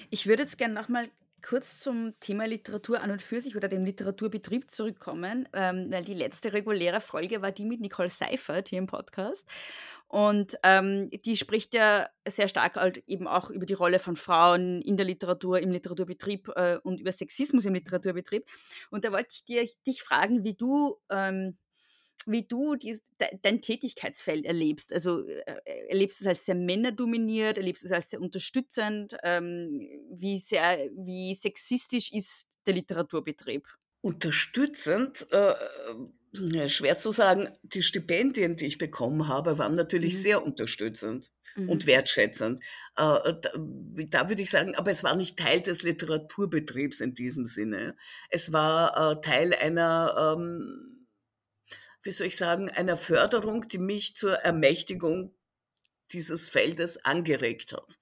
Ich 0.09 0.27
würde 0.27 0.43
jetzt 0.43 0.57
gerne 0.57 0.73
nochmal 0.73 1.09
kurz 1.43 1.79
zum 1.79 2.17
Thema 2.19 2.45
Literatur 2.45 3.01
an 3.01 3.11
und 3.11 3.21
für 3.21 3.41
sich 3.41 3.55
oder 3.55 3.67
dem 3.67 3.83
Literaturbetrieb 3.83 4.71
zurückkommen, 4.71 5.47
ähm, 5.53 5.87
weil 5.91 6.03
die 6.03 6.13
letzte 6.13 6.53
reguläre 6.53 7.01
Folge 7.01 7.41
war 7.41 7.51
die 7.51 7.65
mit 7.65 7.81
Nicole 7.81 8.09
Seifert 8.09 8.69
hier 8.69 8.79
im 8.79 8.87
Podcast. 8.87 9.45
Und 10.07 10.55
ähm, 10.63 11.09
die 11.25 11.35
spricht 11.35 11.73
ja 11.73 12.07
sehr 12.27 12.47
stark 12.47 12.75
halt 12.75 13.03
eben 13.07 13.27
auch 13.27 13.49
über 13.49 13.65
die 13.65 13.73
Rolle 13.73 13.99
von 13.99 14.15
Frauen 14.15 14.81
in 14.81 14.95
der 14.95 15.05
Literatur, 15.05 15.59
im 15.59 15.71
Literaturbetrieb 15.71 16.49
äh, 16.55 16.77
und 16.83 17.01
über 17.01 17.11
Sexismus 17.11 17.65
im 17.65 17.73
Literaturbetrieb. 17.73 18.45
Und 18.89 19.05
da 19.05 19.11
wollte 19.11 19.33
ich 19.33 19.43
dir, 19.43 19.67
dich 19.85 20.01
fragen, 20.01 20.43
wie 20.43 20.53
du 20.53 20.97
ähm, 21.09 21.57
wie 22.27 22.43
du 22.43 22.75
dies, 22.75 23.01
de, 23.19 23.27
dein 23.41 23.61
Tätigkeitsfeld 23.61 24.45
erlebst. 24.45 24.93
Also 24.93 25.25
äh, 25.27 25.43
erlebst 25.89 26.19
du 26.21 26.23
es 26.25 26.27
als 26.27 26.45
sehr 26.45 26.55
männerdominiert, 26.55 27.57
erlebst 27.57 27.83
du 27.83 27.87
es 27.87 27.91
als 27.91 28.09
sehr 28.09 28.21
unterstützend? 28.21 29.15
Ähm, 29.23 29.87
wie 30.11 30.39
sehr, 30.39 30.89
wie 30.95 31.35
sexistisch 31.35 32.11
ist 32.11 32.47
der 32.65 32.75
Literaturbetrieb? 32.75 33.67
Unterstützend, 34.01 35.25
äh, 35.31 35.53
äh, 36.33 36.67
schwer 36.67 36.97
zu 36.97 37.11
sagen, 37.11 37.49
die 37.61 37.83
Stipendien, 37.83 38.57
die 38.57 38.65
ich 38.65 38.77
bekommen 38.77 39.29
habe, 39.29 39.57
waren 39.59 39.75
natürlich 39.75 40.15
Mhm. 40.15 40.21
sehr 40.21 40.43
unterstützend 40.43 41.31
Mhm. 41.55 41.69
und 41.69 41.87
wertschätzend. 41.87 42.59
Äh, 42.97 43.33
da, 43.41 43.51
da 44.09 44.27
würde 44.29 44.41
ich 44.41 44.49
sagen, 44.49 44.75
aber 44.75 44.91
es 44.91 45.05
war 45.05 45.15
nicht 45.15 45.37
Teil 45.39 45.61
des 45.61 45.83
Literaturbetriebs 45.83 46.99
in 46.99 47.13
diesem 47.13 47.45
Sinne. 47.45 47.95
Es 48.29 48.51
war 48.51 49.13
äh, 49.13 49.21
Teil 49.21 49.53
einer, 49.53 50.35
ähm, 50.37 50.92
wie 52.03 52.11
soll 52.11 52.27
ich 52.27 52.37
sagen, 52.37 52.69
einer 52.69 52.97
Förderung, 52.97 53.67
die 53.67 53.79
mich 53.79 54.15
zur 54.15 54.33
Ermächtigung 54.35 55.35
dieses 56.11 56.47
Feldes 56.47 57.03
angeregt 57.05 57.73
hat. 57.73 57.97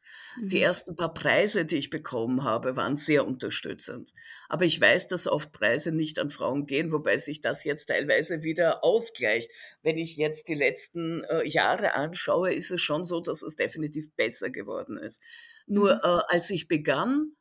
Die 0.51 0.59
Mhm. 0.59 0.61
ersten 0.61 0.95
paar 0.97 1.13
Preise, 1.13 1.65
die 1.65 1.77
ich 1.77 1.89
bekommen 1.89 2.43
habe, 2.43 2.75
waren 2.75 2.97
sehr 2.97 3.25
unterstützend. 3.25 4.11
Aber 4.49 4.65
ich 4.65 4.81
weiß, 4.81 5.07
dass 5.07 5.27
oft 5.27 5.53
Preise 5.53 5.93
nicht 5.93 6.19
an 6.19 6.29
Frauen 6.29 6.65
gehen, 6.65 6.91
wobei 6.91 7.17
sich 7.17 7.39
das 7.41 7.63
jetzt 7.63 7.85
teilweise 7.85 8.43
wieder 8.43 8.83
ausgleicht. 8.83 9.49
Wenn 9.81 9.97
ich 9.97 10.17
jetzt 10.17 10.49
die 10.49 10.55
letzten 10.55 11.23
äh, 11.25 11.47
Jahre 11.47 11.93
anschaue, 11.93 12.53
ist 12.53 12.71
es 12.71 12.81
schon 12.81 13.05
so, 13.05 13.21
dass 13.21 13.43
es 13.43 13.55
definitiv 13.55 14.13
besser 14.15 14.49
geworden 14.49 14.97
ist. 14.97 15.21
Nur 15.67 15.93
Mhm. 15.93 16.01
äh, 16.03 16.21
als 16.35 16.49
ich 16.49 16.67
begann, 16.67 17.37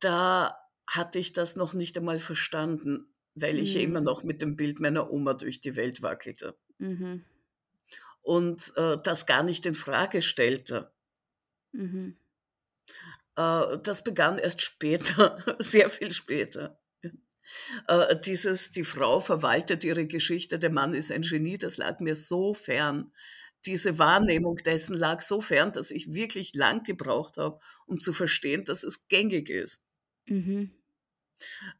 da 0.00 0.58
hatte 0.86 1.18
ich 1.18 1.32
das 1.32 1.56
noch 1.56 1.74
nicht 1.74 1.96
einmal 1.96 2.18
verstanden, 2.18 3.14
weil 3.34 3.58
ich 3.58 3.74
ja 3.74 3.80
Mhm. 3.80 3.82
immer 3.82 4.00
noch 4.00 4.22
mit 4.24 4.42
dem 4.42 4.56
Bild 4.56 4.80
meiner 4.80 5.10
Oma 5.10 5.34
durch 5.34 5.60
die 5.60 5.76
Welt 5.76 6.02
wackelte 6.02 6.56
Mhm. 6.80 7.24
und 8.22 8.72
äh, 8.76 8.98
das 9.02 9.26
gar 9.26 9.42
nicht 9.42 9.66
in 9.66 9.74
Frage 9.74 10.22
stellte. 10.22 10.92
Mhm. 11.72 12.14
Äh, 13.36 13.78
das 13.82 14.04
begann 14.04 14.38
erst 14.38 14.60
später, 14.62 15.38
sehr 15.58 15.88
viel 15.90 16.12
später. 16.12 16.78
Äh, 17.88 18.16
dieses, 18.20 18.70
die 18.72 18.84
Frau 18.84 19.20
verwaltet 19.20 19.84
ihre 19.84 20.06
Geschichte, 20.06 20.58
der 20.58 20.70
Mann 20.70 20.94
ist 20.94 21.12
ein 21.12 21.22
Genie, 21.22 21.58
das 21.58 21.76
lag 21.76 22.00
mir 22.00 22.16
so 22.16 22.54
fern. 22.54 23.12
Diese 23.66 23.98
Wahrnehmung 23.98 24.56
dessen 24.56 24.94
lag 24.96 25.20
so 25.20 25.40
fern, 25.40 25.72
dass 25.72 25.90
ich 25.90 26.14
wirklich 26.14 26.54
lang 26.54 26.82
gebraucht 26.82 27.36
habe, 27.36 27.58
um 27.86 28.00
zu 28.00 28.12
verstehen, 28.12 28.64
dass 28.64 28.82
es 28.84 29.06
gängig 29.08 29.50
ist. 29.50 29.82
Mhm. 30.28 30.79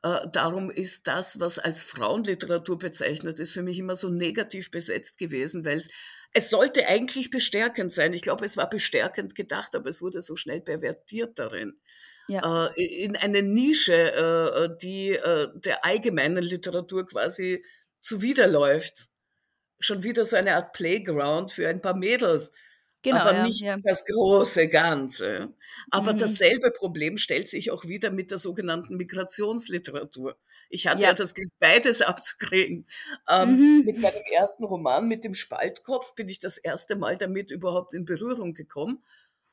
Äh, 0.03 0.29
darum 0.33 0.71
ist 0.71 1.07
das, 1.07 1.41
was 1.41 1.59
als 1.59 1.83
Frauenliteratur 1.83 2.79
bezeichnet 2.79 3.39
ist, 3.39 3.53
für 3.53 3.63
mich 3.63 3.79
immer 3.79 3.97
so 3.97 4.09
negativ 4.09 4.71
besetzt 4.71 5.19
gewesen, 5.19 5.65
weil 5.65 5.79
es 5.79 5.89
es 6.33 6.49
sollte 6.49 6.87
eigentlich 6.87 7.31
bestärkend 7.31 7.91
sein. 7.93 8.13
Ich 8.13 8.23
glaube, 8.23 8.45
es 8.45 8.57
war 8.57 8.71
bestärkend 8.71 9.35
gedacht, 9.35 9.75
aber 9.75 9.91
es 9.91 10.01
wurde 10.01 10.23
so 10.23 10.37
schnell 10.37 10.61
pervertiert 10.61 11.39
darin. 11.41 11.81
Ja. 12.29 12.69
Äh, 12.69 13.05
in 13.05 13.17
eine 13.17 13.43
Nische, 13.43 14.13
äh, 14.13 14.69
die 14.81 15.19
der 15.55 15.85
allgemeinen 15.85 16.45
Literatur 16.45 17.05
quasi 17.07 17.65
zuwiderläuft. 17.99 19.09
Schon 19.81 20.03
wieder 20.05 20.25
so 20.25 20.37
eine 20.37 20.55
Art 20.55 20.73
Playground 20.73 21.51
für 21.51 21.69
ein 21.69 21.81
paar 21.81 21.97
Mädels. 21.97 22.53
Genau, 23.03 23.19
aber 23.21 23.33
ja, 23.35 23.43
nicht 23.47 23.61
ja. 23.63 23.79
das 23.83 24.05
große 24.05 24.69
Ganze. 24.69 25.55
Aber 25.91 26.13
Mhm. 26.13 26.19
dasselbe 26.19 26.71
Problem 26.71 27.17
stellt 27.17 27.49
sich 27.49 27.71
auch 27.71 27.85
wieder 27.87 28.11
mit 28.11 28.31
der 28.31 28.39
sogenannten 28.39 28.97
Migrationsliteratur. 28.97 30.37
Ich 30.69 30.87
hatte 30.87 31.03
ja, 31.03 31.09
Ja. 31.09 31.15
das 31.15 31.35
Glück, 31.35 31.51
beides 31.61 32.03
abzukriegen. 32.03 32.87
Ähm, 33.29 33.57
Mhm. 33.57 33.83
Mit 33.87 33.99
meinem 34.01 34.23
ersten 34.37 34.65
Roman, 34.65 35.09
mit 35.09 35.25
dem 35.25 35.35
Spaltkopf, 35.35 36.15
bin 36.15 36.29
ich 36.29 36.39
das 36.39 36.59
erste 36.59 36.95
Mal 36.97 37.17
damit 37.17 37.51
überhaupt 37.51 37.95
in 37.95 38.05
Berührung 38.05 38.53
gekommen. 38.55 39.03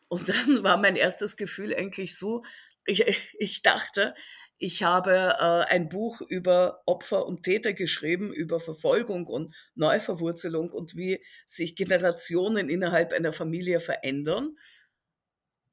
Und 0.10 0.30
dann 0.30 0.64
war 0.64 0.78
mein 0.78 0.96
erstes 0.98 1.38
Gefühl 1.38 1.74
eigentlich 1.76 2.18
so, 2.18 2.44
ich, 2.86 3.04
ich 3.40 3.62
dachte, 3.64 4.14
ich 4.60 4.84
habe 4.84 5.12
äh, 5.12 5.72
ein 5.72 5.90
Buch 5.90 6.22
über 6.22 6.82
Opfer 6.86 7.26
und 7.26 7.44
Täter 7.44 7.74
geschrieben, 7.74 8.34
über 8.34 8.60
Verfolgung 8.60 9.28
und 9.28 9.54
Neuverwurzelung 9.76 10.72
und 10.72 10.96
wie 10.96 11.24
sich 11.46 11.76
Generationen 11.76 12.70
innerhalb 12.70 13.14
einer 13.14 13.34
Familie 13.34 13.80
verändern. 13.80 14.58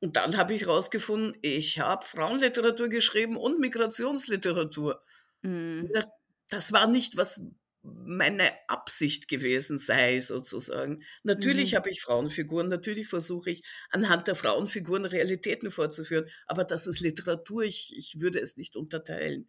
Und 0.00 0.16
dann 0.16 0.36
habe 0.36 0.52
ich 0.52 0.62
herausgefunden, 0.62 1.34
ich 1.40 1.80
habe 1.80 2.04
Frauenliteratur 2.04 2.88
geschrieben 2.88 3.38
und 3.38 3.58
Migrationsliteratur. 3.58 5.02
Mhm. 5.40 5.90
Das, 5.94 6.06
das 6.50 6.72
war 6.72 6.86
nicht, 6.86 7.16
was 7.16 7.40
meine 7.84 8.50
Absicht 8.68 9.28
gewesen 9.28 9.78
sei, 9.78 10.20
sozusagen. 10.20 11.02
Natürlich 11.22 11.74
Mhm. 11.74 11.76
habe 11.76 11.90
ich 11.90 12.00
Frauenfiguren, 12.02 12.68
natürlich 12.68 13.08
versuche 13.08 13.50
ich 13.50 13.62
anhand 13.90 14.26
der 14.28 14.34
Frauenfiguren 14.34 15.04
Realitäten 15.04 15.70
vorzuführen, 15.70 16.28
aber 16.46 16.64
das 16.64 16.86
ist 16.86 17.00
Literatur, 17.00 17.62
ich, 17.64 17.94
ich 17.96 18.20
würde 18.20 18.40
es 18.40 18.56
nicht 18.56 18.76
unterteilen. 18.76 19.48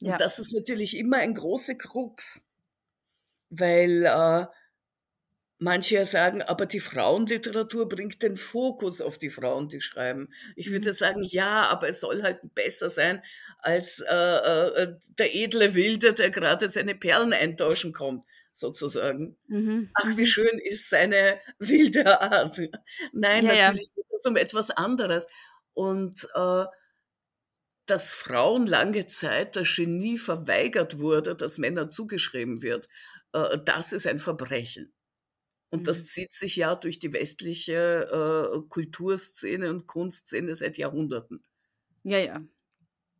Und 0.00 0.18
Ja. 0.18 0.20
das 0.20 0.38
ist 0.38 0.52
natürlich 0.52 0.96
immer 0.96 1.18
ein 1.18 1.34
großer 1.34 1.74
Krux, 1.76 2.46
weil 3.50 4.04
äh, 4.04 4.46
manche 5.64 5.96
ja 5.96 6.04
sagen, 6.04 6.42
aber 6.42 6.66
die 6.66 6.80
Frauenliteratur 6.80 7.88
bringt 7.88 8.22
den 8.22 8.36
Fokus 8.36 9.00
auf 9.00 9.18
die 9.18 9.30
Frauen, 9.30 9.68
die 9.68 9.80
schreiben. 9.80 10.28
Ich 10.56 10.70
würde 10.70 10.92
Mhm. 10.92 10.94
sagen, 10.94 11.22
ja, 11.24 11.64
aber 11.68 11.88
es 11.88 12.00
soll 12.00 12.22
halt 12.22 12.54
besser 12.54 12.90
sein 12.90 13.22
als 13.58 14.00
äh, 14.08 14.14
äh, 14.14 14.96
der 15.18 15.34
edle 15.34 15.74
Wilde, 15.74 16.14
der 16.14 16.30
gerade 16.30 16.68
seine 16.68 16.94
Perlen 16.94 17.32
eintauschen 17.32 17.92
kommt, 17.92 18.24
sozusagen. 18.52 19.36
Mhm. 19.48 19.94
Ach, 19.94 20.16
wie 20.16 20.26
Mhm. 20.26 20.26
schön 20.26 20.58
ist 20.64 20.90
seine 20.90 21.40
wilde 21.58 22.20
Art. 22.20 22.58
Nein, 23.12 23.46
Ja, 23.46 23.52
ja. 23.52 23.72
natürlich 23.72 23.90
geht 23.94 24.06
es 24.16 24.26
um 24.26 24.36
etwas 24.36 24.70
anderes. 24.70 25.26
Und 25.74 26.28
äh, 26.34 26.64
dass 27.86 28.12
Frauen 28.14 28.66
lange 28.66 29.06
Zeit 29.06 29.56
das 29.56 29.74
Genie 29.76 30.16
verweigert 30.18 30.98
wurde, 31.00 31.34
das 31.36 31.58
Männern 31.58 31.90
zugeschrieben 31.90 32.62
wird, 32.62 32.88
äh, 33.32 33.58
das 33.64 33.92
ist 33.92 34.06
ein 34.06 34.18
Verbrechen. 34.18 34.92
Und 35.74 35.86
Mhm. 35.86 35.88
das 35.88 36.06
zieht 36.06 36.32
sich 36.32 36.56
ja 36.56 36.74
durch 36.76 36.98
die 37.00 37.12
westliche 37.12 37.74
äh, 38.54 38.68
Kulturszene 38.68 39.70
und 39.70 39.86
Kunstszene 39.86 40.54
seit 40.56 40.78
Jahrhunderten. 40.78 41.44
Ja, 42.02 42.18
ja. 42.18 42.42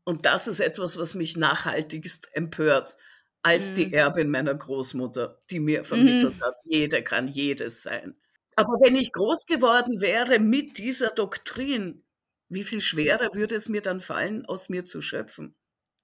Und 0.05 0.27
das 0.27 0.47
ist 0.49 0.61
etwas, 0.61 0.99
was 0.99 1.15
mich 1.15 1.37
nachhaltigst 1.37 2.29
empört, 2.35 2.97
als 3.43 3.73
die 3.73 3.87
Mhm. 3.87 3.93
Erbin 3.93 4.31
meiner 4.31 4.55
Großmutter, 4.55 5.43
die 5.51 5.61
mir 5.61 5.85
vermittelt 5.85 6.41
Mhm. 6.41 6.43
hat, 6.43 6.55
jeder 6.65 7.03
kann 7.03 7.29
jedes 7.29 7.83
sein. 7.83 8.17
Aber 8.57 8.73
wenn 8.85 8.97
ich 8.97 9.13
groß 9.13 9.47
geworden 9.47 10.01
wäre 10.01 10.39
mit 10.39 10.79
dieser 10.79 11.11
Doktrin, 11.11 12.05
wie 12.49 12.65
viel 12.65 12.81
schwerer 12.81 13.31
würde 13.35 13.55
es 13.57 13.69
mir 13.69 13.83
dann 13.83 14.01
fallen, 14.01 14.45
aus 14.47 14.69
mir 14.69 14.85
zu 14.85 15.01
schöpfen? 15.01 15.57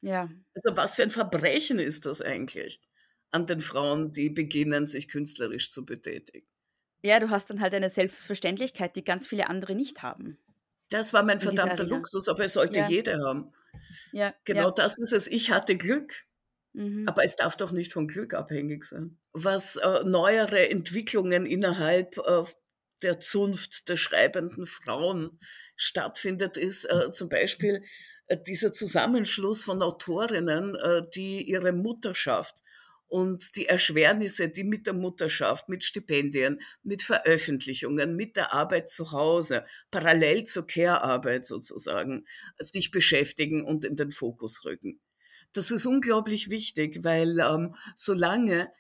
Ja. 0.03 0.29
Also 0.55 0.77
was 0.77 0.97
für 0.97 1.03
ein 1.03 1.11
Verbrechen 1.11 1.79
ist 1.81 2.07
das 2.07 2.21
eigentlich 2.23 2.81
an 3.31 3.47
den 3.47 3.61
Frauen, 3.61 4.13
die 4.13 4.31
beginnen, 4.31 4.87
sich 4.87 5.09
künstlerisch 5.09 5.71
zu 5.71 5.85
betätigen? 5.85 6.47
Ja, 7.03 7.19
du 7.21 7.31
hast 7.31 7.49
dann 7.51 7.61
halt 7.61 7.75
eine 7.75 7.89
Selbstverständlichkeit, 7.91 8.95
die 8.97 9.05
ganz 9.05 9.27
viele 9.27 9.49
andere 9.49 9.75
nicht 9.75 10.03
haben. 10.03 10.39
Das 10.91 11.13
war 11.13 11.23
mein 11.23 11.41
verdammter. 11.41 11.85
Luxus, 11.85 12.29
aber 12.29 12.45
es 12.45 12.55
sollte 12.55 12.81
Ja. 12.81 12.89
jeder 12.89 13.19
haben. 13.25 13.53
Ja, 14.13 14.35
Genau 14.45 14.69
ja. 14.69 14.71
das 14.75 14.99
ist 14.99 15.13
es. 15.13 15.27
Ich 15.29 15.51
hatte 15.51 15.77
Glück. 15.77 16.25
Mhm. 16.73 17.09
Aber 17.09 17.25
es 17.25 17.37
darf 17.37 17.57
doch 17.57 17.73
nicht 17.73 17.93
von 17.93 18.07
Glück 18.07 18.35
abhängig 18.35 18.85
sein. 18.85 19.19
Was 19.33 19.77
äh, 19.77 20.03
neuere 20.05 20.69
Entwicklungen 20.71 21.47
innerhalb 21.47 22.17
äh, 22.19 22.45
der 23.03 23.19
Zunft 23.19 23.89
der 23.89 23.97
schreibenden 23.97 24.67
Frauen 24.67 25.41
stattfindet, 25.77 26.57
ist 26.57 26.85
äh, 26.85 27.11
zum 27.11 27.29
Beispiel 27.29 27.83
äh, 28.27 28.37
dieser 28.47 28.73
Zusammenschluss 28.73 29.65
von 29.65 29.83
Autorinnen, 29.83 30.75
äh, 30.77 31.03
die 31.15 31.43
ihre 31.43 31.73
Mutterschaft 31.73 32.63
und 33.11 33.57
die 33.57 33.67
Erschwernisse, 33.67 34.49
die 34.49 34.65
mit 34.65 34.87
der 34.87 34.95
Mutterschaft, 34.95 35.69
mit 35.69 35.85
Stipendien, 35.85 36.61
mit 36.83 37.03
Veröffentlichungen, 37.03 38.17
mit 38.17 38.37
der 38.37 38.55
Arbeit 38.55 38.89
zu 38.91 39.13
Hause, 39.13 39.67
parallel 39.91 40.45
zur 40.45 40.67
Care-Arbeit 40.67 41.45
sozusagen, 41.47 42.27
sich 42.59 42.91
beschäftigen 42.93 43.65
und 43.67 43.85
in 43.85 43.97
den 43.97 44.13
Fokus 44.13 44.65
rücken. 44.65 45.01
Das 45.53 45.71
ist 45.73 45.87
unglaublich 45.87 46.51
wichtig, 46.51 47.01
weil 47.03 47.41
ähm, 47.41 47.75
solange 47.97 48.73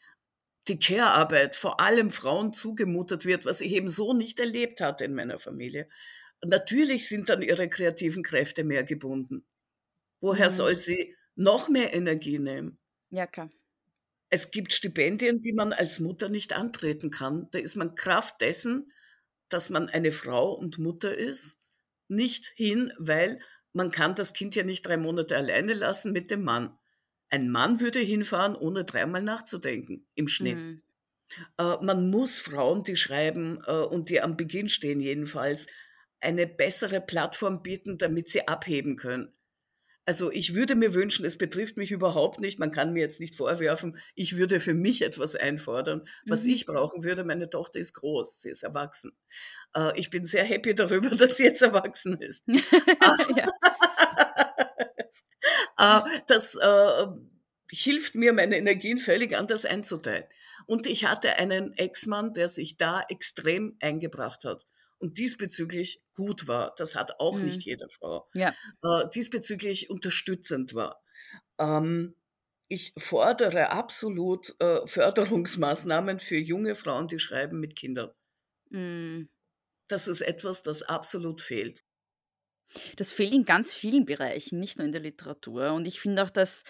die 0.68 0.78
Care-Arbeit 0.78 1.56
vor 1.56 1.80
allem 1.80 2.10
Frauen 2.10 2.52
zugemutet 2.52 3.24
wird, 3.26 3.44
was 3.46 3.60
ich 3.60 3.72
eben 3.72 3.88
so 3.88 4.12
nicht 4.14 4.40
erlebt 4.40 4.80
hatte 4.80 5.04
in 5.04 5.14
meiner 5.14 5.38
Familie, 5.38 5.88
natürlich 6.44 7.08
sind 7.08 7.28
dann 7.30 7.42
ihre 7.42 7.68
kreativen 7.68 8.22
Kräfte 8.22 8.64
mehr 8.64 8.84
gebunden. 8.84 9.46
Woher 10.20 10.50
Mhm. 10.50 10.50
soll 10.50 10.76
sie 10.76 11.16
noch 11.36 11.68
mehr 11.68 11.94
Energie 11.94 12.38
nehmen? 12.38 12.78
Ja, 13.10 13.26
klar. 13.26 13.50
Es 14.30 14.52
gibt 14.52 14.72
Stipendien, 14.72 15.40
die 15.40 15.52
man 15.52 15.72
als 15.72 15.98
Mutter 15.98 16.28
nicht 16.28 16.52
antreten 16.52 17.10
kann. 17.10 17.48
Da 17.50 17.58
ist 17.58 17.76
man 17.76 17.96
Kraft 17.96 18.40
dessen, 18.40 18.92
dass 19.48 19.70
man 19.70 19.88
eine 19.88 20.12
Frau 20.12 20.52
und 20.52 20.78
Mutter 20.78 21.16
ist, 21.16 21.58
nicht 22.08 22.46
hin, 22.54 22.92
weil 22.98 23.40
man 23.72 23.90
kann 23.90 24.14
das 24.14 24.32
Kind 24.32 24.54
ja 24.54 24.62
nicht 24.62 24.86
drei 24.86 24.96
Monate 24.96 25.36
alleine 25.36 25.74
lassen 25.74 26.12
mit 26.12 26.30
dem 26.30 26.42
Mann. 26.42 26.76
Ein 27.28 27.50
Mann 27.50 27.80
würde 27.80 28.00
hinfahren, 28.00 28.56
ohne 28.56 28.84
dreimal 28.84 29.22
nachzudenken, 29.22 30.06
im 30.14 30.26
Schnitt. 30.26 30.58
Mhm. 30.58 30.82
Äh, 31.58 31.76
man 31.82 32.10
muss 32.10 32.40
Frauen, 32.40 32.82
die 32.82 32.96
schreiben 32.96 33.62
äh, 33.66 33.72
und 33.72 34.10
die 34.10 34.20
am 34.20 34.36
Beginn 34.36 34.68
stehen 34.68 35.00
jedenfalls, 35.00 35.66
eine 36.20 36.46
bessere 36.46 37.00
Plattform 37.00 37.62
bieten, 37.62 37.98
damit 37.98 38.28
sie 38.28 38.46
abheben 38.46 38.96
können. 38.96 39.32
Also 40.10 40.32
ich 40.32 40.56
würde 40.56 40.74
mir 40.74 40.92
wünschen, 40.92 41.24
es 41.24 41.38
betrifft 41.38 41.76
mich 41.76 41.92
überhaupt 41.92 42.40
nicht, 42.40 42.58
man 42.58 42.72
kann 42.72 42.92
mir 42.92 42.98
jetzt 42.98 43.20
nicht 43.20 43.36
vorwerfen, 43.36 43.96
ich 44.16 44.38
würde 44.38 44.58
für 44.58 44.74
mich 44.74 45.02
etwas 45.02 45.36
einfordern, 45.36 46.02
was 46.26 46.42
Mhm. 46.42 46.50
ich 46.50 46.66
brauchen 46.66 47.04
würde. 47.04 47.22
Meine 47.22 47.48
Tochter 47.48 47.78
ist 47.78 47.92
groß, 47.92 48.40
sie 48.40 48.50
ist 48.50 48.64
erwachsen. 48.64 49.12
Äh, 49.72 49.96
ich 49.96 50.10
bin 50.10 50.24
sehr 50.24 50.42
happy 50.42 50.74
darüber, 50.74 51.10
dass 51.16 51.36
sie 51.36 51.44
jetzt 51.44 51.62
erwachsen 51.62 52.20
ist. 52.20 52.42
ja. 53.36 53.46
Äh, 55.78 56.00
das 56.26 56.54
äh, 56.56 57.06
hilft 57.70 58.14
mir, 58.14 58.32
meine 58.32 58.56
Energien 58.56 58.98
völlig 58.98 59.36
anders 59.36 59.64
einzuteilen. 59.64 60.24
Und 60.66 60.86
ich 60.86 61.06
hatte 61.06 61.36
einen 61.36 61.72
Ex-Mann, 61.72 62.34
der 62.34 62.48
sich 62.48 62.76
da 62.76 63.02
extrem 63.08 63.76
eingebracht 63.80 64.44
hat 64.44 64.66
und 65.00 65.18
diesbezüglich 65.18 66.02
gut 66.14 66.46
war. 66.48 66.74
Das 66.76 66.94
hat 66.94 67.18
auch 67.20 67.38
Mhm. 67.38 67.46
nicht 67.46 67.62
jede 67.64 67.88
Frau. 67.88 68.28
Ja. 68.34 68.54
Äh, 68.82 69.08
diesbezüglich 69.14 69.90
unterstützend 69.90 70.74
war. 70.74 71.02
Ähm, 71.58 72.14
ich 72.68 72.92
fordere 72.96 73.70
absolut 73.70 74.54
äh, 74.60 74.86
Förderungsmaßnahmen 74.86 76.20
für 76.20 76.36
junge 76.38 76.74
Frauen, 76.76 77.08
die 77.08 77.18
schreiben 77.18 77.58
mit 77.60 77.74
Kindern. 77.76 78.10
Mhm. 78.70 79.28
Das 79.88 80.06
ist 80.08 80.20
etwas, 80.20 80.62
das 80.62 80.82
absolut 80.82 81.40
fehlt. 81.40 81.84
Das 82.96 83.12
fehlt 83.12 83.32
in 83.32 83.44
ganz 83.44 83.74
vielen 83.74 84.04
Bereichen, 84.04 84.60
nicht 84.60 84.78
nur 84.78 84.84
in 84.86 84.92
der 84.92 85.00
Literatur. 85.00 85.72
Und 85.72 85.86
ich 85.86 86.00
finde 86.00 86.22
auch, 86.22 86.30
dass 86.30 86.62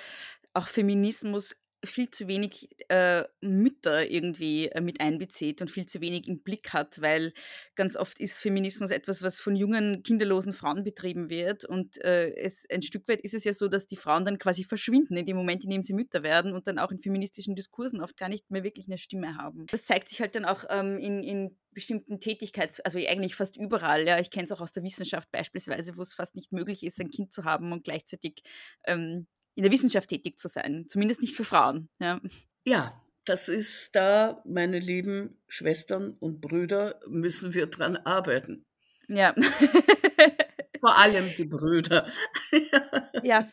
auch 0.55 0.67
Feminismus 0.69 1.57
viel 1.85 2.11
zu 2.11 2.29
wenig 2.29 2.69
äh, 2.89 3.25
Mütter 3.41 4.09
irgendwie 4.11 4.69
äh, 4.69 4.81
mit 4.81 5.01
einbezieht 5.01 5.61
und 5.63 5.71
viel 5.71 5.87
zu 5.87 6.01
wenig 6.01 6.29
im 6.29 6.43
Blick 6.43 6.73
hat, 6.73 7.01
weil 7.01 7.33
ganz 7.75 7.97
oft 7.97 8.21
ist 8.21 8.39
Feminismus 8.39 8.91
etwas, 8.91 9.23
was 9.23 9.39
von 9.39 9.57
jungen, 9.57 10.03
kinderlosen 10.03 10.53
Frauen 10.53 10.85
betrieben 10.85 11.31
wird. 11.31 11.65
Und 11.65 12.03
äh, 12.05 12.35
es, 12.35 12.65
ein 12.71 12.83
Stück 12.83 13.09
weit 13.09 13.23
ist 13.23 13.35
es 13.35 13.45
ja 13.45 13.53
so, 13.53 13.69
dass 13.69 13.87
die 13.87 13.97
Frauen 13.97 14.25
dann 14.25 14.39
quasi 14.39 14.65
verschwinden 14.65 15.17
in 15.17 15.27
dem 15.27 15.37
Moment, 15.37 15.65
in 15.65 15.71
dem 15.71 15.83
sie 15.83 15.95
Mütter 15.95 16.23
werden 16.23 16.53
und 16.53 16.67
dann 16.67 16.79
auch 16.79 16.91
in 16.91 17.01
feministischen 17.01 17.55
Diskursen 17.55 18.01
oft 18.01 18.17
gar 18.17 18.29
nicht 18.29 18.51
mehr 18.51 18.65
wirklich 18.65 18.87
eine 18.87 18.99
Stimme 18.99 19.37
haben. 19.37 19.67
Das 19.71 19.87
zeigt 19.87 20.09
sich 20.09 20.21
halt 20.21 20.35
dann 20.35 20.45
auch 20.45 20.65
ähm, 20.69 20.99
in, 20.99 21.23
in 21.23 21.57
bestimmten 21.73 22.21
Tätigkeits-, 22.21 22.81
also 22.81 22.99
eigentlich 22.99 23.35
fast 23.35 23.57
überall. 23.57 24.07
Ja, 24.07 24.19
ich 24.19 24.31
kenne 24.31 24.45
es 24.45 24.53
auch 24.53 24.61
aus 24.61 24.73
der 24.73 24.83
Wissenschaft 24.83 25.31
beispielsweise, 25.31 25.97
wo 25.97 26.03
es 26.03 26.15
fast 26.15 26.35
nicht 26.37 26.53
möglich 26.53 26.83
ist, 26.83 27.01
ein 27.01 27.11
Kind 27.11 27.33
zu 27.33 27.45
haben 27.45 27.73
und 27.73 27.85
gleichzeitig 27.85 28.43
ähm, 28.85 29.27
in 29.55 29.63
der 29.63 29.73
Wissenschaft 29.73 30.09
tätig 30.09 30.39
zu 30.39 30.49
sein, 30.49 30.87
zumindest 30.89 31.21
nicht 31.21 31.35
für 31.35 31.45
Frauen. 31.45 31.89
Ja, 31.99 32.21
ja 32.65 33.01
das 33.25 33.49
ist 33.49 33.95
da, 33.95 34.43
meine 34.45 34.79
lieben 34.79 35.41
Schwestern 35.47 36.17
und 36.21 36.41
Brüder, 36.41 37.01
müssen 37.07 37.55
wir 37.55 37.67
dran 37.67 37.97
arbeiten. 37.97 38.67
Ja. 39.09 39.35
Vor 40.81 40.97
allem 40.97 41.29
die 41.37 41.45
Brüder. 41.45 42.09
ja. 43.23 43.49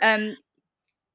Ähm, 0.00 0.36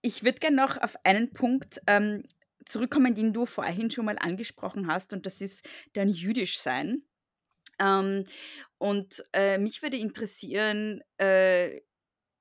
ich 0.02 0.24
würde 0.24 0.40
gerne 0.40 0.58
noch 0.58 0.82
auf 0.82 0.96
einen 1.04 1.34
Punkt 1.34 1.80
ähm, 1.88 2.24
zurückkommen, 2.66 3.14
den 3.14 3.34
du 3.34 3.46
vorhin 3.46 3.92
schon 3.92 4.06
mal 4.06 4.18
angesprochen 4.20 4.88
hast, 4.88 5.14
und 5.14 5.26
das 5.26 5.42
ist 5.42 5.68
dein 5.94 6.10
Jüdischsein. 6.10 7.04
Ähm, 7.80 8.26
und 8.78 9.24
äh, 9.34 9.58
mich 9.58 9.82
würde 9.82 9.98
interessieren, 9.98 11.02
äh, 11.18 11.82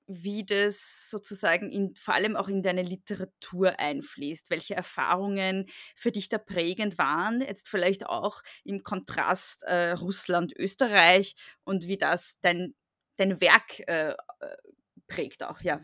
wie 0.06 0.44
das 0.44 1.08
sozusagen 1.10 1.70
in, 1.70 1.94
vor 1.96 2.14
allem 2.14 2.36
auch 2.36 2.48
in 2.48 2.62
deine 2.62 2.82
Literatur 2.82 3.78
einfließt, 3.78 4.50
welche 4.50 4.74
Erfahrungen 4.74 5.66
für 5.96 6.12
dich 6.12 6.28
da 6.28 6.38
prägend 6.38 6.98
waren, 6.98 7.40
jetzt 7.40 7.68
vielleicht 7.68 8.06
auch 8.06 8.42
im 8.64 8.82
Kontrast 8.82 9.62
äh, 9.62 9.92
Russland-Österreich 9.92 11.34
und 11.64 11.86
wie 11.86 11.96
das 11.96 12.36
dein, 12.42 12.74
dein 13.16 13.40
Werk 13.40 13.80
äh, 13.86 14.10
äh 14.10 14.56
prägt 15.06 15.42
auch, 15.42 15.60
ja. 15.60 15.80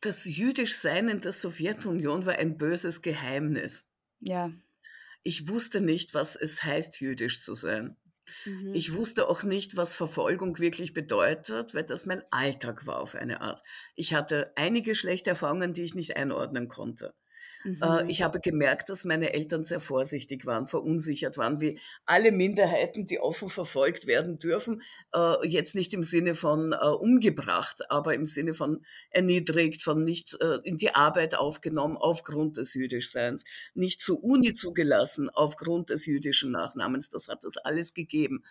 Das 0.00 0.26
Jüdischsein 0.26 1.08
in 1.08 1.20
der 1.20 1.32
Sowjetunion 1.32 2.26
war 2.26 2.34
ein 2.34 2.56
böses 2.56 3.02
Geheimnis. 3.02 3.86
Ja. 4.20 4.52
Ich 5.24 5.48
wusste 5.48 5.80
nicht, 5.80 6.14
was 6.14 6.36
es 6.36 6.62
heißt, 6.62 7.00
jüdisch 7.00 7.42
zu 7.42 7.54
sein. 7.54 7.96
Mhm. 8.44 8.74
Ich 8.74 8.94
wusste 8.94 9.28
auch 9.28 9.42
nicht, 9.42 9.76
was 9.76 9.94
Verfolgung 9.94 10.58
wirklich 10.58 10.92
bedeutet, 10.92 11.74
weil 11.74 11.84
das 11.84 12.06
mein 12.06 12.22
Alltag 12.30 12.86
war 12.86 13.00
auf 13.00 13.14
eine 13.14 13.40
Art. 13.40 13.62
Ich 13.94 14.14
hatte 14.14 14.52
einige 14.56 14.94
schlechte 14.94 15.30
Erfahrungen, 15.30 15.72
die 15.72 15.82
ich 15.82 15.94
nicht 15.94 16.16
einordnen 16.16 16.68
konnte. 16.68 17.14
Äh, 17.64 18.02
mhm. 18.04 18.08
Ich 18.08 18.22
habe 18.22 18.40
gemerkt, 18.40 18.90
dass 18.90 19.04
meine 19.04 19.32
Eltern 19.32 19.64
sehr 19.64 19.80
vorsichtig 19.80 20.46
waren, 20.46 20.66
verunsichert 20.66 21.38
waren, 21.38 21.60
wie 21.60 21.78
alle 22.06 22.32
Minderheiten, 22.32 23.04
die 23.04 23.20
offen 23.20 23.48
verfolgt 23.48 24.06
werden 24.06 24.38
dürfen, 24.38 24.82
äh, 25.14 25.46
jetzt 25.46 25.74
nicht 25.74 25.94
im 25.94 26.02
Sinne 26.02 26.34
von 26.34 26.72
äh, 26.72 26.76
umgebracht, 26.76 27.90
aber 27.90 28.14
im 28.14 28.24
Sinne 28.24 28.54
von 28.54 28.84
erniedrigt, 29.10 29.82
von 29.82 30.04
nicht 30.04 30.36
in 30.64 30.76
die 30.76 30.94
Arbeit 30.94 31.34
aufgenommen 31.34 31.96
aufgrund 31.96 32.56
des 32.56 32.74
Jüdischseins, 32.74 33.44
nicht 33.74 34.00
zur 34.00 34.22
Uni 34.22 34.52
zugelassen 34.52 35.30
aufgrund 35.30 35.90
des 35.90 36.06
jüdischen 36.06 36.50
Nachnamens. 36.50 37.08
Das 37.08 37.28
hat 37.28 37.44
es 37.44 37.56
alles 37.56 37.94
gegeben 37.94 38.44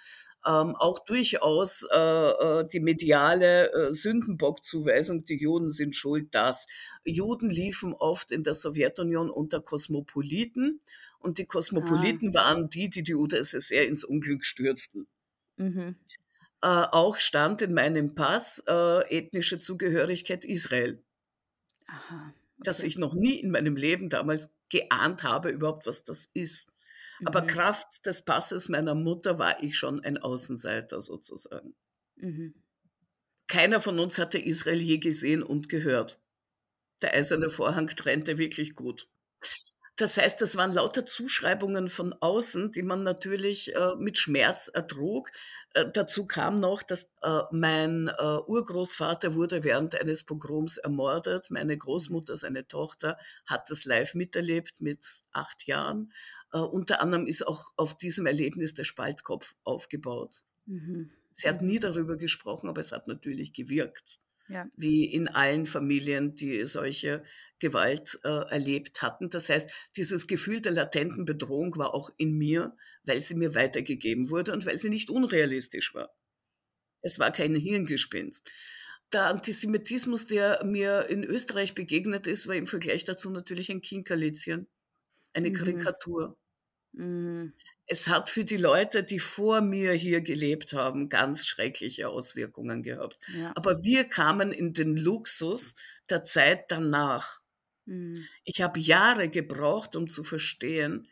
ähm, 0.47 0.75
auch 0.75 0.99
durchaus 0.99 1.85
äh, 1.91 1.97
äh, 1.97 2.67
die 2.67 2.79
mediale 2.79 3.71
äh, 3.73 3.93
Sündenbockzuweisung, 3.93 5.25
die 5.25 5.37
Juden 5.37 5.69
sind 5.69 5.95
schuld, 5.95 6.33
das. 6.33 6.67
Juden 7.03 7.49
liefen 7.49 7.93
oft 7.93 8.31
in 8.31 8.43
der 8.43 8.53
Sowjetunion 8.53 9.29
unter 9.29 9.59
Kosmopoliten 9.59 10.79
und 11.19 11.37
die 11.37 11.45
Kosmopoliten 11.45 12.29
ah. 12.29 12.39
waren 12.39 12.69
die, 12.69 12.89
die 12.89 13.03
die 13.03 13.15
UdSSR 13.15 13.85
ins 13.85 14.05
Unglück 14.05 14.45
stürzten. 14.45 15.07
Mhm. 15.57 15.95
Äh, 16.61 16.67
auch 16.67 17.17
stand 17.17 17.61
in 17.61 17.73
meinem 17.73 18.15
Pass 18.15 18.63
äh, 18.67 19.17
ethnische 19.17 19.59
Zugehörigkeit 19.59 20.45
Israel. 20.45 21.03
Aha, 21.87 22.15
okay. 22.15 22.63
Dass 22.63 22.83
ich 22.83 22.97
noch 22.97 23.13
nie 23.13 23.35
in 23.35 23.51
meinem 23.51 23.75
Leben 23.75 24.09
damals 24.09 24.49
geahnt 24.69 25.23
habe, 25.23 25.49
überhaupt 25.49 25.85
was 25.85 26.03
das 26.03 26.29
ist. 26.33 26.69
Aber 27.25 27.41
mhm. 27.41 27.47
Kraft 27.47 28.05
des 28.05 28.23
Passes 28.23 28.69
meiner 28.69 28.95
Mutter 28.95 29.39
war 29.39 29.63
ich 29.63 29.77
schon 29.77 30.03
ein 30.03 30.17
Außenseiter 30.17 31.01
sozusagen. 31.01 31.75
Mhm. 32.15 32.53
Keiner 33.47 33.79
von 33.79 33.99
uns 33.99 34.17
hatte 34.17 34.37
Israel 34.37 34.81
je 34.81 34.97
gesehen 34.97 35.41
und 35.41 35.69
gehört. 35.69 36.19
Der 37.01 37.13
eiserne 37.13 37.49
Vorhang 37.49 37.87
trennte 37.87 38.37
wirklich 38.37 38.75
gut. 38.75 39.07
Das 39.97 40.15
heißt, 40.15 40.39
das 40.39 40.55
waren 40.55 40.73
lauter 40.73 41.07
Zuschreibungen 41.07 41.89
von 41.89 42.13
außen, 42.13 42.71
die 42.71 42.83
man 42.83 43.01
natürlich 43.01 43.75
äh, 43.75 43.95
mit 43.97 44.19
Schmerz 44.19 44.67
ertrug. 44.67 45.31
Äh, 45.73 45.85
dazu 45.91 46.27
kam 46.27 46.59
noch, 46.59 46.83
dass 46.83 47.09
äh, 47.23 47.41
mein 47.51 48.07
äh, 48.07 48.37
Urgroßvater 48.45 49.33
wurde 49.33 49.63
während 49.63 49.95
eines 49.95 50.23
Pogroms 50.23 50.77
ermordet. 50.77 51.49
Meine 51.49 51.75
Großmutter, 51.75 52.37
seine 52.37 52.67
Tochter, 52.67 53.17
hat 53.47 53.71
das 53.71 53.85
live 53.85 54.13
miterlebt 54.13 54.81
mit 54.81 55.03
acht 55.31 55.65
Jahren. 55.65 56.13
Äh, 56.53 56.59
unter 56.59 57.01
anderem 57.01 57.25
ist 57.25 57.47
auch 57.47 57.73
auf 57.75 57.97
diesem 57.97 58.27
Erlebnis 58.27 58.75
der 58.75 58.83
Spaltkopf 58.83 59.55
aufgebaut. 59.63 60.43
Mhm. 60.67 61.09
Sie 61.31 61.49
hat 61.49 61.63
nie 61.63 61.79
darüber 61.79 62.17
gesprochen, 62.17 62.69
aber 62.69 62.81
es 62.81 62.91
hat 62.91 63.07
natürlich 63.07 63.51
gewirkt. 63.51 64.19
Ja. 64.49 64.67
Wie 64.77 65.05
in 65.05 65.27
allen 65.27 65.65
Familien, 65.65 66.35
die 66.35 66.65
solche 66.65 67.23
Gewalt 67.59 68.19
äh, 68.23 68.29
erlebt 68.29 69.01
hatten. 69.01 69.29
Das 69.29 69.49
heißt, 69.49 69.69
dieses 69.95 70.27
Gefühl 70.27 70.61
der 70.61 70.71
latenten 70.71 71.25
Bedrohung 71.25 71.75
war 71.77 71.93
auch 71.93 72.11
in 72.17 72.37
mir, 72.37 72.75
weil 73.03 73.19
sie 73.19 73.35
mir 73.35 73.55
weitergegeben 73.55 74.29
wurde 74.29 74.53
und 74.53 74.65
weil 74.65 74.77
sie 74.77 74.89
nicht 74.89 75.09
unrealistisch 75.09 75.93
war. 75.93 76.15
Es 77.01 77.19
war 77.19 77.31
kein 77.31 77.55
Hirngespinst. 77.55 78.49
Der 79.13 79.25
Antisemitismus, 79.25 80.27
der 80.27 80.63
mir 80.65 81.09
in 81.09 81.23
Österreich 81.23 81.73
begegnet 81.73 82.27
ist, 82.27 82.47
war 82.47 82.55
im 82.55 82.65
Vergleich 82.65 83.05
dazu 83.05 83.29
natürlich 83.29 83.69
ein 83.71 83.81
Kinkerlitzchen 83.81 84.67
eine 85.33 85.49
mhm. 85.49 85.53
Karikatur. 85.53 86.37
Mhm. 86.93 87.53
Es 87.87 88.07
hat 88.07 88.29
für 88.29 88.43
die 88.43 88.57
Leute, 88.57 89.03
die 89.03 89.19
vor 89.19 89.61
mir 89.61 89.93
hier 89.93 90.21
gelebt 90.21 90.73
haben, 90.73 91.09
ganz 91.09 91.45
schreckliche 91.45 92.09
Auswirkungen 92.09 92.83
gehabt. 92.83 93.17
Ja. 93.33 93.53
Aber 93.55 93.83
wir 93.83 94.03
kamen 94.03 94.51
in 94.51 94.73
den 94.73 94.97
Luxus 94.97 95.73
der 96.09 96.23
Zeit 96.23 96.69
danach. 96.69 97.39
Mhm. 97.85 98.27
Ich 98.43 98.61
habe 98.61 98.79
Jahre 98.79 99.29
gebraucht, 99.29 99.95
um 99.95 100.09
zu 100.09 100.23
verstehen, 100.23 101.07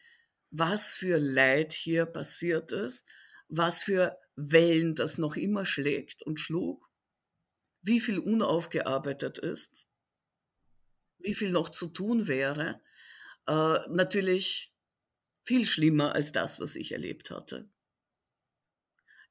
was 0.52 0.96
für 0.96 1.18
Leid 1.18 1.74
hier 1.74 2.06
passiert 2.06 2.72
ist, 2.72 3.08
was 3.48 3.84
für 3.84 4.18
Wellen 4.36 4.96
das 4.96 5.18
noch 5.18 5.38
immer 5.38 5.66
schlägt 5.66 6.24
und 6.24 6.40
schlug, 6.40 6.90
wie 7.82 8.00
viel 8.00 8.20
unaufgearbeitet 8.20 9.38
ist, 9.38 9.88
wie 11.20 11.34
viel 11.34 11.52
noch 11.52 11.70
zu 11.70 11.88
tun 11.88 12.28
wäre 12.28 12.82
äh, 13.48 13.80
natürlich 13.90 14.74
viel 15.46 15.66
schlimmer 15.66 16.14
als 16.14 16.32
das, 16.32 16.60
was 16.60 16.76
ich 16.76 16.92
erlebt 16.92 17.32
hatte. 17.32 17.70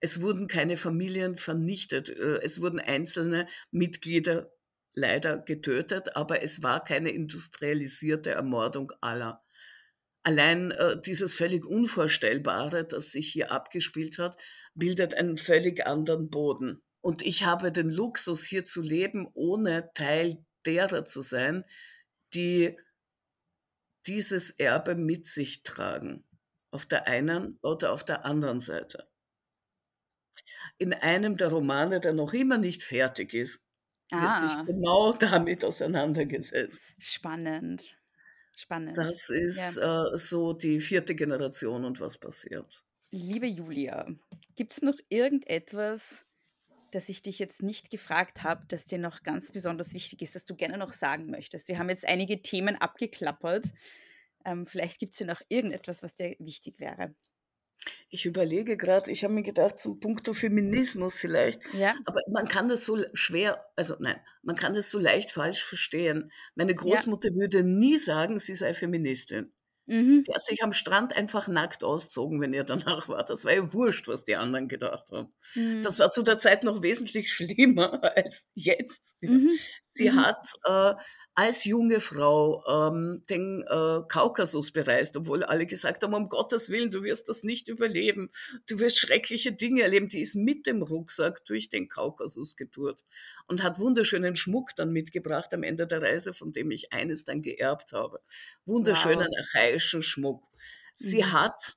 Es 0.01 0.21
wurden 0.21 0.49
keine 0.49 0.77
Familien 0.77 1.37
vernichtet, 1.37 2.11
äh, 2.11 2.41
es 2.43 2.61
wurden 2.61 2.81
einzelne 2.81 3.47
Mitglieder 3.71 4.53
leider 4.95 5.39
getötet, 5.39 6.17
aber 6.17 6.43
es 6.43 6.63
war 6.63 6.85
keine 6.85 7.11
industrialisierte 7.11 8.31
Ermordung 8.31 8.93
aller. 9.01 9.43
Allein 10.23 10.71
äh, 10.71 11.01
dieses 11.01 11.35
völlig 11.35 11.67
Unvorstellbare, 11.67 12.85
das 12.85 13.13
sich 13.13 13.31
hier 13.33 13.51
abgespielt 13.51 14.19
hat, 14.19 14.37
bildet 14.75 15.15
einen 15.15 15.37
völlig 15.37 15.87
anderen 15.87 16.31
Boden. 16.31 16.83
Und 17.01 17.21
ich 17.23 17.45
habe 17.45 17.73
den 17.73 17.91
Luxus, 17.91 18.45
hier 18.45 18.65
zu 18.65 18.81
leben, 18.81 19.29
ohne 19.35 19.91
Teil 19.95 20.45
derer 20.65 21.05
zu 21.05 21.21
sein, 21.21 21.65
die 22.33 22.79
dieses 24.07 24.51
Erbe 24.51 24.95
mit 24.95 25.27
sich 25.27 25.63
tragen, 25.63 26.25
auf 26.71 26.87
der 26.87 27.07
einen 27.07 27.59
oder 27.63 27.93
auf 27.93 28.05
der 28.05 28.25
anderen 28.25 28.61
Seite. 28.61 29.09
In 30.79 30.93
einem 30.93 31.37
der 31.37 31.49
Romane, 31.49 32.01
der 32.01 32.13
noch 32.13 32.33
immer 32.33 32.59
nicht 32.59 32.83
fertig 32.83 33.35
ist, 33.35 33.63
ah. 34.11 34.23
wird 34.23 34.51
sich 34.51 34.67
genau 34.67 35.13
damit 35.19 35.65
auseinandergesetzt. 35.65 36.81
Spannend. 36.99 37.97
Spannend. 38.57 38.97
Das 38.97 39.31
ist 39.31 39.77
ja. 39.77 40.13
äh, 40.13 40.19
so 40.19 40.53
die 40.53 40.81
vierte 40.81 41.15
Generation 41.15 41.85
und 41.85 42.01
was 42.01 42.19
passiert. 42.19 42.85
Liebe 43.11 43.47
Julia, 43.47 44.07
gibt 44.55 44.73
es 44.73 44.83
noch 44.83 44.99
irgendetwas, 45.09 46.25
das 46.95 47.09
ich 47.09 47.23
dich 47.23 47.39
jetzt 47.39 47.63
nicht 47.63 47.91
gefragt 47.91 48.43
habe, 48.43 48.65
das 48.69 48.85
dir 48.85 48.99
noch 48.99 49.23
ganz 49.23 49.51
besonders 49.51 49.93
wichtig 49.95 50.23
ist, 50.23 50.35
das 50.35 50.45
du 50.45 50.55
gerne 50.55 50.79
noch 50.79 50.93
sagen 50.93 51.31
möchtest? 51.31 51.69
Wir 51.69 51.79
haben 51.79 51.91
jetzt 51.91 52.05
einige 52.05 52.43
Themen 52.43 52.77
abgeklappert. 52.77 53.73
Ähm, 54.45 54.67
vielleicht 54.67 54.99
gibt 54.99 55.13
es 55.13 55.19
ja 55.19 55.27
noch 55.27 55.41
irgendetwas, 55.49 56.03
was 56.03 56.15
dir 56.15 56.37
wichtig 56.39 56.79
wäre. 56.79 57.15
Ich 58.09 58.25
überlege 58.25 58.77
gerade, 58.77 59.11
ich 59.11 59.25
habe 59.25 59.35
mir 59.35 59.43
gedacht, 59.43 59.79
zum 59.79 60.01
Punkto 60.01 60.33
Feminismus 60.33 61.19
vielleicht. 61.19 61.61
Ja. 61.75 61.95
Aber 62.05 62.21
man 62.33 62.49
kann 62.49 62.69
das 62.69 62.85
so 62.85 62.99
schwer, 63.13 63.67
also 63.77 63.97
nein, 63.99 64.19
man 64.43 64.57
kann 64.57 64.75
das 64.75 64.91
so 64.91 64.99
leicht 64.99 65.31
falsch 65.31 65.63
verstehen. 65.63 66.31
Meine 66.55 66.75
Großmutter 66.75 67.31
ja. 67.31 67.35
würde 67.35 67.63
nie 67.63 67.99
sagen, 67.99 68.39
sie 68.39 68.55
sei 68.55 68.73
Feministin. 68.73 69.53
Mhm. 69.87 70.25
Die 70.27 70.33
hat 70.35 70.45
sich 70.45 70.63
am 70.63 70.73
Strand 70.73 71.15
einfach 71.15 71.47
nackt 71.49 71.85
ausgezogen, 71.85 72.41
wenn 72.41 72.55
ihr 72.55 72.65
danach 72.65 73.09
war. 73.09 73.25
Das 73.25 73.45
war 73.45 73.53
ja 73.53 73.73
wurscht, 73.73 74.09
was 74.09 74.25
die 74.25 74.37
anderen 74.37 74.69
gedacht 74.69 75.11
haben. 75.13 75.33
Mhm. 75.55 75.83
Das 75.83 75.99
war 75.99 76.11
zu 76.11 76.23
der 76.23 76.39
Zeit 76.39 76.65
noch 76.65 76.83
wesentlich 76.83 77.33
schlimmer 77.33 78.03
als 78.17 78.47
jetzt. 78.55 79.17
Mhm. 79.21 79.51
Sie 79.89 80.11
mhm. 80.11 80.25
hat 80.25 80.47
äh, 80.65 80.95
als 81.37 81.65
junge 81.65 82.01
Frau 82.01 82.65
ähm, 82.67 83.23
den 83.29 83.63
äh, 83.63 84.03
Kaukasus 84.09 84.71
bereist, 84.71 85.17
obwohl 85.17 85.43
alle 85.43 85.67
gesagt 85.67 86.03
haben, 86.03 86.15
um 86.15 86.29
Gottes 86.29 86.71
Willen, 86.71 86.93
du 86.93 87.03
wirst 87.03 87.29
das 87.29 87.43
nicht 87.43 87.69
überleben, 87.69 88.31
du 88.69 88.79
wirst 88.79 88.99
schreckliche 88.99 89.53
Dinge 89.53 89.83
erleben. 89.83 90.09
Die 90.09 90.21
ist 90.21 90.37
mit 90.37 90.67
dem 90.67 90.83
Rucksack 90.83 91.45
durch 91.45 91.69
den 91.69 91.89
Kaukasus 91.89 92.57
getourt 92.57 93.05
und 93.49 93.65
hat 93.65 93.81
wunderschönen 93.81 94.37
Schmuck 94.37 94.77
dann 94.77 94.93
mitgebracht 94.93 95.53
am 95.53 95.65
Ende 95.65 95.89
der 95.89 96.03
Reise, 96.03 96.33
von 96.35 96.53
dem 96.53 96.71
ich 96.71 96.93
eines 96.93 97.25
dann 97.25 97.43
geerbt 97.43 97.93
habe. 97.93 98.21
Wunderschönen 98.65 99.27
wow. 99.29 99.39
archaischen 99.39 100.03
Schmuck. 100.03 100.45
Sie 100.95 101.23
mhm. 101.23 101.33
hat, 101.33 101.77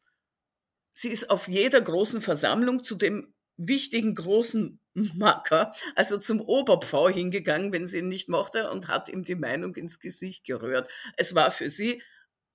sie 0.94 1.10
ist 1.10 1.32
auf 1.32 1.48
jeder 1.48 1.82
großen 1.82 2.22
Versammlung 2.22 2.84
zu 2.84 2.94
dem 2.96 3.34
wichtigen 3.58 4.16
großen 4.16 4.80
Macker, 4.94 5.74
also 5.96 6.18
zum 6.18 6.42
Oberpfau 6.42 7.10
hingegangen, 7.10 7.72
wenn 7.72 7.88
sie 7.88 8.00
ihn 8.00 8.08
nicht 8.08 8.30
mochte 8.30 8.72
und 8.72 8.88
hat 8.88 9.10
ihm 9.10 9.24
die 9.24 9.36
Meinung 9.36 9.76
ins 9.76 10.00
Gesicht 10.00 10.46
gerührt. 10.46 10.90
Es 11.18 11.36
war 11.36 11.52
für 11.52 11.70
sie 11.70 12.02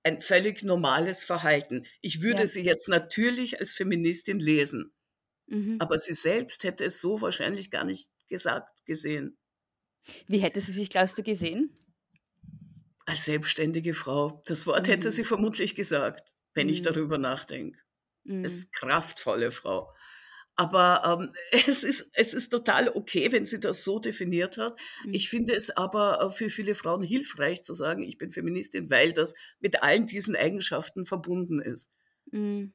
ein 0.03 0.19
völlig 0.19 0.63
normales 0.63 1.23
Verhalten. 1.23 1.85
Ich 2.01 2.21
würde 2.21 2.41
ja. 2.41 2.47
sie 2.47 2.61
jetzt 2.61 2.87
natürlich 2.89 3.59
als 3.59 3.73
Feministin 3.73 4.39
lesen, 4.39 4.93
mhm. 5.47 5.77
aber 5.79 5.97
sie 5.97 6.13
selbst 6.13 6.63
hätte 6.63 6.83
es 6.85 6.99
so 6.99 7.21
wahrscheinlich 7.21 7.71
gar 7.71 7.85
nicht 7.85 8.09
gesagt, 8.27 8.85
gesehen. 8.85 9.37
Wie 10.27 10.39
hätte 10.39 10.59
sie 10.59 10.73
sich, 10.73 10.89
glaubst 10.89 11.17
du, 11.17 11.23
gesehen? 11.23 11.77
Als 13.05 13.25
selbstständige 13.25 13.93
Frau. 13.93 14.41
Das 14.45 14.67
Wort 14.67 14.87
mhm. 14.87 14.91
hätte 14.91 15.11
sie 15.11 15.23
vermutlich 15.23 15.75
gesagt, 15.75 16.29
wenn 16.53 16.67
mhm. 16.67 16.73
ich 16.73 16.81
darüber 16.81 17.17
nachdenke. 17.17 17.79
Mhm. 18.23 18.43
Es 18.43 18.53
ist 18.53 18.73
kraftvolle 18.73 19.51
Frau. 19.51 19.93
Aber 20.55 21.19
ähm, 21.19 21.33
es, 21.67 21.83
ist, 21.83 22.09
es 22.13 22.33
ist 22.33 22.49
total 22.49 22.89
okay, 22.89 23.31
wenn 23.31 23.45
sie 23.45 23.59
das 23.59 23.83
so 23.83 23.99
definiert 23.99 24.57
hat. 24.57 24.79
Mhm. 25.05 25.13
Ich 25.13 25.29
finde 25.29 25.55
es 25.55 25.69
aber 25.71 26.21
äh, 26.21 26.29
für 26.29 26.49
viele 26.49 26.75
Frauen 26.75 27.03
hilfreich 27.03 27.61
zu 27.63 27.73
sagen, 27.73 28.03
ich 28.03 28.17
bin 28.17 28.31
Feministin, 28.31 28.89
weil 28.89 29.13
das 29.13 29.33
mit 29.59 29.81
allen 29.81 30.05
diesen 30.07 30.35
Eigenschaften 30.35 31.05
verbunden 31.05 31.59
ist. 31.59 31.91
Mhm. 32.31 32.73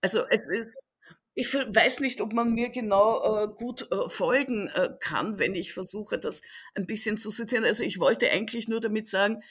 Also 0.00 0.24
es 0.28 0.48
ist, 0.48 0.86
ich 1.34 1.52
weiß 1.54 2.00
nicht, 2.00 2.20
ob 2.20 2.32
man 2.32 2.52
mir 2.52 2.70
genau 2.70 3.44
äh, 3.44 3.48
gut 3.48 3.90
äh, 3.90 4.08
folgen 4.08 4.68
äh, 4.68 4.90
kann, 5.00 5.38
wenn 5.38 5.54
ich 5.54 5.72
versuche, 5.72 6.18
das 6.18 6.42
ein 6.74 6.86
bisschen 6.86 7.16
zu 7.16 7.30
sezieren. 7.30 7.64
Also 7.64 7.84
ich 7.84 7.98
wollte 7.98 8.30
eigentlich 8.30 8.68
nur 8.68 8.80
damit 8.80 9.08
sagen, 9.08 9.42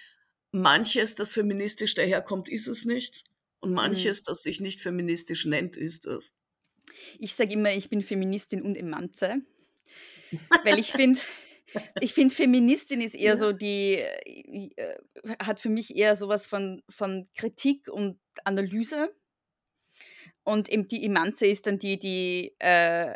manches, 0.52 1.16
das 1.16 1.34
feministisch 1.34 1.94
daherkommt, 1.96 2.50
ist 2.50 2.68
es 2.68 2.86
nicht. 2.86 3.24
Und 3.60 3.70
mhm. 3.72 3.76
manches, 3.76 4.22
mhm. 4.22 4.26
das 4.28 4.44
sich 4.44 4.60
nicht 4.60 4.82
feministisch 4.82 5.46
nennt, 5.46 5.76
ist 5.78 6.06
es. 6.06 6.34
Ich 7.20 7.36
sage 7.36 7.54
immer, 7.54 7.72
ich 7.72 7.90
bin 7.90 8.02
Feministin 8.02 8.62
und 8.62 8.76
Emanze, 8.76 9.42
weil 10.64 10.80
ich 10.80 10.92
finde, 10.92 11.20
ich 12.00 12.14
finde, 12.14 12.34
Feministin 12.34 13.02
ist 13.02 13.16
eher 13.16 13.34
ja. 13.34 13.38
so 13.38 13.52
die, 13.52 13.96
äh, 13.96 14.98
hat 15.44 15.60
für 15.60 15.70
mich 15.70 15.96
eher 15.96 16.16
sowas 16.16 16.46
von, 16.46 16.84
von 16.90 17.30
Kritik 17.36 17.88
und 17.88 18.20
Analyse. 18.44 19.14
Und 20.44 20.70
eben 20.70 20.88
die 20.88 21.06
Emanze 21.06 21.46
ist 21.46 21.68
dann 21.68 21.78
die, 21.78 22.00
die 22.00 22.56
äh, 22.60 23.14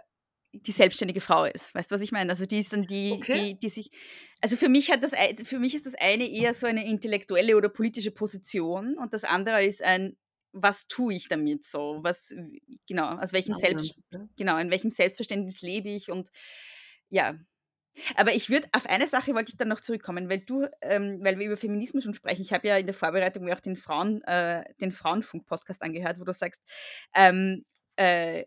die 0.61 0.71
selbstständige 0.71 1.21
Frau 1.21 1.45
ist. 1.45 1.73
Weißt 1.75 1.91
du, 1.91 1.95
was 1.95 2.01
ich 2.01 2.11
meine? 2.11 2.29
Also 2.29 2.45
die 2.45 2.59
ist 2.59 2.73
dann 2.73 2.83
die, 2.83 3.11
okay. 3.11 3.53
die, 3.53 3.59
die 3.59 3.69
sich. 3.69 3.91
Also 4.41 4.57
für 4.57 4.69
mich 4.69 4.91
hat 4.91 5.03
das 5.03 5.11
für 5.43 5.59
mich 5.59 5.75
ist 5.75 5.85
das 5.85 5.95
eine 5.95 6.29
eher 6.29 6.53
so 6.53 6.67
eine 6.67 6.87
intellektuelle 6.87 7.57
oder 7.57 7.69
politische 7.69 8.11
Position 8.11 8.97
und 8.97 9.13
das 9.13 9.23
andere 9.23 9.63
ist 9.63 9.81
ein 9.81 10.15
was 10.55 10.87
tue 10.87 11.13
ich 11.13 11.27
damit 11.27 11.65
so? 11.65 11.99
Was, 12.01 12.33
genau, 12.87 13.09
aus 13.17 13.33
welchem 13.33 13.53
Selbst, 13.53 13.95
genau, 14.37 14.57
in 14.57 14.71
welchem 14.71 14.89
Selbstverständnis 14.89 15.61
lebe 15.61 15.89
ich 15.89 16.09
und 16.09 16.29
ja. 17.09 17.35
Aber 18.15 18.33
ich 18.33 18.49
würde, 18.49 18.67
auf 18.73 18.87
eine 18.87 19.07
Sache 19.07 19.33
wollte 19.33 19.51
ich 19.51 19.57
dann 19.57 19.69
noch 19.69 19.79
zurückkommen, 19.79 20.29
weil 20.29 20.39
du, 20.39 20.67
ähm, 20.81 21.19
weil 21.21 21.39
wir 21.39 21.45
über 21.45 21.57
Feminismus 21.57 22.03
schon 22.03 22.13
sprechen. 22.13 22.41
Ich 22.41 22.51
habe 22.51 22.67
ja 22.67 22.77
in 22.77 22.87
der 22.87 22.93
Vorbereitung 22.93 23.45
mir 23.45 23.55
auch 23.55 23.61
den 23.61 23.77
Frauen, 23.77 24.21
äh, 24.23 24.63
den 24.81 24.91
Frauenfunk-Podcast 24.91 25.81
angehört, 25.81 26.19
wo 26.19 26.25
du 26.25 26.33
sagst, 26.33 26.61
ähm, 27.15 27.63
äh, 27.95 28.43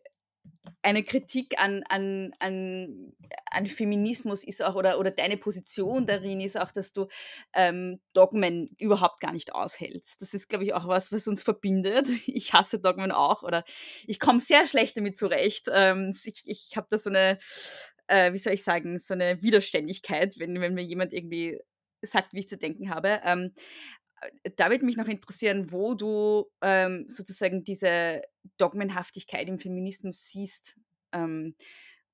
eine 0.83 1.03
Kritik 1.03 1.61
an, 1.61 1.83
an, 1.89 2.33
an, 2.39 3.13
an 3.51 3.67
Feminismus 3.67 4.45
ist 4.45 4.63
auch, 4.63 4.75
oder, 4.75 4.99
oder 4.99 5.11
deine 5.11 5.37
Position 5.37 6.07
darin 6.07 6.41
ist 6.41 6.59
auch, 6.59 6.71
dass 6.71 6.93
du 6.93 7.09
ähm, 7.55 8.01
Dogmen 8.13 8.71
überhaupt 8.79 9.21
gar 9.21 9.33
nicht 9.33 9.55
aushältst. 9.55 10.23
Das 10.23 10.35
ist, 10.35 10.49
glaube 10.49 10.65
ich, 10.65 10.75
auch 10.75 10.87
was, 10.87 11.13
was 11.13 11.29
uns 11.29 11.43
verbindet. 11.43 12.07
Ich 12.39 12.53
hasse 12.53 12.79
Dogmen 12.79 13.11
auch 13.11 13.43
oder 13.43 13.65
ich 14.07 14.21
komme 14.21 14.41
sehr 14.41 14.67
schlecht 14.67 14.97
damit 14.97 15.19
zurecht. 15.19 15.67
Ähm, 15.73 16.15
ich 16.25 16.43
ich 16.45 16.77
habe 16.77 16.87
da 16.91 16.99
so 16.99 17.11
eine, 17.11 17.39
äh, 18.07 18.33
wie 18.33 18.39
soll 18.39 18.53
ich 18.53 18.63
sagen, 18.63 18.99
so 18.99 19.15
eine 19.15 19.43
Widerständigkeit, 19.43 20.39
wenn, 20.39 20.61
wenn 20.61 20.75
mir 20.75 20.85
jemand 20.85 21.13
irgendwie 21.13 21.59
sagt, 22.03 22.33
wie 22.33 22.41
ich 22.41 22.49
zu 22.49 22.57
denken 22.59 22.91
habe. 22.91 23.21
Ähm, 23.25 23.53
äh, 23.55 24.08
da 24.57 24.71
würde 24.71 24.85
mich 24.85 24.97
noch 24.97 25.09
interessieren, 25.09 25.71
wo 25.71 25.95
du 25.95 26.47
ähm, 26.63 27.07
sozusagen 27.09 27.65
diese 27.65 28.23
Dogmenhaftigkeit 28.57 29.49
im 29.49 29.59
Feminismus 29.59 30.25
siehst. 30.25 30.77
Ähm, 31.13 31.55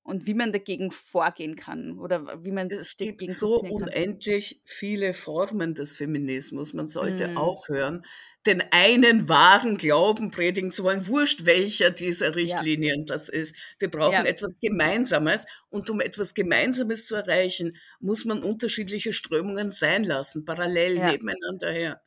und 0.05 0.27
wie 0.27 0.35
man 0.35 0.53
dagegen 0.53 0.91
vorgehen 0.91 1.57
kann 1.57 1.99
oder 1.99 2.45
wie 2.45 2.53
man 2.53 2.71
es 2.71 2.99
gibt 2.99 3.29
so 3.33 3.61
unendlich 3.61 4.61
viele 4.65 5.15
Formen 5.15 5.75
des 5.75 5.97
Feminismus. 5.97 6.75
Man 6.75 6.89
sollte 6.89 7.29
mm. 7.29 7.39
aufhören, 7.39 8.05
den 8.47 8.63
einen 8.71 9.31
wahren 9.31 9.79
Glauben 9.79 10.31
predigen 10.31 10.71
zu 10.71 10.85
wollen, 10.85 11.09
wurscht 11.09 11.47
welcher 11.47 11.91
dieser 11.91 12.37
Richtlinien 12.37 13.01
ja. 13.01 13.05
das 13.07 13.31
ist. 13.31 13.57
Wir 13.79 13.91
brauchen 13.91 14.13
ja. 14.13 14.25
etwas 14.25 14.61
Gemeinsames 14.61 15.47
und 15.71 15.89
um 15.89 16.01
etwas 16.01 16.35
Gemeinsames 16.35 17.07
zu 17.07 17.15
erreichen, 17.15 17.79
muss 17.99 18.27
man 18.27 18.43
unterschiedliche 18.43 19.15
Strömungen 19.15 19.71
sein 19.71 20.05
lassen, 20.05 20.45
parallel 20.45 20.99
ja. 20.99 21.13
nebeneinander 21.13 21.73
her. 21.73 22.03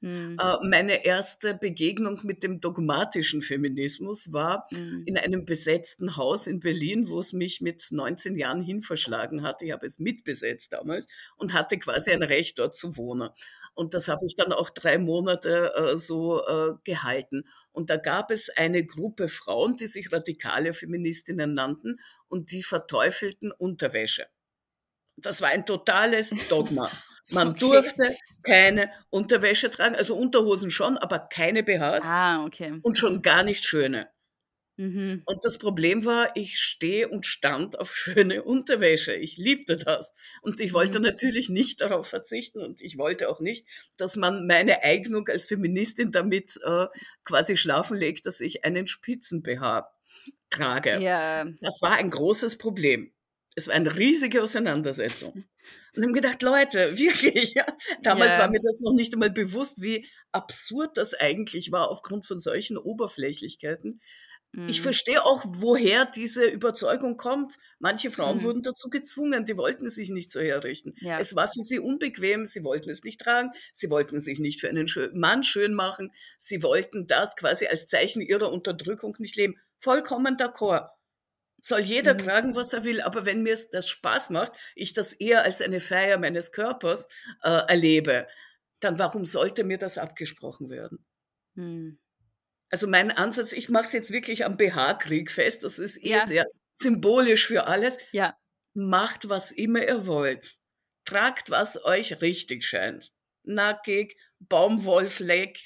Mhm. 0.00 0.36
Meine 0.62 1.04
erste 1.04 1.54
Begegnung 1.54 2.20
mit 2.22 2.42
dem 2.42 2.60
dogmatischen 2.60 3.42
Feminismus 3.42 4.32
war 4.32 4.66
mhm. 4.70 5.02
in 5.06 5.18
einem 5.18 5.44
besetzten 5.44 6.16
Haus 6.16 6.46
in 6.46 6.60
Berlin, 6.60 7.08
wo 7.08 7.18
es 7.18 7.32
mich 7.32 7.60
mit 7.60 7.88
19 7.90 8.36
Jahren 8.36 8.60
hin 8.60 8.80
verschlagen 8.80 9.42
hatte. 9.42 9.64
Ich 9.64 9.72
habe 9.72 9.86
es 9.86 9.98
mitbesetzt 9.98 10.72
damals 10.72 11.06
und 11.36 11.52
hatte 11.52 11.78
quasi 11.78 12.12
ein 12.12 12.22
Recht, 12.22 12.58
dort 12.58 12.76
zu 12.76 12.96
wohnen. 12.96 13.30
Und 13.74 13.94
das 13.94 14.08
habe 14.08 14.26
ich 14.26 14.34
dann 14.34 14.52
auch 14.52 14.70
drei 14.70 14.98
Monate 14.98 15.72
äh, 15.74 15.96
so 15.96 16.44
äh, 16.44 16.74
gehalten. 16.82 17.44
Und 17.70 17.90
da 17.90 17.96
gab 17.96 18.32
es 18.32 18.50
eine 18.50 18.84
Gruppe 18.84 19.28
Frauen, 19.28 19.76
die 19.76 19.86
sich 19.86 20.12
radikale 20.12 20.72
Feministinnen 20.72 21.52
nannten 21.52 22.00
und 22.26 22.50
die 22.50 22.62
verteufelten 22.62 23.52
Unterwäsche. 23.52 24.26
Das 25.16 25.42
war 25.42 25.50
ein 25.50 25.66
totales 25.66 26.30
Dogma. 26.48 26.90
Man 27.30 27.48
okay. 27.48 27.58
durfte 27.60 28.16
keine 28.42 28.90
Unterwäsche 29.10 29.70
tragen, 29.70 29.94
also 29.94 30.14
Unterhosen 30.16 30.70
schon, 30.70 30.96
aber 30.96 31.18
keine 31.18 31.62
BHs. 31.62 32.04
Ah, 32.04 32.44
okay. 32.44 32.74
Und 32.82 32.96
schon 32.96 33.22
gar 33.22 33.42
nicht 33.42 33.64
schöne. 33.64 34.08
Mhm. 34.78 35.22
Und 35.26 35.44
das 35.44 35.58
Problem 35.58 36.04
war, 36.04 36.30
ich 36.36 36.60
stehe 36.60 37.08
und 37.08 37.26
stand 37.26 37.78
auf 37.80 37.94
schöne 37.94 38.44
Unterwäsche. 38.44 39.12
Ich 39.12 39.36
liebte 39.36 39.76
das. 39.76 40.12
Und 40.40 40.60
ich 40.60 40.72
wollte 40.72 41.00
mhm. 41.00 41.06
natürlich 41.06 41.48
nicht 41.48 41.80
darauf 41.80 42.06
verzichten 42.06 42.62
und 42.62 42.80
ich 42.80 42.96
wollte 42.96 43.28
auch 43.28 43.40
nicht, 43.40 43.66
dass 43.96 44.16
man 44.16 44.46
meine 44.46 44.84
Eignung 44.84 45.26
als 45.28 45.46
Feministin 45.46 46.12
damit 46.12 46.60
äh, 46.64 46.86
quasi 47.24 47.56
schlafen 47.56 47.96
legt, 47.96 48.24
dass 48.26 48.40
ich 48.40 48.64
einen 48.64 48.86
Spitzen-BH 48.86 49.90
trage. 50.48 51.00
Ja. 51.00 51.44
Das 51.60 51.82
war 51.82 51.94
ein 51.94 52.10
großes 52.10 52.56
Problem. 52.56 53.12
Es 53.58 53.66
war 53.66 53.74
eine 53.74 53.96
riesige 53.96 54.40
Auseinandersetzung. 54.40 55.44
Und 55.96 56.02
haben 56.04 56.12
gedacht, 56.12 56.40
Leute, 56.42 56.96
wirklich, 56.96 57.54
ja. 57.54 57.66
Damals 58.02 58.34
yeah. 58.34 58.38
war 58.42 58.50
mir 58.50 58.60
das 58.62 58.78
noch 58.80 58.94
nicht 58.94 59.12
einmal 59.12 59.30
bewusst, 59.30 59.82
wie 59.82 60.06
absurd 60.30 60.96
das 60.96 61.12
eigentlich 61.12 61.72
war 61.72 61.90
aufgrund 61.90 62.24
von 62.24 62.38
solchen 62.38 62.78
Oberflächlichkeiten. 62.78 64.00
Mhm. 64.52 64.68
Ich 64.68 64.80
verstehe 64.80 65.24
auch, 65.24 65.44
woher 65.44 66.06
diese 66.06 66.44
Überzeugung 66.44 67.16
kommt. 67.16 67.56
Manche 67.80 68.12
Frauen 68.12 68.38
mhm. 68.38 68.42
wurden 68.44 68.62
dazu 68.62 68.90
gezwungen, 68.90 69.44
die 69.44 69.58
wollten 69.58 69.90
sich 69.90 70.10
nicht 70.10 70.30
so 70.30 70.38
herrichten. 70.38 70.94
Ja. 71.00 71.18
Es 71.18 71.34
war 71.34 71.48
für 71.48 71.62
sie 71.62 71.80
unbequem, 71.80 72.46
sie 72.46 72.62
wollten 72.62 72.90
es 72.90 73.02
nicht 73.02 73.20
tragen, 73.20 73.50
sie 73.72 73.90
wollten 73.90 74.20
sich 74.20 74.38
nicht 74.38 74.60
für 74.60 74.68
einen 74.68 74.86
Mann 75.14 75.42
schön 75.42 75.74
machen, 75.74 76.12
sie 76.38 76.62
wollten 76.62 77.08
das 77.08 77.34
quasi 77.34 77.66
als 77.66 77.88
Zeichen 77.88 78.22
ihrer 78.22 78.52
Unterdrückung 78.52 79.16
nicht 79.18 79.34
leben. 79.34 79.56
Vollkommen 79.80 80.36
d'accord. 80.36 80.90
Soll 81.60 81.80
jeder 81.80 82.14
mhm. 82.14 82.18
tragen, 82.18 82.56
was 82.56 82.72
er 82.72 82.84
will, 82.84 83.00
aber 83.00 83.26
wenn 83.26 83.42
mir 83.42 83.58
das 83.72 83.88
Spaß 83.88 84.30
macht, 84.30 84.52
ich 84.74 84.92
das 84.92 85.12
eher 85.12 85.42
als 85.42 85.60
eine 85.60 85.80
Feier 85.80 86.18
meines 86.18 86.52
Körpers 86.52 87.08
äh, 87.42 87.50
erlebe, 87.50 88.28
dann 88.80 88.98
warum 88.98 89.26
sollte 89.26 89.64
mir 89.64 89.78
das 89.78 89.98
abgesprochen 89.98 90.70
werden? 90.70 91.04
Mhm. 91.54 91.98
Also 92.70 92.86
mein 92.86 93.10
Ansatz, 93.10 93.52
ich 93.52 93.70
mache 93.70 93.86
es 93.86 93.92
jetzt 93.92 94.12
wirklich 94.12 94.44
am 94.44 94.56
BH-Krieg 94.56 95.30
fest, 95.30 95.64
das 95.64 95.78
ist 95.78 95.96
eh 96.04 96.10
ja. 96.10 96.26
sehr 96.26 96.46
symbolisch 96.74 97.46
für 97.46 97.66
alles. 97.66 97.98
Ja. 98.12 98.36
Macht, 98.74 99.28
was 99.28 99.50
immer 99.50 99.86
ihr 99.86 100.06
wollt. 100.06 100.58
Tragt, 101.04 101.50
was 101.50 101.82
euch 101.84 102.20
richtig 102.20 102.64
scheint. 102.64 103.10
Nackig, 103.42 104.16
Baumwollfleck, 104.40 105.58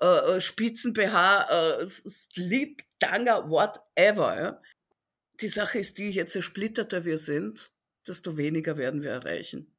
äh, 0.00 0.06
äh 0.06 0.40
Spitzen-BH, 0.40 1.80
äh, 1.80 1.86
Slip, 1.86 2.82
Tanger, 3.00 3.48
whatever. 3.48 4.40
Ja? 4.40 4.62
Die 5.42 5.48
Sache 5.48 5.80
ist 5.80 5.98
die, 5.98 6.08
je 6.08 6.24
zersplitterter 6.24 7.04
wir 7.04 7.18
sind, 7.18 7.72
desto 8.06 8.38
weniger 8.38 8.76
werden 8.76 9.02
wir 9.02 9.10
erreichen. 9.10 9.74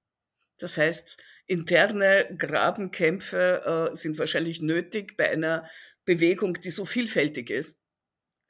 Das 0.58 0.78
heißt, 0.78 1.18
Interne 1.48 2.36
Grabenkämpfe 2.38 3.90
äh, 3.92 3.96
sind 3.96 4.20
wahrscheinlich 4.20 4.62
nötig 4.62 5.18
bei 5.18 5.32
einer 5.32 5.68
Bewegung, 6.06 6.60
die 6.62 6.70
so 6.70 6.84
vielfältig 6.86 7.50
ist. 7.50 7.80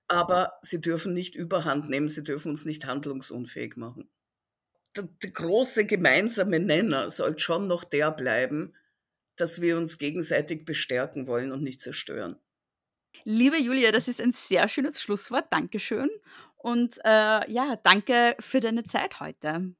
Aber 0.07 0.53
sie 0.61 0.81
dürfen 0.81 1.13
nicht 1.13 1.35
überhand 1.35 1.89
nehmen, 1.89 2.09
sie 2.09 2.23
dürfen 2.23 2.49
uns 2.49 2.65
nicht 2.65 2.85
handlungsunfähig 2.85 3.77
machen. 3.77 4.09
Der, 4.95 5.07
der 5.21 5.31
große 5.31 5.85
gemeinsame 5.85 6.59
Nenner 6.59 7.09
soll 7.09 7.37
schon 7.39 7.67
noch 7.67 7.83
der 7.83 8.11
bleiben, 8.11 8.75
dass 9.35 9.61
wir 9.61 9.77
uns 9.77 9.97
gegenseitig 9.97 10.65
bestärken 10.65 11.25
wollen 11.27 11.51
und 11.51 11.63
nicht 11.63 11.81
zerstören. 11.81 12.37
Liebe 13.25 13.57
Julia, 13.57 13.91
das 13.91 14.07
ist 14.07 14.21
ein 14.21 14.31
sehr 14.31 14.67
schönes 14.67 15.01
Schlusswort. 15.01 15.45
Dankeschön. 15.49 16.09
Und 16.57 16.97
äh, 17.03 17.51
ja, 17.51 17.79
danke 17.83 18.35
für 18.39 18.59
deine 18.59 18.83
Zeit 18.83 19.19
heute. 19.19 19.73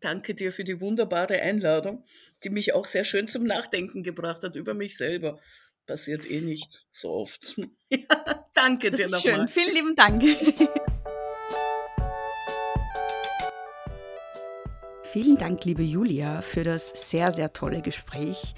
Danke 0.00 0.34
dir 0.34 0.50
für 0.50 0.64
die 0.64 0.80
wunderbare 0.80 1.40
Einladung, 1.40 2.04
die 2.42 2.50
mich 2.50 2.72
auch 2.72 2.86
sehr 2.86 3.04
schön 3.04 3.28
zum 3.28 3.44
Nachdenken 3.44 4.02
gebracht 4.02 4.42
hat 4.42 4.56
über 4.56 4.72
mich 4.72 4.96
selber. 4.96 5.38
Passiert 5.86 6.30
eh 6.30 6.40
nicht 6.40 6.86
so 6.90 7.10
oft. 7.10 7.60
danke 8.54 8.90
das 8.90 9.00
dir 9.00 9.08
nochmal. 9.10 9.20
Schön. 9.20 9.48
Vielen 9.48 9.74
lieben 9.74 9.94
Dank. 9.94 10.22
Vielen 15.04 15.36
Dank, 15.38 15.64
liebe 15.64 15.82
Julia, 15.82 16.40
für 16.40 16.62
das 16.62 17.10
sehr, 17.10 17.32
sehr 17.32 17.52
tolle 17.52 17.82
Gespräch. 17.82 18.54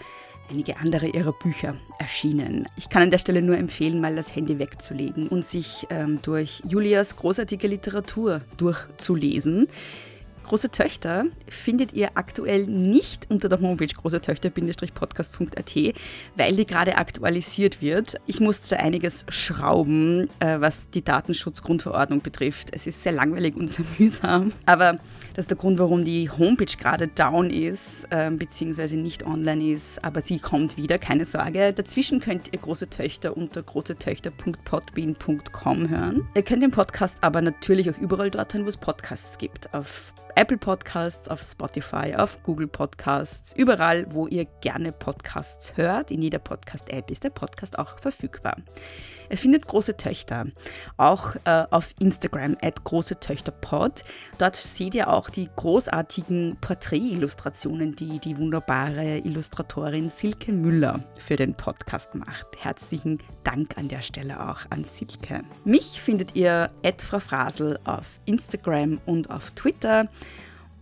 einige 0.51 0.77
andere 0.79 1.07
ihrer 1.07 1.33
Bücher 1.33 1.77
erschienen. 1.99 2.69
Ich 2.77 2.89
kann 2.89 3.03
an 3.03 3.11
der 3.11 3.19
Stelle 3.19 3.43
nur 3.43 3.57
empfehlen, 3.57 4.01
mal 4.01 4.15
das 4.15 4.35
Handy 4.35 4.59
wegzulegen 4.59 5.29
und 5.29 5.45
sich 5.45 5.87
ähm, 5.91 6.21
durch 6.23 6.63
Julias 6.67 7.17
großartige 7.17 7.67
Literatur 7.67 8.43
durchzulesen. 8.57 9.69
Große 10.47 10.71
Töchter 10.71 11.27
findet 11.49 11.93
ihr 11.93 12.11
aktuell 12.15 12.69
nicht 12.69 13.29
unter 13.29 13.49
der 13.49 13.61
Homepage 13.61 13.89
großetöchter-podcast.at, 13.89 15.75
weil 16.37 16.55
die 16.55 16.65
gerade 16.65 16.99
aktualisiert 16.99 17.83
wird. 17.83 18.15
Ich 18.27 18.39
musste 18.39 18.77
da 18.77 18.83
einiges 18.83 19.27
schrauben, 19.29 20.31
äh, 20.39 20.61
was 20.61 20.89
die 20.91 21.03
Datenschutzgrundverordnung 21.03 22.21
betrifft. 22.21 22.69
Es 22.71 22.87
ist 22.87 23.03
sehr 23.03 23.11
langweilig 23.11 23.57
und 23.57 23.69
sehr 23.69 23.85
mühsam, 23.99 24.53
aber 24.67 25.01
das 25.35 25.47
ist 25.47 25.51
der 25.51 25.59
Grund, 25.59 25.81
warum 25.81 26.05
die 26.05 26.31
Homepage 26.31 26.77
gerade 26.79 27.09
down 27.09 27.51
ist, 27.51 28.07
äh, 28.11 28.31
beziehungsweise 28.31 28.97
nicht 28.97 29.27
online 29.27 29.73
ist, 29.73 30.05
aber 30.05 30.21
sie 30.21 30.39
kommt 30.39 30.77
wieder, 30.77 30.99
keine 30.99 31.25
Sorge. 31.25 31.73
Dazwischen 31.73 32.21
könnt 32.21 32.53
ihr 32.53 32.61
Große 32.61 32.89
Töchter 32.89 33.37
unter 33.37 33.65
großetöchter.podbean.com 33.65 35.89
hören. 35.89 36.29
Ihr 36.37 36.45
könnt 36.45 36.63
den 36.63 36.71
Podcast 36.71 37.17
aber 37.21 37.43
natürlich 37.43 37.91
auch 37.91 37.99
überall 37.99 38.31
dort 38.31 38.55
hören, 38.55 38.65
wo 38.65 38.69
es 38.69 38.77
Podcasts 38.77 39.39
gibt. 39.39 39.75
Auf 39.75 40.15
Apple 40.39 40.59
Podcasts, 40.59 41.31
auf 41.31 41.41
Spotify, 41.41 42.15
auf 42.15 42.43
Google 42.43 42.67
Podcasts, 42.67 43.55
überall, 43.57 44.07
wo 44.11 44.27
ihr 44.27 44.45
gerne 44.61 44.93
Podcasts 44.93 45.79
hört. 45.79 46.11
In 46.11 46.21
jeder 46.21 46.39
Podcast-App 46.39 47.11
ist 47.11 47.25
der 47.25 47.31
Podcast 47.31 47.79
auch 47.79 47.99
verfügbar. 47.99 48.57
Er 49.31 49.39
findet 49.39 49.67
große 49.67 49.97
Töchter, 49.97 50.45
auch 50.99 51.37
äh, 51.45 51.65
auf 51.71 51.95
Instagram 51.99 52.59
at 52.61 52.85
große 52.85 53.19
Töchter 53.19 53.51
Pod. 53.51 54.05
Dort 54.37 54.57
seht 54.57 54.95
ihr 54.95 55.09
auch 55.09 55.31
die 55.31 55.49
großartigen 55.57 56.59
Porträtillustrationen, 56.61 57.97
die 57.97 58.19
die 58.19 58.37
wunderbare 58.37 59.19
Illustratorin 59.19 60.11
Silke 60.11 60.53
Müller 60.53 61.01
für 61.17 61.37
den 61.37 61.55
Podcast 61.55 62.15
macht. 62.15 62.47
Herzlichen 62.59 63.21
Dank 63.43 63.79
an 63.79 63.89
der 63.89 64.03
Stelle 64.03 64.39
auch 64.51 64.61
an 64.69 64.85
Silke. 64.85 65.41
Mich 65.65 66.03
findet 66.03 66.37
ihr 66.37 66.71
at 66.85 67.01
Frau 67.01 67.21
Frasel 67.21 67.79
auf 67.85 68.21
Instagram 68.27 69.01
und 69.07 69.31
auf 69.31 69.51
Twitter. 69.53 70.09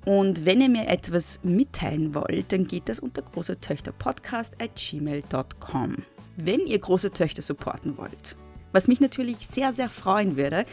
Und 0.04 0.44
wenn 0.44 0.60
ihr 0.60 0.68
mir 0.68 0.88
etwas 0.88 1.40
mitteilen 1.42 2.14
wollt, 2.14 2.52
dann 2.52 2.66
geht 2.66 2.88
das 2.88 3.00
unter 3.00 3.22
großetöchterpodcast 3.22 4.54
at 4.60 4.76
gmail.com. 4.76 5.96
Wenn 6.36 6.66
ihr 6.66 6.78
große 6.78 7.10
Töchter 7.10 7.42
supporten 7.42 7.96
wollt, 7.96 8.36
was 8.72 8.88
mich 8.88 9.00
natürlich 9.00 9.46
sehr, 9.46 9.72
sehr 9.72 9.88
freuen 9.88 10.36
würde, 10.36 10.66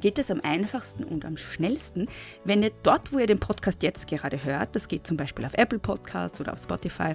geht 0.00 0.18
es 0.18 0.30
am 0.30 0.40
einfachsten 0.42 1.04
und 1.04 1.24
am 1.24 1.36
schnellsten, 1.36 2.08
wenn 2.44 2.62
ihr 2.62 2.72
dort, 2.82 3.12
wo 3.12 3.18
ihr 3.20 3.28
den 3.28 3.38
Podcast 3.38 3.82
jetzt 3.82 4.08
gerade 4.08 4.44
hört, 4.44 4.74
das 4.74 4.88
geht 4.88 5.06
zum 5.06 5.16
Beispiel 5.16 5.46
auf 5.46 5.54
Apple 5.54 5.78
Podcasts 5.78 6.40
oder 6.40 6.52
auf 6.52 6.60
Spotify, 6.60 7.14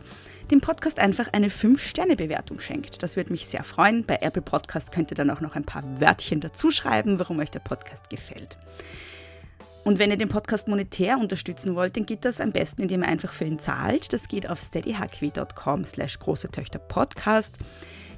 dem 0.49 0.61
Podcast 0.61 0.97
einfach 0.97 1.27
eine 1.33 1.49
5-Sterne-Bewertung 1.49 2.61
schenkt. 2.61 3.03
Das 3.03 3.17
würde 3.17 3.33
mich 3.33 3.47
sehr 3.47 3.63
freuen. 3.63 4.05
Bei 4.05 4.17
Apple 4.21 4.41
Podcast 4.41 4.91
könnt 4.91 5.11
ihr 5.11 5.15
dann 5.15 5.29
auch 5.29 5.41
noch 5.41 5.55
ein 5.55 5.65
paar 5.65 5.83
Wörtchen 5.99 6.39
dazu 6.39 6.71
schreiben, 6.71 7.19
warum 7.19 7.39
euch 7.39 7.51
der 7.51 7.59
Podcast 7.59 8.09
gefällt. 8.09 8.57
Und 9.83 9.99
wenn 9.99 10.11
ihr 10.11 10.17
den 10.17 10.29
Podcast 10.29 10.67
monetär 10.67 11.17
unterstützen 11.17 11.75
wollt, 11.75 11.95
dann 11.95 12.05
geht 12.05 12.25
das 12.25 12.41
am 12.41 12.51
besten, 12.51 12.83
indem 12.83 13.01
ihr 13.01 13.07
einfach 13.07 13.31
für 13.31 13.45
ihn 13.45 13.59
zahlt. 13.59 14.13
Das 14.13 14.27
geht 14.27 14.49
auf 14.49 14.59
steadyhq.com 14.59 15.85
slash 15.85 16.19
große 16.19 16.49
Töchter 16.49 16.79
Podcast. 16.79 17.55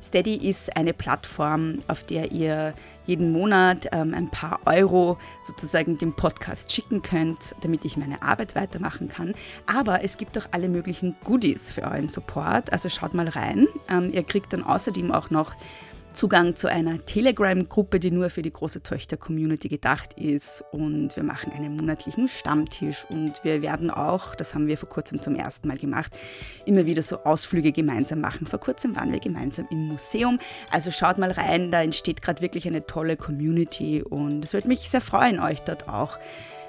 Steady 0.04 0.36
ist 0.36 0.76
eine 0.76 0.94
Plattform, 0.94 1.78
auf 1.88 2.04
der 2.04 2.32
ihr 2.32 2.74
jeden 3.06 3.32
Monat 3.32 3.88
ähm, 3.92 4.14
ein 4.14 4.30
paar 4.30 4.60
Euro 4.66 5.18
sozusagen 5.44 5.98
dem 5.98 6.14
Podcast 6.14 6.72
schicken 6.72 7.02
könnt, 7.02 7.40
damit 7.62 7.86
ich 7.86 7.98
meine 7.98 8.22
Arbeit 8.22 8.56
weitermachen 8.56 9.10
kann. 9.10 9.34
Aber 9.68 10.04
es 10.04 10.18
gibt 10.18 10.38
auch 10.38 10.48
alle 10.52 10.70
möglichen 10.70 11.16
Goodies 11.24 11.72
für 11.72 11.84
euren 11.84 12.10
Support. 12.10 12.72
Also 12.74 12.90
schaut 12.90 13.14
mal 13.14 13.28
rein. 13.28 13.68
Ähm, 13.90 14.12
ihr 14.12 14.24
kriegt 14.24 14.54
dann 14.54 14.64
außerdem 14.64 15.12
auch 15.12 15.30
noch 15.30 15.56
Zugang 16.14 16.56
zu 16.56 16.68
einer 16.68 16.98
Telegram-Gruppe, 16.98 18.00
die 18.00 18.12
nur 18.12 18.30
für 18.30 18.42
die 18.42 18.52
große 18.52 18.84
Töchter-Community 18.84 19.70
gedacht 19.70 20.14
ist. 20.14 20.64
Und 20.72 21.16
wir 21.16 21.24
machen 21.24 21.54
einen 21.54 21.76
monatlichen 21.76 22.28
Stammtisch 22.28 23.06
und 23.10 23.44
wir 23.44 23.62
werden 23.62 23.90
auch, 23.90 24.36
das 24.36 24.54
haben 24.54 24.68
wir 24.68 24.78
vor 24.78 24.90
kurzem 24.90 25.22
zum 25.22 25.36
ersten 25.36 25.68
Mal 25.68 25.78
gemacht, 25.78 26.18
immer 26.66 26.86
wieder 26.86 27.02
so 27.02 27.24
Ausflüge 27.24 27.72
gemeinsam 27.72 28.22
machen. 28.22 28.46
Vor 28.46 28.60
kurzem 28.60 28.96
waren 28.96 29.12
wir 29.12 29.20
gemeinsam 29.20 29.68
im 29.72 29.88
Museum. 29.88 30.40
Also 30.70 30.92
schaut 30.92 31.18
mal 31.18 31.32
rein, 31.32 31.72
da 31.72 31.82
entsteht 31.82 32.22
gerade 32.22 32.42
wirklich 32.42 32.68
eine 32.68 32.86
tolle 32.86 33.16
Community 33.18 34.04
und 34.04 34.44
es 34.44 34.54
würde 34.54 34.68
mich 34.68 34.90
sehr 34.90 35.02
freuen, 35.02 35.40
euch 35.40 35.62
dort 35.62 35.88
auch 35.88 36.20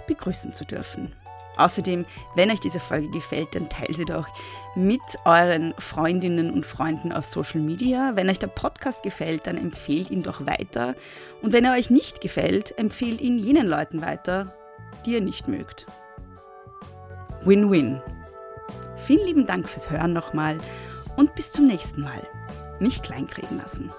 begrüßen 0.07 0.55
zu 0.55 0.65
dürfen. 0.65 1.13
Außerdem, 1.57 2.07
wenn 2.35 2.51
euch 2.51 2.61
diese 2.61 2.81
Folge 2.81 3.09
gefällt, 3.11 3.55
dann 3.55 3.69
teilt 3.69 3.97
sie 3.97 4.05
doch 4.05 4.27
mit 4.75 5.01
euren 5.25 5.75
Freundinnen 5.79 6.51
und 6.51 6.65
Freunden 6.65 7.13
auf 7.13 7.25
Social 7.25 7.61
Media. 7.61 8.13
Wenn 8.15 8.31
euch 8.31 8.39
der 8.39 8.47
Podcast 8.47 9.03
gefällt, 9.03 9.47
dann 9.47 9.59
empfehlt 9.59 10.11
ihn 10.11 10.23
doch 10.23 10.47
weiter. 10.47 10.95
Und 11.43 11.53
wenn 11.53 11.65
er 11.65 11.75
euch 11.75 11.91
nicht 11.91 12.21
gefällt, 12.21 12.77
empfehlt 12.79 13.21
ihn 13.21 13.39
jenen 13.39 13.67
Leuten 13.67 14.01
weiter, 14.01 14.55
die 15.05 15.13
ihr 15.13 15.21
nicht 15.21 15.49
mögt. 15.49 15.87
Win-win. 17.45 18.01
Vielen 18.97 19.27
lieben 19.27 19.47
Dank 19.47 19.69
fürs 19.69 19.91
Hören 19.91 20.13
nochmal 20.13 20.59
und 21.17 21.35
bis 21.35 21.53
zum 21.53 21.67
nächsten 21.67 22.03
Mal. 22.03 22.21
Nicht 22.81 23.03
kleinkriegen 23.03 23.59
lassen. 23.59 23.91